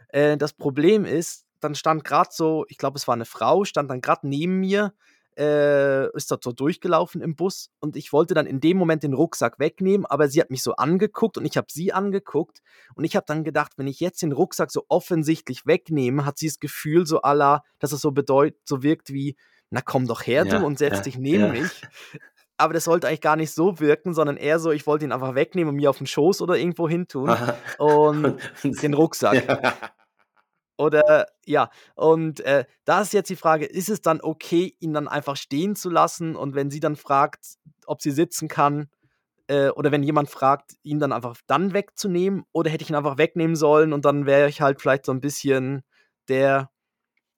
Äh, 0.09 0.37
das 0.37 0.53
Problem 0.53 1.05
ist, 1.05 1.46
dann 1.59 1.75
stand 1.75 2.03
gerade 2.03 2.29
so, 2.31 2.65
ich 2.69 2.77
glaube, 2.77 2.97
es 2.97 3.07
war 3.07 3.15
eine 3.15 3.25
Frau, 3.25 3.65
stand 3.65 3.89
dann 3.89 4.01
gerade 4.01 4.27
neben 4.27 4.59
mir, 4.59 4.93
äh, 5.37 6.09
ist 6.15 6.31
dort 6.31 6.43
so 6.43 6.51
durchgelaufen 6.51 7.21
im 7.21 7.35
Bus 7.35 7.69
und 7.79 7.95
ich 7.95 8.11
wollte 8.11 8.33
dann 8.33 8.47
in 8.47 8.59
dem 8.59 8.77
Moment 8.77 9.03
den 9.03 9.13
Rucksack 9.13 9.59
wegnehmen, 9.59 10.05
aber 10.05 10.29
sie 10.29 10.41
hat 10.41 10.49
mich 10.49 10.63
so 10.63 10.75
angeguckt 10.75 11.37
und 11.37 11.45
ich 11.45 11.57
habe 11.57 11.67
sie 11.69 11.93
angeguckt 11.93 12.61
und 12.95 13.03
ich 13.03 13.15
habe 13.15 13.25
dann 13.27 13.43
gedacht, 13.43 13.73
wenn 13.77 13.87
ich 13.87 13.99
jetzt 13.99 14.21
den 14.21 14.31
Rucksack 14.31 14.71
so 14.71 14.85
offensichtlich 14.89 15.67
wegnehme, 15.67 16.25
hat 16.25 16.39
sie 16.39 16.47
das 16.47 16.59
Gefühl 16.59 17.05
so 17.05 17.21
aller, 17.21 17.63
dass 17.79 17.91
es 17.91 18.01
so 18.01 18.11
bedeutet, 18.11 18.59
so 18.65 18.81
wirkt 18.81 19.13
wie, 19.13 19.35
na 19.69 19.81
komm 19.81 20.07
doch 20.07 20.25
her 20.25 20.45
Ja, 20.45 20.59
du 20.59 20.65
und 20.65 20.79
setz 20.79 20.97
ja, 20.97 21.01
dich 21.01 21.17
neben 21.17 21.45
ja. 21.45 21.51
mich. 21.51 21.83
Aber 22.59 22.73
das 22.73 22.85
sollte 22.85 23.07
eigentlich 23.07 23.21
gar 23.21 23.35
nicht 23.35 23.51
so 23.51 23.79
wirken, 23.79 24.15
sondern 24.15 24.35
eher 24.35 24.57
so, 24.57 24.71
ich 24.71 24.87
wollte 24.87 25.05
ihn 25.05 25.11
einfach 25.11 25.35
wegnehmen 25.35 25.69
und 25.69 25.75
mir 25.75 25.91
auf 25.91 25.99
den 25.99 26.07
Schoß 26.07 26.41
oder 26.41 26.57
irgendwo 26.57 26.89
hin 26.89 27.07
tun 27.07 27.29
und 27.77 28.39
den 28.63 28.93
Rucksack. 28.93 29.43
Ja. 29.47 29.73
Oder 30.77 31.27
ja, 31.45 31.69
und 31.95 32.39
äh, 32.41 32.65
da 32.85 33.01
ist 33.01 33.13
jetzt 33.13 33.29
die 33.29 33.35
Frage, 33.35 33.65
ist 33.65 33.89
es 33.89 34.01
dann 34.01 34.21
okay, 34.21 34.75
ihn 34.79 34.93
dann 34.93 35.07
einfach 35.07 35.35
stehen 35.35 35.75
zu 35.75 35.89
lassen 35.89 36.35
und 36.35 36.55
wenn 36.55 36.69
sie 36.69 36.79
dann 36.79 36.95
fragt, 36.95 37.57
ob 37.85 38.01
sie 38.01 38.11
sitzen 38.11 38.47
kann, 38.47 38.89
äh, 39.47 39.69
oder 39.69 39.91
wenn 39.91 40.03
jemand 40.03 40.29
fragt, 40.29 40.73
ihn 40.83 40.99
dann 40.99 41.11
einfach 41.13 41.37
dann 41.47 41.73
wegzunehmen, 41.73 42.43
oder 42.51 42.69
hätte 42.69 42.83
ich 42.83 42.89
ihn 42.89 42.95
einfach 42.95 43.17
wegnehmen 43.17 43.55
sollen 43.55 43.93
und 43.93 44.05
dann 44.05 44.25
wäre 44.25 44.49
ich 44.49 44.61
halt 44.61 44.81
vielleicht 44.81 45.05
so 45.05 45.11
ein 45.11 45.21
bisschen 45.21 45.83
der, 46.27 46.69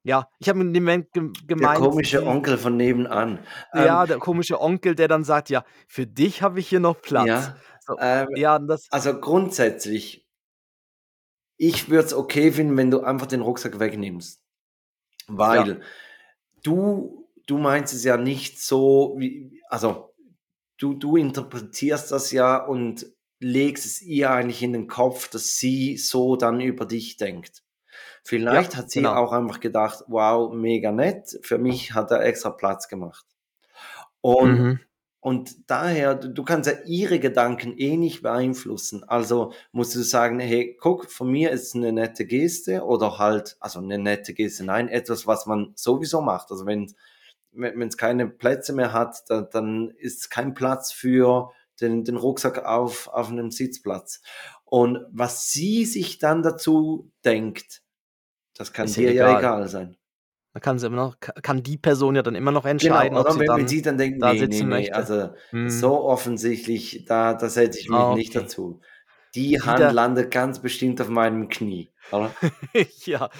ja, 0.02 0.28
ich 0.38 0.48
habe 0.48 0.60
in 0.60 0.74
dem 0.74 0.84
Moment 0.84 1.08
Der 1.14 1.22
gemeint, 1.46 1.80
komische 1.80 2.20
die- 2.20 2.26
Onkel 2.26 2.58
von 2.58 2.76
nebenan. 2.76 3.38
ja, 3.74 4.02
Ähm, 4.02 4.08
der 4.08 4.18
komische 4.18 4.60
Onkel, 4.60 4.94
der 4.94 5.08
dann 5.08 5.24
sagt, 5.24 5.50
ja, 5.50 5.64
für 5.88 6.06
dich 6.06 6.42
habe 6.42 6.60
ich 6.60 6.68
hier 6.68 6.80
noch 6.80 7.00
Platz. 7.00 7.26
ja, 7.28 7.56
So, 7.86 7.96
ähm, 7.98 8.28
ja, 8.36 8.58
das, 8.58 8.88
also 8.90 9.18
grundsätzlich, 9.20 10.26
ich 11.62 11.90
würde 11.90 12.06
es 12.06 12.14
okay 12.14 12.50
finden, 12.52 12.78
wenn 12.78 12.90
du 12.90 13.02
einfach 13.02 13.26
den 13.26 13.42
Rucksack 13.42 13.78
wegnimmst. 13.78 14.40
Weil 15.28 15.82
du, 16.62 17.28
du 17.46 17.58
meinst 17.58 17.92
es 17.92 18.02
ja 18.02 18.16
nicht 18.16 18.58
so, 18.58 19.14
wie, 19.18 19.60
also 19.68 20.14
du, 20.78 20.94
du 20.94 21.16
interpretierst 21.16 22.10
das 22.10 22.32
ja 22.32 22.56
und 22.56 23.06
legst 23.40 23.84
es 23.84 24.00
ihr 24.00 24.30
eigentlich 24.30 24.62
in 24.62 24.72
den 24.72 24.86
Kopf, 24.86 25.28
dass 25.28 25.58
sie 25.58 25.98
so 25.98 26.36
dann 26.36 26.62
über 26.62 26.86
dich 26.86 27.18
denkt. 27.18 27.62
Vielleicht 28.24 28.72
Ja, 28.72 28.78
hat 28.78 28.90
sie 28.90 29.00
genau. 29.00 29.16
auch 29.16 29.32
einfach 29.32 29.60
gedacht, 29.60 30.04
wow, 30.08 30.54
mega 30.54 30.92
nett, 30.92 31.38
für 31.42 31.58
mich 31.58 31.92
hat 31.92 32.10
er 32.10 32.24
extra 32.24 32.50
Platz 32.50 32.88
gemacht. 32.88 33.26
Und 34.22 34.58
mhm. 34.58 34.80
Und 35.20 35.70
daher, 35.70 36.14
du, 36.14 36.42
kannst 36.44 36.70
ja 36.70 36.78
ihre 36.86 37.20
Gedanken 37.20 37.76
eh 37.76 37.96
nicht 37.96 38.22
beeinflussen. 38.22 39.04
Also 39.04 39.52
musst 39.70 39.94
du 39.94 40.00
sagen, 40.00 40.40
hey, 40.40 40.76
guck, 40.80 41.10
von 41.10 41.30
mir 41.30 41.50
ist 41.50 41.74
eine 41.74 41.92
nette 41.92 42.24
Geste 42.24 42.84
oder 42.84 43.18
halt, 43.18 43.56
also 43.60 43.80
eine 43.80 43.98
nette 43.98 44.32
Geste, 44.32 44.64
nein, 44.64 44.88
etwas, 44.88 45.26
was 45.26 45.44
man 45.44 45.72
sowieso 45.76 46.22
macht. 46.22 46.50
Also 46.50 46.64
wenn 46.64 46.94
wenn 47.52 47.88
es 47.88 47.96
keine 47.96 48.28
Plätze 48.28 48.72
mehr 48.72 48.92
hat, 48.92 49.28
dann, 49.28 49.48
dann 49.50 49.90
ist 49.90 50.30
kein 50.30 50.54
Platz 50.54 50.92
für 50.92 51.50
den, 51.80 52.04
den 52.04 52.16
Rucksack 52.16 52.64
auf, 52.64 53.08
auf 53.08 53.28
einem 53.28 53.50
Sitzplatz. 53.50 54.22
Und 54.64 55.04
was 55.10 55.50
sie 55.50 55.84
sich 55.84 56.18
dann 56.18 56.42
dazu 56.42 57.10
denkt, 57.24 57.82
das 58.54 58.72
kann 58.72 58.86
Ist 58.86 58.96
ja 58.96 59.02
dir 59.02 59.14
ja 59.14 59.28
egal. 59.30 59.38
egal 59.38 59.68
sein. 59.68 59.96
Da 60.52 60.58
kann 60.60 60.78
sie 60.80 60.86
immer 60.86 60.96
noch, 60.96 61.16
kann 61.42 61.62
die 61.62 61.76
Person 61.78 62.16
ja 62.16 62.22
dann 62.22 62.34
immer 62.34 62.50
noch 62.50 62.64
entscheiden, 62.64 63.10
Genau, 63.10 63.20
ob 63.20 63.26
oder 63.26 63.34
sie 63.34 63.40
wenn, 63.40 63.46
dann 63.46 63.68
sie 63.68 63.82
dann 63.82 63.98
denkt, 63.98 64.20
da 64.22 64.32
nee, 64.32 64.40
nee, 64.46 64.56
nee, 64.60 64.64
möchte. 64.64 64.94
also 64.96 65.30
Hm. 65.50 65.70
so 65.70 66.02
offensichtlich, 66.04 67.04
da, 67.06 67.34
da 67.34 67.48
setze 67.48 67.78
ich 67.78 67.88
mich 67.88 67.98
nicht 68.16 68.34
okay. 68.36 68.44
dazu. 68.44 68.80
Die 69.36 69.50
Wieder- 69.52 69.64
Hand 69.66 69.92
landet 69.94 70.32
ganz 70.32 70.58
bestimmt 70.60 71.00
auf 71.00 71.08
meinem 71.08 71.48
Knie. 71.48 71.88
Ja. 73.04 73.30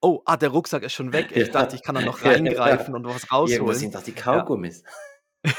Oh, 0.00 0.20
ah, 0.24 0.36
der 0.36 0.48
Rucksack 0.48 0.82
ist 0.82 0.92
schon 0.94 1.12
weg. 1.12 1.28
Ich 1.30 1.46
Ja. 1.46 1.52
dachte, 1.52 1.76
ich 1.76 1.82
kann 1.84 1.94
da 1.94 2.00
noch 2.00 2.20
Ja. 2.24 2.32
reingreifen 2.32 2.94
und 2.96 3.04
was 3.06 3.30
rausholen. 3.32 3.74
sind 3.76 3.94
doch 3.94 4.02
die 4.02 4.10
Kaugummis. 4.12 4.82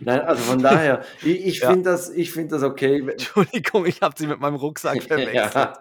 Nein, 0.00 0.20
also 0.22 0.42
von 0.42 0.62
daher, 0.62 1.02
ich, 1.22 1.44
ich 1.46 1.58
Ja. 1.60 1.70
finde 1.70 1.90
das, 1.90 2.08
ich 2.10 2.32
finde 2.32 2.54
das 2.54 2.62
okay. 2.62 3.06
Entschuldigung, 3.06 3.84
ich 3.86 4.00
habe 4.00 4.14
sie 4.16 4.26
mit 4.26 4.40
meinem 4.40 4.56
Rucksack 4.56 5.02
verwechselt. 5.02 5.34
ja, 5.34 5.74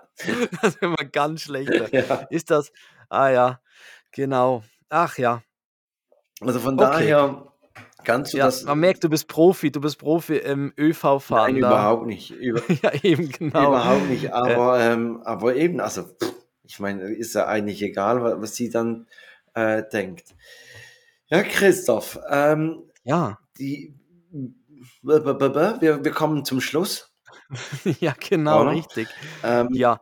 Das 0.61 0.73
ist 0.75 0.81
immer 0.81 0.97
ganz 0.97 1.41
schlecht. 1.43 1.71
ja. 1.93 2.27
Ist 2.29 2.51
das? 2.51 2.71
Ah 3.09 3.29
ja, 3.29 3.59
genau. 4.11 4.63
Ach 4.89 5.17
ja. 5.17 5.41
Also 6.41 6.59
von 6.59 6.77
Okay. 6.79 6.89
daher 7.09 7.47
kannst 8.03 8.33
du 8.33 8.37
Ja, 8.37 8.45
das. 8.45 8.63
man 8.63 8.79
merkt, 8.79 9.03
du 9.03 9.09
bist 9.09 9.27
Profi, 9.27 9.71
du 9.71 9.79
bist 9.81 9.99
Profi 9.99 10.37
im 10.37 10.73
ÖV-Fahren. 10.77 11.53
Nein, 11.53 11.61
da. 11.61 11.69
überhaupt 11.69 12.07
nicht. 12.07 12.31
Über, 12.31 12.61
Ja, 12.83 12.91
eben, 13.03 13.29
genau. 13.31 13.69
Überhaupt 13.69 14.07
nicht. 14.09 14.33
Aber, 14.33 14.79
ähm, 14.79 15.21
aber 15.23 15.55
eben, 15.55 15.79
also, 15.79 16.03
pff, 16.03 16.33
ich 16.63 16.79
meine, 16.79 17.03
ist 17.13 17.35
ja 17.35 17.47
eigentlich 17.47 17.81
egal, 17.81 18.23
wa- 18.23 18.35
was 18.41 18.55
sie 18.55 18.69
dann 18.69 19.07
äh, 19.53 19.83
denkt. 19.91 20.33
Ja, 21.27 21.43
Christoph, 21.43 22.19
ähm, 22.29 22.83
Ja, 23.03 23.37
die, 23.59 23.93
wir, 25.01 26.03
wir 26.03 26.11
kommen 26.11 26.43
zum 26.45 26.59
Schluss. 26.61 27.13
ja, 27.99 28.13
genau, 28.19 28.61
Oder? 28.63 28.71
richtig. 28.71 29.07
Ähm, 29.43 29.69
Ja, 29.71 29.99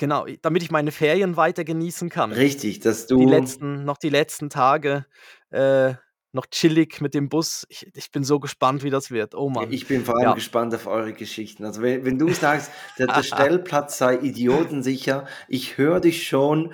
genau, 0.00 0.26
damit 0.42 0.64
ich 0.64 0.72
meine 0.72 0.90
Ferien 0.90 1.36
weiter 1.36 1.62
genießen 1.62 2.08
kann. 2.08 2.32
Richtig, 2.32 2.80
dass 2.80 3.06
du. 3.06 3.18
Die 3.20 3.26
letzten, 3.26 3.84
noch 3.84 3.98
die 3.98 4.08
letzten 4.08 4.50
Tage. 4.50 5.06
Äh, 5.50 5.94
noch 6.32 6.46
chillig 6.46 7.00
mit 7.00 7.14
dem 7.14 7.28
Bus. 7.28 7.66
Ich, 7.68 7.90
ich 7.92 8.12
bin 8.12 8.22
so 8.22 8.38
gespannt, 8.38 8.84
wie 8.84 8.90
das 8.90 9.10
wird. 9.10 9.34
Oh 9.34 9.50
Mann. 9.50 9.72
Ich 9.72 9.88
bin 9.88 10.04
vor 10.04 10.14
allem 10.16 10.28
Ja. 10.28 10.34
gespannt 10.34 10.72
auf 10.74 10.86
eure 10.86 11.12
Geschichten. 11.12 11.64
Also 11.64 11.82
wenn, 11.82 12.04
wenn 12.04 12.18
du 12.20 12.32
sagst, 12.32 12.70
der, 12.98 13.08
der 13.08 13.22
Stellplatz 13.24 13.98
sei 13.98 14.16
idiotensicher, 14.16 15.26
ich 15.48 15.76
höre 15.76 15.98
dich 16.00 16.28
schon 16.28 16.72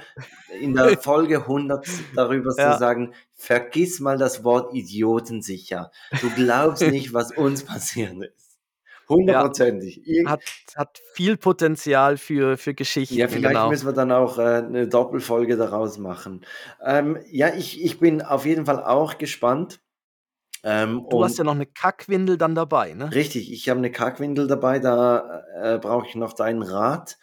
in 0.60 0.74
der 0.74 0.98
Folge 1.02 1.38
100 1.40 1.88
darüber 2.14 2.52
Ja. 2.58 2.72
zu 2.72 2.78
sagen, 2.78 3.14
vergiss 3.34 3.98
mal 3.98 4.18
das 4.18 4.44
Wort 4.44 4.74
idiotensicher. 4.74 5.90
Du 6.20 6.30
glaubst 6.34 6.82
nicht, 6.82 7.14
was 7.14 7.32
uns 7.32 7.64
passiert 7.64 8.12
ist. 8.22 8.45
Hundertprozentig. 9.08 10.06
Ir- 10.06 10.28
Hat, 10.28 10.42
hat 10.74 11.00
viel 11.14 11.36
Potenzial 11.36 12.16
für, 12.16 12.56
für 12.56 12.74
Geschichten. 12.74 13.16
Ja, 13.16 13.28
vielleicht 13.28 13.48
genau. 13.54 13.70
müssen 13.70 13.86
wir 13.86 13.92
dann 13.92 14.12
auch 14.12 14.38
äh, 14.38 14.42
eine 14.42 14.88
Doppelfolge 14.88 15.56
daraus 15.56 15.98
machen. 15.98 16.44
Ähm, 16.84 17.18
ja, 17.30 17.54
ich, 17.54 17.82
ich 17.84 17.98
bin 18.00 18.22
auf 18.22 18.44
jeden 18.46 18.66
Fall 18.66 18.82
auch 18.82 19.18
gespannt. 19.18 19.80
Ähm, 20.64 21.06
Du 21.10 21.22
hast 21.22 21.38
ja 21.38 21.44
noch 21.44 21.54
eine 21.54 21.66
Kackwindel 21.66 22.36
dann 22.38 22.54
dabei, 22.54 22.94
ne? 22.94 23.12
Richtig, 23.12 23.52
ich 23.52 23.68
habe 23.68 23.78
eine 23.78 23.92
Kackwindel 23.92 24.48
dabei, 24.48 24.80
da 24.80 25.44
äh, 25.54 25.78
brauche 25.78 26.06
ich 26.08 26.14
noch 26.16 26.32
deinen 26.32 26.62
Rat. 26.62 27.18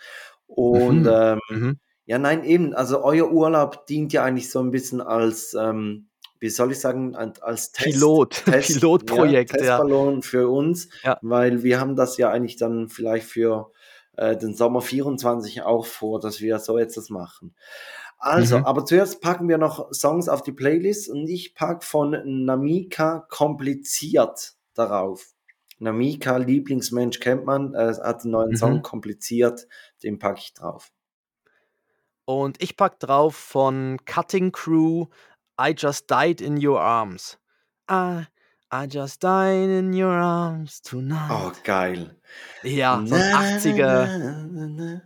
Und 0.48 1.04
Mhm. 1.04 1.10
ähm, 1.12 1.40
Mhm. 1.50 1.80
ja, 2.06 2.20
nein, 2.20 2.44
eben, 2.44 2.74
also 2.74 3.04
euer 3.04 3.32
Urlaub 3.32 3.86
dient 3.88 4.14
ja 4.14 4.24
eigentlich 4.24 4.50
so 4.52 4.60
ein 4.60 4.72
bisschen 4.72 5.02
als, 5.02 5.54
ähm, 5.56 6.10
wie 6.44 6.50
soll 6.50 6.74
ich 6.74 6.80
sagen, 6.82 7.16
als 7.16 7.72
Test, 7.72 7.94
Pilot, 7.94 8.32
Test, 8.46 8.74
Pilotprojekt, 8.74 9.52
ja, 9.54 9.58
ja. 9.64 9.78
Testballon 9.78 10.22
für 10.24 10.50
uns, 10.50 10.90
Ja. 11.02 11.18
weil 11.22 11.64
wir 11.64 11.80
haben 11.80 11.96
das 11.96 12.18
ja 12.18 12.30
eigentlich 12.32 12.58
dann 12.58 12.90
vielleicht 12.90 13.26
für 13.26 13.72
äh, 14.18 14.36
den 14.36 14.54
Sommer 14.54 14.82
24 14.82 15.62
auch 15.64 15.86
vor, 15.86 16.20
dass 16.20 16.42
wir 16.42 16.60
so 16.60 16.78
jetzt 16.78 16.98
das 16.98 17.10
machen. 17.10 17.56
Also, 18.18 18.58
Mhm. 18.60 18.66
aber 18.66 18.84
zuerst 18.86 19.22
packen 19.22 19.48
wir 19.48 19.58
noch 19.58 19.92
Songs 19.94 20.28
auf 20.28 20.42
die 20.44 20.52
Playlist 20.52 21.10
und 21.10 21.30
ich 21.30 21.56
pack 21.56 21.82
von 21.84 22.12
Namika 22.46 23.26
kompliziert 23.30 24.54
darauf. 24.74 25.28
Namika, 25.80 26.36
Lieblingsmensch 26.38 27.22
kennt 27.22 27.46
man, 27.46 27.74
äh, 27.74 27.94
hat 28.04 28.24
einen 28.24 28.32
neuen 28.32 28.52
Mhm. 28.52 28.56
Song 28.58 28.82
kompliziert, 28.82 29.66
den 30.04 30.20
packe 30.20 30.40
ich 30.40 30.54
drauf. 30.54 30.92
Und 32.26 32.62
ich 32.62 32.78
pack 32.78 33.00
drauf 33.00 33.36
von 33.36 33.98
Cutting 34.06 34.52
Crew 34.52 35.08
I 35.60 35.74
Just 35.78 36.10
Died 36.10 36.42
in 36.42 36.58
Your 36.58 36.80
Arms. 36.80 37.38
I, 37.90 38.26
I 38.72 38.88
just 38.88 39.22
died 39.24 39.70
in 39.70 39.94
your 39.94 40.14
arms 40.14 40.82
tonight. 40.82 41.30
Oh, 41.30 41.52
geil. 41.64 42.16
ja, 42.64 43.04
so 43.06 43.14
ein 43.16 43.22
Na, 43.32 43.40
80er. 43.58 43.78
na, 44.18 44.48
na, 44.48 44.68
na. 44.68 45.02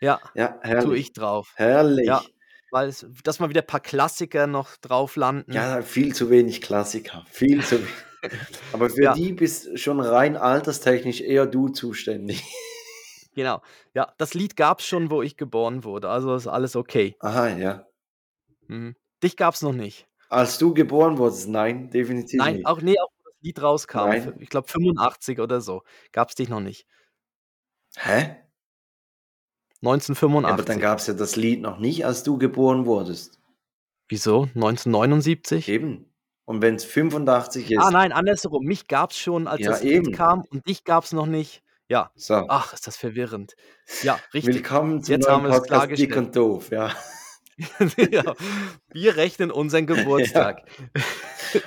Ja, 0.00 0.20
Ja, 0.34 0.58
herrlich. 0.62 0.84
tue 0.84 0.96
ich 0.98 1.12
drauf. 1.12 1.52
Herrlich. 1.56 2.06
Ja. 2.06 2.22
Weil 2.70 2.88
es, 2.88 3.06
dass 3.24 3.38
mal 3.40 3.48
wieder 3.50 3.60
ein 3.62 3.66
paar 3.66 3.80
Klassiker 3.80 4.46
noch 4.46 4.76
drauf 4.78 5.16
landen. 5.16 5.52
Ja, 5.52 5.82
viel 5.82 6.14
zu 6.14 6.30
wenig 6.30 6.62
Klassiker. 6.62 7.24
Viel 7.30 7.62
zu 7.64 7.78
wenig. 7.80 7.92
Aber 8.72 8.88
für 8.88 9.02
Ja. 9.02 9.14
die 9.14 9.32
bist 9.32 9.78
schon 9.78 10.00
rein 10.00 10.36
alterstechnisch 10.36 11.20
eher 11.20 11.46
du 11.46 11.68
zuständig. 11.68 12.42
Genau. 13.34 13.60
Ja, 13.94 14.12
das 14.16 14.32
Lied 14.32 14.56
gab 14.56 14.80
es 14.80 14.86
schon, 14.86 15.10
wo 15.10 15.20
ich 15.22 15.36
geboren 15.36 15.84
wurde. 15.84 16.08
Also 16.08 16.34
ist 16.34 16.46
alles 16.46 16.74
okay. 16.76 17.14
Aha, 17.20 17.48
ja. 17.48 17.86
Mhm. 18.68 18.96
Dich 19.22 19.36
gab 19.36 19.54
es 19.54 19.62
noch 19.62 19.72
nicht. 19.72 20.06
Als 20.28 20.58
du 20.58 20.74
geboren 20.74 21.18
wurdest, 21.18 21.48
nein, 21.48 21.90
definitiv 21.90 22.38
Nein, 22.38 22.56
nicht. 22.56 22.66
auch, 22.66 22.80
nee, 22.80 22.98
auch 22.98 23.10
wo 23.18 23.30
das 23.30 23.34
Lied 23.40 23.62
rauskam. 23.62 24.08
Nein. 24.08 24.34
Ich 24.40 24.48
glaube 24.48 24.68
85 24.68 25.40
oder 25.40 25.60
so. 25.60 25.82
Gab 26.12 26.28
es 26.30 26.34
dich 26.34 26.48
noch 26.48 26.60
nicht. 26.60 26.86
Hä? 27.96 28.36
1985. 29.82 30.52
Aber 30.52 30.62
dann 30.64 30.80
gab 30.80 30.98
es 30.98 31.06
ja 31.06 31.14
das 31.14 31.36
Lied 31.36 31.60
noch 31.60 31.78
nicht, 31.78 32.04
als 32.04 32.22
du 32.22 32.38
geboren 32.38 32.86
wurdest. 32.86 33.40
Wieso? 34.08 34.42
1979? 34.54 35.68
Eben. 35.68 36.12
Und 36.44 36.62
wenn 36.62 36.76
es 36.76 36.84
85 36.84 37.72
ist. 37.72 37.78
Ah, 37.78 37.90
nein, 37.90 38.12
andersrum. 38.12 38.64
Mich 38.64 38.88
gab 38.88 39.10
es 39.10 39.18
schon, 39.18 39.48
als 39.48 39.60
Ja, 39.60 39.70
das 39.70 39.82
eben. 39.82 40.06
Lied 40.06 40.16
kam 40.16 40.42
und 40.50 40.66
dich 40.68 40.84
gab 40.84 41.04
es 41.04 41.12
noch 41.12 41.26
nicht. 41.26 41.62
Ja. 41.88 42.10
So. 42.14 42.46
Ach, 42.48 42.72
ist 42.72 42.86
das 42.86 42.96
verwirrend. 42.96 43.54
Ja, 44.02 44.18
richtig. 44.34 44.54
Willkommen 44.56 45.02
zum 45.02 45.14
Jetzt 45.14 45.28
haben 45.28 45.42
neuen 45.42 45.52
wir 45.52 45.62
es 45.62 45.68
Podcast 45.68 46.00
Dick 46.00 46.16
und 46.16 46.34
Doof, 46.34 46.70
ja. 46.70 46.92
ja. 48.10 48.34
Wir 48.92 49.16
rechnen 49.16 49.50
unseren 49.50 49.86
Geburtstag. 49.86 50.62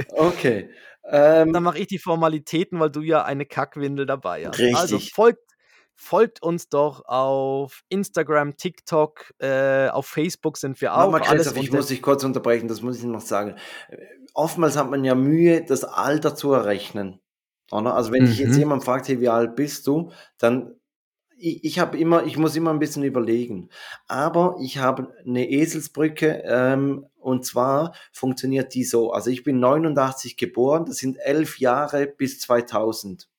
Okay. 0.09 0.69
Ähm, 1.11 1.53
Dann 1.53 1.63
mache 1.63 1.79
ich 1.79 1.87
die 1.87 1.97
Formalitäten, 1.97 2.79
weil 2.79 2.91
du 2.91 3.01
ja 3.01 3.23
eine 3.23 3.45
Kackwindel 3.45 4.05
dabei 4.05 4.45
hast. 4.47 4.59
Also 4.75 4.97
Richtig. 4.97 5.13
folgt, 5.15 5.41
folgt 5.95 6.43
uns 6.43 6.69
doch 6.69 7.03
auf 7.05 7.81
Instagram, 7.89 8.57
TikTok, 8.57 9.33
äh, 9.39 9.87
auf 9.87 10.05
Facebook 10.05 10.57
sind 10.57 10.79
wir 10.81 10.93
auch. 10.93 11.11
Mama 11.11 11.25
alles 11.25 11.51
ich 11.55 11.71
muss 11.71 11.87
dich 11.87 12.03
kurz 12.03 12.23
unterbrechen, 12.23 12.67
das 12.67 12.81
muss 12.83 12.99
ich 12.99 13.05
noch 13.05 13.21
sagen. 13.21 13.55
Oftmals 14.35 14.77
hat 14.77 14.91
man 14.91 15.03
ja 15.03 15.15
Mühe, 15.15 15.65
das 15.65 15.83
Alter 15.83 16.35
zu 16.35 16.53
errechnen. 16.53 17.19
Oder? 17.71 17.95
Also 17.95 18.11
wenn 18.11 18.25
dich 18.25 18.37
jetzt 18.37 18.53
Mhm. 18.53 18.59
jemand 18.59 18.83
fragt, 18.83 19.07
hey, 19.07 19.19
wie 19.19 19.29
alt 19.29 19.55
bist 19.55 19.87
du, 19.87 20.11
dann 20.37 20.75
ich, 21.39 21.63
ich 21.63 21.79
habe 21.79 21.97
immer, 21.97 22.23
ich 22.25 22.37
muss 22.37 22.55
immer 22.55 22.71
ein 22.71 22.79
bisschen 22.79 23.03
überlegen. 23.03 23.69
Aber 24.07 24.57
ich 24.61 24.77
habe 24.77 25.13
eine 25.25 25.49
Eselsbrücke 25.49 26.43
ähm, 26.45 27.05
und 27.17 27.45
zwar 27.45 27.93
funktioniert 28.11 28.73
die 28.73 28.83
so. 28.83 29.11
Also 29.11 29.29
ich 29.29 29.43
bin 29.43 29.59
89 29.59 30.37
geboren, 30.37 30.85
das 30.85 30.97
sind 30.97 31.17
elf 31.17 31.59
Jahre 31.59 32.07
bis 32.07 32.39
2000. 32.39 33.29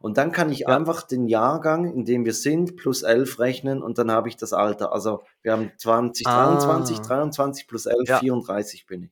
Und 0.00 0.16
dann 0.18 0.32
kann 0.32 0.50
ich 0.50 0.60
Ja. 0.60 0.68
einfach 0.68 1.02
den 1.02 1.26
Jahrgang, 1.26 1.92
in 1.92 2.04
dem 2.04 2.24
wir 2.24 2.32
sind, 2.34 2.76
plus 2.76 3.02
11 3.02 3.38
rechnen 3.38 3.82
und 3.82 3.98
dann 3.98 4.10
habe 4.10 4.28
ich 4.28 4.36
das 4.36 4.52
Alter. 4.52 4.92
Also 4.92 5.22
wir 5.42 5.52
haben 5.52 5.72
2023, 5.76 6.98
Ah. 6.98 7.02
23 7.02 7.66
plus 7.66 7.86
11, 7.86 8.08
Ja. 8.08 8.18
34 8.18 8.86
bin 8.86 9.04
ich. 9.04 9.10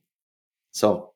So, 0.71 1.13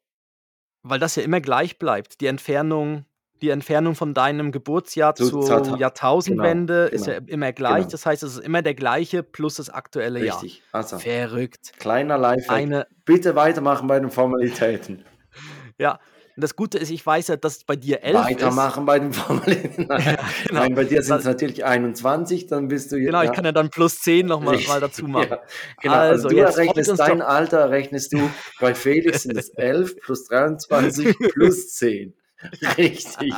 weil 0.83 0.99
das 0.99 1.15
ja 1.15 1.23
immer 1.23 1.41
gleich 1.41 1.77
bleibt. 1.79 2.19
Die 2.21 2.25
Entfernung, 2.27 3.05
die 3.43 3.49
Entfernung 3.49 3.93
von 3.95 4.13
deinem 4.13 4.53
Geburtsjahr 4.53 5.15
Zu 5.15 5.29
zur 5.29 5.43
Zata- 5.43 5.75
Jahrtausendwende 5.75 6.87
genau, 6.89 6.95
ist 6.95 7.07
ja 7.07 7.19
genau, 7.19 7.31
immer 7.31 7.51
gleich. 7.51 7.79
genau. 7.79 7.89
Das 7.91 8.05
heißt, 8.05 8.23
es 8.23 8.37
ist 8.37 8.43
immer 8.45 8.61
der 8.61 8.73
gleiche 8.73 9.21
plus 9.21 9.55
das 9.55 9.69
aktuelle 9.69 10.21
richtig. 10.21 10.59
Jahr. 10.59 10.65
Also, 10.71 10.97
Verrückt. 10.97 11.73
kleiner 11.77 12.17
Lifehack. 12.17 12.87
Bitte 13.03 13.35
weitermachen 13.35 13.87
bei 13.87 13.99
den 13.99 14.09
Formalitäten. 14.09 15.03
ja. 15.77 15.99
Und 16.35 16.41
das 16.41 16.55
Gute 16.55 16.79
ist, 16.79 16.89
ich 16.89 17.05
weiß 17.05 17.27
ja, 17.27 17.35
dass 17.35 17.57
es 17.57 17.63
bei 17.65 17.75
dir 17.75 18.01
elf 18.01 18.15
Weitermachen 18.15 18.85
bei 18.85 18.97
den 18.97 19.13
Formalitäten. 19.13 19.85
Nein, 19.89 20.17
genau. 20.47 20.61
Nein 20.61 20.73
bei 20.73 20.85
dir 20.85 21.03
sind 21.03 21.17
es 21.17 21.25
natürlich 21.25 21.63
21, 21.65 22.47
dann 22.47 22.69
bist 22.69 22.91
du 22.91 22.95
ist. 22.95 23.05
Genau, 23.05 23.21
ich 23.21 23.33
kann 23.33 23.45
ja 23.45 23.51
dann 23.51 23.69
plus 23.69 23.99
10 23.99 24.25
nochmal 24.25 24.55
Richtig, 24.55 24.69
mal 24.69 24.79
dazu 24.79 25.05
machen. 25.05 25.27
Ja, 25.29 25.41
genau, 25.81 25.93
also, 25.95 26.29
Also, 26.29 26.29
du 26.29 26.35
jetzt 26.75 26.89
uns 26.89 26.97
dein 26.97 27.21
Alter, 27.21 27.59
errechnest 27.59 28.13
du, 28.13 28.31
bei 28.59 28.73
Felix 28.73 29.23
sind 29.23 29.37
es 29.37 29.49
11 29.57 29.99
plus 29.99 30.23
23 30.25 31.15
plus 31.33 31.73
10. 31.73 32.15
Richtig. 32.77 33.33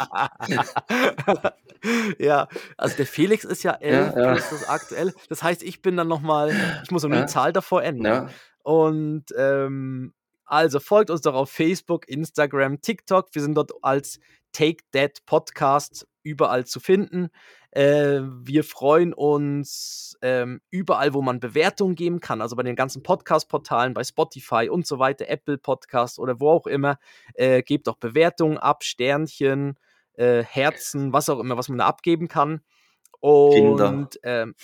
ja, 2.19 2.47
also 2.77 2.97
der 2.97 3.05
Felix 3.05 3.43
ist 3.43 3.63
ja 3.63 3.71
11 3.73 4.15
Ja, 4.15 4.21
ja. 4.21 4.31
plus 4.33 4.49
das 4.49 4.69
aktuell. 4.69 5.13
Das 5.29 5.43
heißt, 5.43 5.63
ich 5.63 5.81
bin 5.81 5.97
dann 5.97 6.07
nochmal, 6.07 6.53
ich 6.83 6.91
muss 6.91 7.03
nur 7.03 7.13
Ja. 7.13 7.21
die 7.21 7.27
Zahl 7.27 7.53
davor 7.53 7.83
ändern. 7.83 8.27
Ja, 8.27 8.33
Und 8.63 9.25
ähm, 9.37 10.13
also 10.45 10.79
folgt 10.79 11.09
uns 11.09 11.21
doch 11.21 11.33
auf 11.33 11.49
Facebook, 11.49 12.07
Instagram, 12.07 12.81
TikTok. 12.81 13.29
Wir 13.33 13.41
sind 13.41 13.55
dort 13.55 13.71
als 13.81 14.19
Take 14.51 14.83
That 14.91 15.25
Podcast 15.25 16.07
überall 16.25 16.65
zu 16.65 16.79
finden. 16.81 17.29
Äh, 17.71 18.21
wir 18.21 18.63
freuen 18.63 19.13
uns 19.13 20.17
ähm, 20.21 20.61
überall, 20.69 21.13
wo 21.13 21.21
man 21.21 21.39
Bewertungen 21.39 21.95
geben 21.95 22.19
kann, 22.19 22.41
also 22.41 22.55
bei 22.55 22.63
den 22.63 22.75
ganzen 22.75 23.03
Podcast-Portalen, 23.03 23.93
bei 23.93 24.03
Spotify 24.03 24.67
und 24.69 24.87
so 24.87 24.99
weiter, 24.99 25.29
Apple 25.29 25.57
Podcast 25.57 26.19
oder 26.19 26.39
wo 26.39 26.49
auch 26.49 26.67
immer. 26.67 26.97
Äh, 27.33 27.61
gebt 27.61 27.87
doch 27.87 27.97
Bewertungen 27.97 28.57
ab, 28.57 28.83
Sternchen, 28.83 29.77
äh, 30.15 30.43
Herzen, 30.43 31.13
was 31.13 31.29
auch 31.29 31.39
immer, 31.39 31.57
was 31.57 31.69
man 31.69 31.77
da 31.77 31.85
abgeben 31.85 32.27
kann. 32.27 32.61
Kinder. 33.21 33.89
Und 33.89 34.19
ähm, 34.23 34.55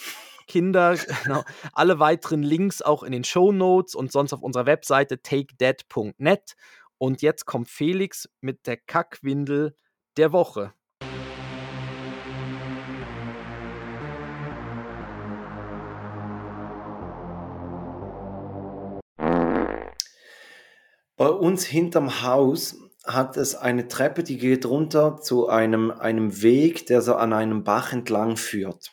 Kinder, 0.47 0.95
genau. 1.23 1.43
Alle 1.73 1.99
weiteren 1.99 2.43
Links 2.43 2.81
auch 2.81 3.03
in 3.03 3.11
den 3.11 3.23
Show 3.23 3.51
Notes 3.51 3.95
und 3.95 4.11
sonst 4.11 4.33
auf 4.33 4.41
unserer 4.41 4.65
Webseite 4.65 5.21
takedead.net. 5.21 6.55
Und 6.97 7.21
jetzt 7.21 7.45
kommt 7.45 7.69
Felix 7.69 8.29
mit 8.41 8.67
der 8.67 8.77
Kackwindel 8.77 9.75
der 10.17 10.31
Woche. 10.31 10.73
Bei 21.21 21.29
uns 21.29 21.63
hinterm 21.63 22.23
Haus 22.23 22.79
hat 23.05 23.37
es 23.37 23.53
eine 23.53 23.87
Treppe, 23.87 24.23
die 24.23 24.39
geht 24.39 24.65
runter 24.65 25.21
zu 25.21 25.49
einem, 25.49 25.91
einem 25.91 26.41
Weg, 26.41 26.87
der 26.87 27.03
so 27.03 27.13
an 27.13 27.31
einem 27.31 27.63
Bach 27.63 27.93
entlang 27.93 28.37
führt. 28.37 28.91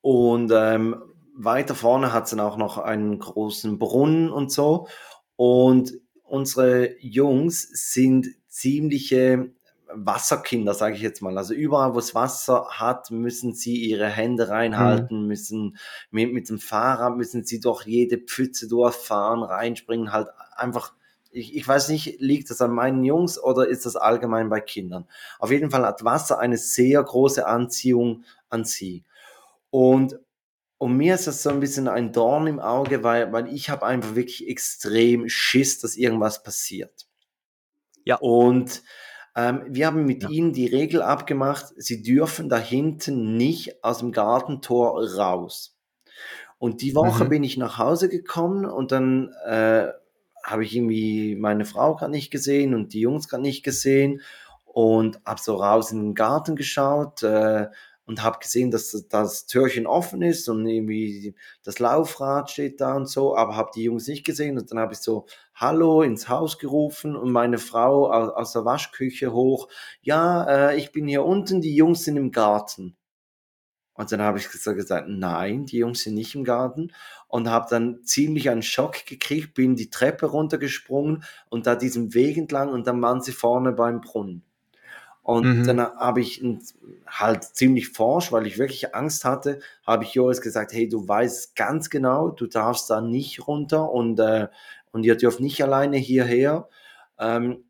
Und 0.00 0.52
ähm, 0.54 1.02
weiter 1.36 1.74
vorne 1.74 2.12
hat 2.12 2.26
es 2.26 2.30
dann 2.30 2.38
auch 2.38 2.56
noch 2.56 2.78
einen 2.78 3.18
großen 3.18 3.76
Brunnen 3.76 4.30
und 4.30 4.52
so. 4.52 4.86
Und 5.34 5.94
unsere 6.22 6.96
Jungs 7.00 7.62
sind 7.72 8.28
ziemliche 8.46 9.52
Wasserkinder, 9.96 10.74
sage 10.74 10.96
ich 10.96 11.02
jetzt 11.02 11.22
mal. 11.22 11.36
Also 11.38 11.54
überall, 11.54 11.94
wo 11.94 11.98
es 11.98 12.14
Wasser 12.14 12.66
hat, 12.70 13.10
müssen 13.10 13.54
sie 13.54 13.76
ihre 13.76 14.08
Hände 14.08 14.48
reinhalten, 14.48 15.26
müssen 15.26 15.76
mit, 16.10 16.32
mit 16.32 16.48
dem 16.48 16.58
Fahrrad, 16.58 17.16
müssen 17.16 17.44
sie 17.44 17.60
durch 17.60 17.86
jede 17.86 18.18
Pfütze 18.18 18.68
durchfahren, 18.68 19.42
reinspringen, 19.42 20.12
halt 20.12 20.28
einfach 20.56 20.92
Ich, 21.30 21.56
ich 21.56 21.66
weiß 21.66 21.88
nicht, 21.88 22.20
liegt 22.20 22.48
das 22.50 22.60
an 22.60 22.70
meinen 22.70 23.02
Jungs 23.04 23.42
oder 23.42 23.66
ist 23.66 23.86
das 23.86 23.96
allgemein 23.96 24.48
bei 24.48 24.60
Kindern? 24.60 25.08
Auf 25.40 25.50
jeden 25.50 25.70
Fall 25.70 25.84
hat 25.84 26.04
Wasser 26.04 26.38
eine 26.38 26.56
sehr 26.58 27.02
große 27.02 27.44
Anziehung 27.44 28.22
an 28.50 28.64
sie. 28.64 29.02
Und, 29.70 30.20
und 30.78 30.96
mir 30.96 31.16
ist 31.16 31.26
das 31.26 31.42
so 31.42 31.50
ein 31.50 31.58
bisschen 31.58 31.88
ein 31.88 32.12
Dorn 32.12 32.46
im 32.46 32.60
Auge, 32.60 33.02
weil, 33.02 33.32
weil 33.32 33.52
ich 33.52 33.68
habe 33.68 33.84
einfach 33.84 34.14
wirklich 34.14 34.48
extrem 34.48 35.28
Schiss, 35.28 35.80
dass 35.80 35.96
irgendwas 35.96 36.44
passiert. 36.44 37.08
Ja. 38.04 38.16
Und 38.20 38.82
ähm, 39.36 39.62
wir 39.68 39.86
haben 39.86 40.06
mit 40.06 40.22
Ja. 40.22 40.28
ihnen 40.28 40.52
die 40.52 40.66
Regel 40.66 41.02
abgemacht, 41.02 41.72
sie 41.76 42.02
dürfen 42.02 42.48
da 42.48 42.58
hinten 42.58 43.36
nicht 43.36 43.82
aus 43.84 43.98
dem 43.98 44.12
Gartentor 44.12 45.02
raus. 45.16 45.76
Und 46.58 46.82
die 46.82 46.94
Woche 46.94 47.24
Mhm. 47.24 47.26
bin 47.26 47.44
ich 47.44 47.56
nach 47.56 47.78
Hause 47.78 48.08
gekommen 48.08 48.64
und 48.64 48.92
dann 48.92 49.32
äh, 49.46 49.88
habe 50.44 50.64
ich 50.64 50.74
irgendwie 50.76 51.36
meine 51.36 51.64
Frau 51.64 51.96
gerade 51.96 52.10
nicht 52.12 52.30
gesehen 52.30 52.74
und 52.74 52.92
die 52.92 53.00
Jungs 53.00 53.28
gerade 53.28 53.42
nicht 53.42 53.62
gesehen 53.64 54.20
und 54.64 55.20
habe 55.24 55.40
so 55.40 55.56
raus 55.56 55.92
in 55.92 56.00
den 56.00 56.14
Garten 56.14 56.56
geschaut 56.56 57.22
äh, 57.22 57.68
und 58.06 58.22
habe 58.22 58.38
gesehen, 58.40 58.70
dass 58.70 58.90
das- 59.08 59.46
Türchen 59.46 59.86
offen 59.86 60.22
ist 60.22 60.48
und 60.48 60.66
irgendwie 60.66 61.34
das 61.62 61.78
Laufrad 61.78 62.50
steht 62.50 62.80
da 62.80 62.94
und 62.94 63.06
so, 63.08 63.36
aber 63.36 63.56
habe 63.56 63.70
die 63.74 63.84
Jungs 63.84 64.06
nicht 64.08 64.24
gesehen 64.24 64.58
und 64.58 64.70
dann 64.70 64.78
habe 64.78 64.92
ich 64.94 65.00
so 65.00 65.26
Hallo 65.54 66.02
ins 66.02 66.28
Haus 66.28 66.58
gerufen 66.58 67.16
und 67.16 67.30
meine 67.32 67.58
Frau 67.58 68.10
aus, 68.10 68.52
der 68.52 68.64
Waschküche 68.64 69.32
hoch, 69.32 69.68
ja, 70.02 70.70
äh, 70.70 70.76
ich 70.76 70.92
bin 70.92 71.06
hier 71.08 71.24
unten, 71.24 71.60
die 71.60 71.74
Jungs 71.76 72.04
sind 72.04 72.16
im 72.16 72.30
Garten. 72.32 72.96
Und 73.94 74.10
dann 74.12 74.20
habe 74.22 74.38
ich 74.38 74.48
gesagt, 74.50 75.08
nein, 75.08 75.66
die 75.66 75.78
Jungs 75.78 76.02
sind 76.02 76.14
nicht 76.14 76.34
im 76.36 76.44
Garten 76.44 76.92
und 77.28 77.48
habe 77.48 77.66
dann 77.70 78.02
ziemlich 78.04 78.48
einen 78.50 78.62
Schock 78.62 79.04
gekriegt, 79.06 79.54
bin 79.54 79.74
die 79.76 79.90
Treppe 79.90 80.26
runtergesprungen 80.26 81.24
und 81.48 81.66
da 81.66 81.74
diesen 81.76 82.12
Weg 82.14 82.36
entlang 82.36 82.70
und 82.70 82.86
dann 82.86 83.00
waren 83.02 83.20
sie 83.22 83.32
vorne 83.32 83.72
beim 83.72 84.00
Brunnen. 84.00 84.44
Und 85.24 85.44
Mhm. 85.46 85.66
dann 85.66 85.80
habe 85.80 86.20
ich 86.20 86.44
halt 87.06 87.42
ziemlich 87.44 87.88
forsch, 87.88 88.30
weil 88.30 88.46
ich 88.46 88.58
wirklich 88.58 88.94
Angst 88.94 89.24
hatte, 89.24 89.58
habe 89.86 90.04
ich 90.04 90.12
Joris 90.14 90.42
gesagt, 90.42 90.72
hey, 90.72 90.88
du 90.88 91.08
weißt 91.08 91.56
ganz 91.56 91.90
genau, 91.90 92.28
du 92.28 92.46
darfst 92.46 92.90
da 92.90 93.00
nicht 93.00 93.48
runter 93.48 93.90
und, 93.90 94.20
äh, 94.20 94.48
und 94.92 95.04
ihr 95.04 95.16
dürft 95.16 95.40
nicht 95.40 95.62
alleine 95.62 95.96
hierher. 95.96 96.68
Ähm, 97.18 97.64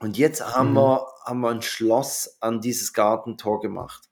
und 0.00 0.18
jetzt 0.18 0.44
haben, 0.56 0.70
Mhm. 0.72 0.74
wir, 0.74 1.06
haben 1.24 1.40
wir 1.40 1.50
ein 1.50 1.62
Schloss 1.62 2.36
an 2.40 2.60
dieses 2.60 2.92
Gartentor 2.92 3.60
gemacht. 3.60 4.08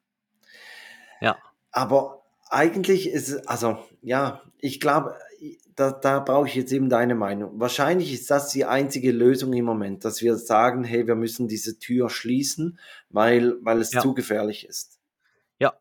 Ja. 1.20 1.37
Aber 1.72 2.22
eigentlich 2.49 3.09
ist 3.11 3.29
es, 3.29 3.47
also 3.49 3.79
ja, 4.03 4.41
ich 4.59 4.81
glaube, 4.81 5.16
da, 5.79 5.93
da 5.93 6.18
brauche 6.20 6.49
ich 6.49 6.55
jetzt 6.55 6.72
eben 6.72 6.89
deine 6.89 7.14
Meinung. 7.14 7.59
Wahrscheinlich 7.61 8.12
ist 8.12 8.31
das 8.31 8.51
die 8.51 8.64
einzige 8.64 9.12
Lösung 9.12 9.53
im 9.53 9.64
Moment, 9.64 10.05
dass 10.05 10.20
wir 10.22 10.37
sagen, 10.37 10.85
hey, 10.85 11.07
wir 11.07 11.14
müssen 11.14 11.49
diese 11.49 11.79
Tür 11.79 12.11
schließen, 12.11 12.79
weil, 13.11 13.57
weil 13.62 13.81
es 13.81 13.93
Ja. 13.93 14.01
zu 14.03 14.14
gefährlich 14.14 14.66
ist. 14.66 14.99
Ja, 15.59 15.74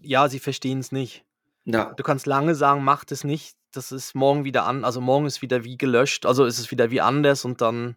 ja, 0.00 0.28
sie 0.28 0.38
verstehen 0.38 0.78
es 0.80 0.92
nicht. 0.92 1.24
Ja, 1.64 1.92
Du 1.94 2.02
kannst 2.02 2.26
lange 2.26 2.54
sagen, 2.54 2.82
macht 2.84 3.12
es 3.12 3.24
nicht. 3.24 3.56
Das 3.72 3.92
ist 3.92 4.14
morgen 4.14 4.44
wieder 4.44 4.64
an, 4.66 4.84
also 4.84 5.00
morgen 5.00 5.26
ist 5.26 5.42
wieder 5.42 5.62
wie 5.64 5.76
gelöscht, 5.78 6.26
also 6.26 6.44
ist 6.44 6.58
es 6.58 6.70
wieder 6.72 6.90
wie 6.90 7.00
anders 7.00 7.44
und 7.44 7.60
dann 7.60 7.96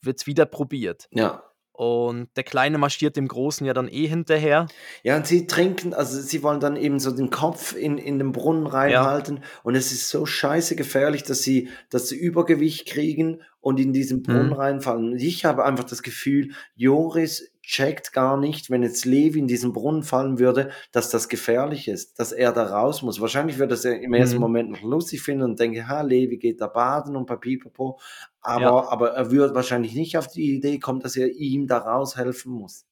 wird 0.00 0.18
es 0.20 0.26
wieder 0.26 0.46
probiert. 0.46 1.08
ja. 1.10 1.42
Und 1.72 2.28
der 2.36 2.44
Kleine 2.44 2.76
marschiert 2.78 3.16
dem 3.16 3.26
Großen 3.28 3.66
ja 3.66 3.72
dann 3.72 3.88
eh 3.88 4.06
hinterher. 4.06 4.66
Ja, 5.02 5.16
und 5.16 5.26
sie 5.26 5.46
trinken, 5.46 5.94
also 5.94 6.20
sie 6.20 6.42
wollen 6.42 6.60
dann 6.60 6.76
eben 6.76 6.98
so 7.00 7.10
den 7.10 7.30
Kopf 7.30 7.74
in, 7.74 7.96
in 7.98 8.18
den 8.18 8.32
Brunnen 8.32 8.66
reinhalten 8.66 9.40
und 9.62 9.74
es 9.74 9.90
ist 9.90 10.10
so 10.10 10.26
scheiße 10.26 10.76
gefährlich, 10.76 11.22
dass 11.22 11.42
sie, 11.42 11.68
dass 11.88 12.08
sie 12.08 12.16
Übergewicht 12.16 12.86
kriegen 12.86 13.40
und 13.60 13.80
in 13.80 13.92
diesen 13.92 14.22
Brunnen 14.22 14.48
Mhm. 14.48 14.52
reinfallen. 14.52 15.12
Und 15.12 15.18
ich 15.22 15.44
habe 15.46 15.64
einfach 15.64 15.84
das 15.84 16.02
Gefühl, 16.02 16.50
Joris 16.76 17.51
checkt 17.62 18.12
gar 18.12 18.36
nicht, 18.36 18.70
wenn 18.70 18.82
jetzt 18.82 19.04
Levi 19.04 19.38
in 19.38 19.46
diesen 19.46 19.72
Brunnen 19.72 20.02
fallen 20.02 20.38
würde, 20.38 20.70
dass 20.92 21.10
das 21.10 21.28
gefährlich 21.28 21.88
ist, 21.88 22.18
dass 22.18 22.32
er 22.32 22.52
da 22.52 22.64
raus 22.66 23.02
muss. 23.02 23.20
Wahrscheinlich 23.20 23.58
würde 23.58 23.78
er 23.84 24.00
im 24.00 24.12
ersten 24.14 24.40
Mhm. 24.40 24.42
Moment 24.42 24.70
noch 24.70 24.82
lustig 24.82 25.22
finden 25.22 25.44
und 25.44 25.60
denke, 25.60 25.86
ha, 25.88 26.02
Levi 26.02 26.38
geht 26.38 26.60
da 26.60 26.66
baden 26.66 27.16
und 27.16 27.26
papipapo. 27.26 27.98
Aber, 28.40 28.60
Ja. 28.60 28.92
aber 28.92 29.10
er 29.12 29.30
würde 29.30 29.54
wahrscheinlich 29.54 29.94
nicht 29.94 30.16
auf 30.18 30.26
die 30.28 30.54
Idee 30.56 30.78
kommen, 30.78 31.00
dass 31.00 31.16
er 31.16 31.28
ihm 31.28 31.66
da 31.68 31.78
raushelfen 31.78 32.52
muss. 32.52 32.84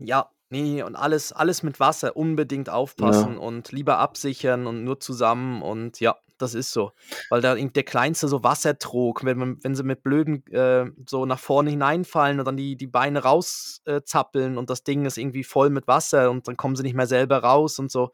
Ja, 0.00 0.30
nee, 0.50 0.82
und 0.82 0.94
alles, 0.96 1.32
alles 1.32 1.62
mit 1.62 1.80
Wasser 1.80 2.16
unbedingt 2.16 2.68
aufpassen 2.70 3.36
und 3.36 3.72
lieber 3.72 3.98
absichern 3.98 4.66
und 4.66 4.84
nur 4.84 5.00
zusammen 5.00 5.60
und 5.62 5.98
ja, 6.00 6.16
das 6.38 6.54
ist 6.54 6.72
so. 6.72 6.92
Weil 7.30 7.40
da 7.40 7.54
der 7.54 7.82
Kleinste 7.82 8.28
so 8.28 8.42
Wasser 8.42 8.78
trug, 8.78 9.24
wenn, 9.24 9.38
man, 9.38 9.58
wenn 9.62 9.74
sie 9.74 9.82
mit 9.82 10.02
blöden 10.02 10.46
äh, 10.52 10.86
so 11.06 11.26
nach 11.26 11.38
vorne 11.38 11.70
hineinfallen 11.70 12.38
und 12.38 12.44
dann 12.46 12.56
die, 12.56 12.76
die 12.76 12.86
Beine 12.86 13.22
rauszappeln 13.22 14.54
äh, 14.54 14.58
und 14.58 14.70
das 14.70 14.84
Ding 14.84 15.04
ist 15.04 15.18
irgendwie 15.18 15.44
voll 15.44 15.70
mit 15.70 15.86
Wasser 15.86 16.30
und 16.30 16.48
dann 16.48 16.56
kommen 16.56 16.76
sie 16.76 16.82
nicht 16.82 16.94
mehr 16.96 17.06
selber 17.06 17.38
raus 17.38 17.78
und 17.78 17.90
so. 17.90 18.12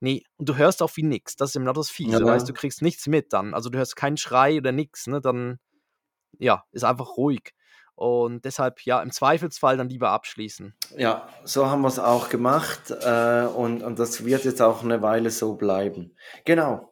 Nee, 0.00 0.24
und 0.38 0.48
du 0.48 0.56
hörst 0.56 0.82
auch 0.82 0.90
wie 0.96 1.02
nix. 1.02 1.36
Das 1.36 1.50
ist 1.50 1.56
immer 1.56 1.66
noch 1.66 1.74
das 1.74 1.90
Fiese, 1.90 2.20
Ja. 2.20 2.24
weißt 2.26 2.48
du, 2.48 2.54
kriegst 2.54 2.80
nichts 2.80 3.06
mit 3.06 3.32
dann. 3.32 3.52
Also 3.54 3.68
du 3.68 3.78
hörst 3.78 3.96
keinen 3.96 4.16
Schrei 4.16 4.56
oder 4.56 4.72
nix, 4.72 5.06
ne? 5.06 5.20
Dann, 5.20 5.58
ja, 6.38 6.64
ist 6.72 6.84
einfach 6.84 7.16
ruhig. 7.18 7.52
Und 7.94 8.46
deshalb, 8.46 8.80
ja, 8.86 9.02
im 9.02 9.12
Zweifelsfall 9.12 9.76
dann 9.76 9.90
lieber 9.90 10.08
abschließen. 10.08 10.74
Ja, 10.96 11.28
so 11.44 11.66
haben 11.66 11.82
wir 11.82 11.88
es 11.88 11.98
auch 11.98 12.30
gemacht 12.30 12.90
äh, 12.90 13.42
und, 13.44 13.82
und 13.82 13.98
das 13.98 14.24
wird 14.24 14.46
jetzt 14.46 14.62
auch 14.62 14.82
eine 14.82 15.02
Weile 15.02 15.30
so 15.30 15.54
bleiben. 15.54 16.16
Genau. 16.46 16.89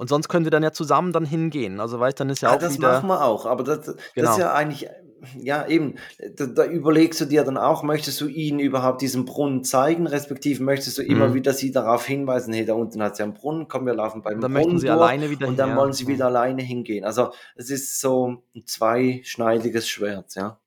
Und 0.00 0.08
sonst 0.08 0.28
könnt 0.28 0.46
ihr 0.46 0.50
dann 0.50 0.62
ja 0.62 0.72
zusammen 0.72 1.12
dann 1.12 1.26
hingehen. 1.26 1.78
Also 1.78 2.00
weißt, 2.00 2.18
dann 2.18 2.30
ist 2.30 2.40
ja 2.40 2.48
Ja, 2.48 2.56
auch 2.56 2.58
das 2.58 2.72
wieder. 2.72 2.88
machen 2.90 3.08
wir 3.10 3.22
auch, 3.22 3.44
aber 3.44 3.62
das, 3.64 3.84
das 3.84 3.96
Genau. 4.14 4.30
ist 4.30 4.38
ja 4.38 4.54
eigentlich, 4.54 4.88
ja 5.36 5.66
eben, 5.66 5.96
da, 6.36 6.46
da 6.46 6.64
überlegst 6.64 7.20
du 7.20 7.26
dir 7.26 7.44
dann 7.44 7.58
auch, 7.58 7.82
möchtest 7.82 8.18
du 8.22 8.26
ihnen 8.26 8.60
überhaupt 8.60 9.02
diesen 9.02 9.26
Brunnen 9.26 9.62
zeigen, 9.62 10.06
respektive 10.06 10.62
möchtest 10.62 10.96
du 10.96 11.02
immer 11.02 11.28
Mhm. 11.28 11.34
wieder 11.34 11.52
sie 11.52 11.70
darauf 11.70 12.06
hinweisen, 12.06 12.54
hey, 12.54 12.64
da 12.64 12.72
unten 12.72 13.02
hat 13.02 13.18
ja 13.18 13.26
einen 13.26 13.34
Brunnen, 13.34 13.68
komm, 13.68 13.84
wir 13.84 13.92
laufen 13.92 14.22
beim 14.22 14.40
dann 14.40 14.50
Brunnen 14.52 14.54
möchten 14.68 14.78
sie 14.78 14.86
durch 14.86 14.96
alleine 15.02 15.28
wieder 15.28 15.46
und 15.48 15.58
dann 15.58 15.68
hin, 15.68 15.76
wollen 15.76 15.92
sie 15.92 16.06
wieder 16.08 16.24
alleine 16.28 16.62
hingehen. 16.62 17.04
Also 17.04 17.32
es 17.54 17.68
ist 17.68 18.00
so 18.00 18.42
ein 18.56 18.64
zweischneidiges 18.64 19.86
Schwert, 19.86 20.34
ja. 20.34 20.58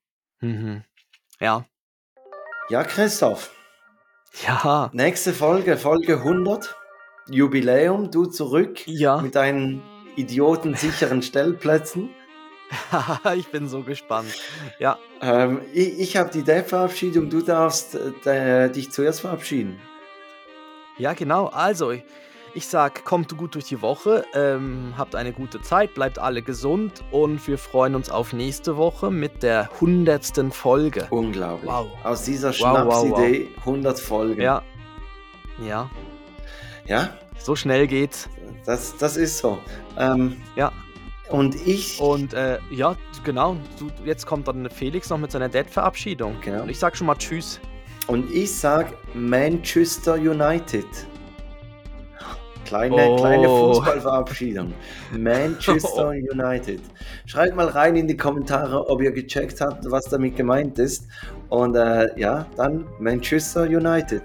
Mhm. 0.42 0.84
Ja. 1.40 1.64
Ja, 2.68 2.84
Christoph, 2.84 3.50
Ja. 4.46 4.90
nächste 4.92 5.32
Folge, 5.32 5.76
Folge 5.76 6.22
100, 6.22 6.76
Jubiläum, 7.30 8.10
du 8.10 8.26
zurück 8.26 8.86
Ja. 8.86 9.18
mit 9.18 9.34
deinen 9.34 9.82
idiotensicheren 10.16 11.22
Stellplätzen. 11.22 12.10
ich 13.36 13.48
bin 13.48 13.68
so 13.68 13.82
gespannt. 13.82 14.34
Ja. 14.78 14.98
Ähm, 15.20 15.60
ich 15.72 16.00
ich 16.00 16.16
habe 16.16 16.30
die 16.30 16.42
Dev-Verabschiedung, 16.42 17.30
du 17.30 17.40
darfst 17.42 17.96
äh, 18.26 18.70
dich 18.70 18.90
zuerst 18.90 19.20
verabschieden. 19.20 19.78
Ja, 20.98 21.12
genau. 21.12 21.46
Also, 21.46 21.90
ich, 21.90 22.04
ich 22.54 22.66
sag, 22.66 23.04
kommt 23.04 23.36
gut 23.36 23.54
durch 23.54 23.66
die 23.66 23.82
Woche, 23.82 24.24
ähm, 24.34 24.94
habt 24.96 25.14
eine 25.14 25.32
gute 25.32 25.60
Zeit, 25.60 25.94
bleibt 25.94 26.18
alle 26.18 26.40
gesund 26.42 27.02
und 27.10 27.46
wir 27.48 27.58
freuen 27.58 27.94
uns 27.96 28.10
auf 28.10 28.32
nächste 28.32 28.76
Woche 28.76 29.10
mit 29.10 29.42
der 29.42 29.68
hundertsten 29.80 30.52
Folge. 30.52 31.06
Unglaublich. 31.10 31.70
Wow. 31.70 31.88
Aus 32.04 32.22
dieser 32.22 32.50
Wow, 32.50 32.86
wow, 32.86 33.00
Schnapsidee 33.06 33.48
100 33.60 34.00
Folgen. 34.00 34.40
Ja. 34.40 34.62
Ja. 35.66 35.90
Ja, 36.86 37.10
So 37.38 37.56
schnell 37.56 37.86
geht's. 37.86 38.28
das, 38.66 38.96
das 38.98 39.16
ist 39.16 39.38
so. 39.38 39.58
Ähm, 39.98 40.36
Ja. 40.56 40.72
und 41.30 41.54
ich, 41.66 42.00
Und 42.00 42.34
äh, 42.34 42.58
ja, 42.70 42.96
genau. 43.24 43.56
Du, 43.78 43.88
jetzt 44.04 44.26
kommt 44.26 44.48
dann 44.48 44.68
Felix 44.70 45.08
noch 45.10 45.18
mit 45.18 45.30
seiner 45.30 45.48
Dead-Verabschiedung. 45.48 46.36
Genau. 46.42 46.62
Und 46.62 46.68
ich 46.68 46.78
sag 46.78 46.96
schon 46.96 47.06
mal 47.06 47.16
Tschüss. 47.16 47.60
und 48.06 48.30
ich 48.30 48.54
sag 48.54 48.92
Manchester 49.14 50.14
United. 50.14 50.86
Kleine, 52.66 52.96
Oh. 52.96 53.16
kleine 53.16 53.46
Fußballverabschiedung. 53.46 54.72
Manchester 55.18 56.08
United. 56.32 56.80
Schreibt 57.26 57.54
mal 57.56 57.68
rein 57.68 57.94
in 57.96 58.08
die 58.08 58.16
Kommentare, 58.16 58.88
ob 58.88 59.02
ihr 59.02 59.12
gecheckt 59.12 59.60
habt, 59.60 59.84
was 59.90 60.04
damit 60.06 60.36
gemeint 60.36 60.78
ist. 60.78 61.06
Und 61.50 61.76
äh, 61.76 62.08
ja, 62.18 62.46
dann 62.56 62.86
Manchester 62.98 63.64
United. 63.64 64.22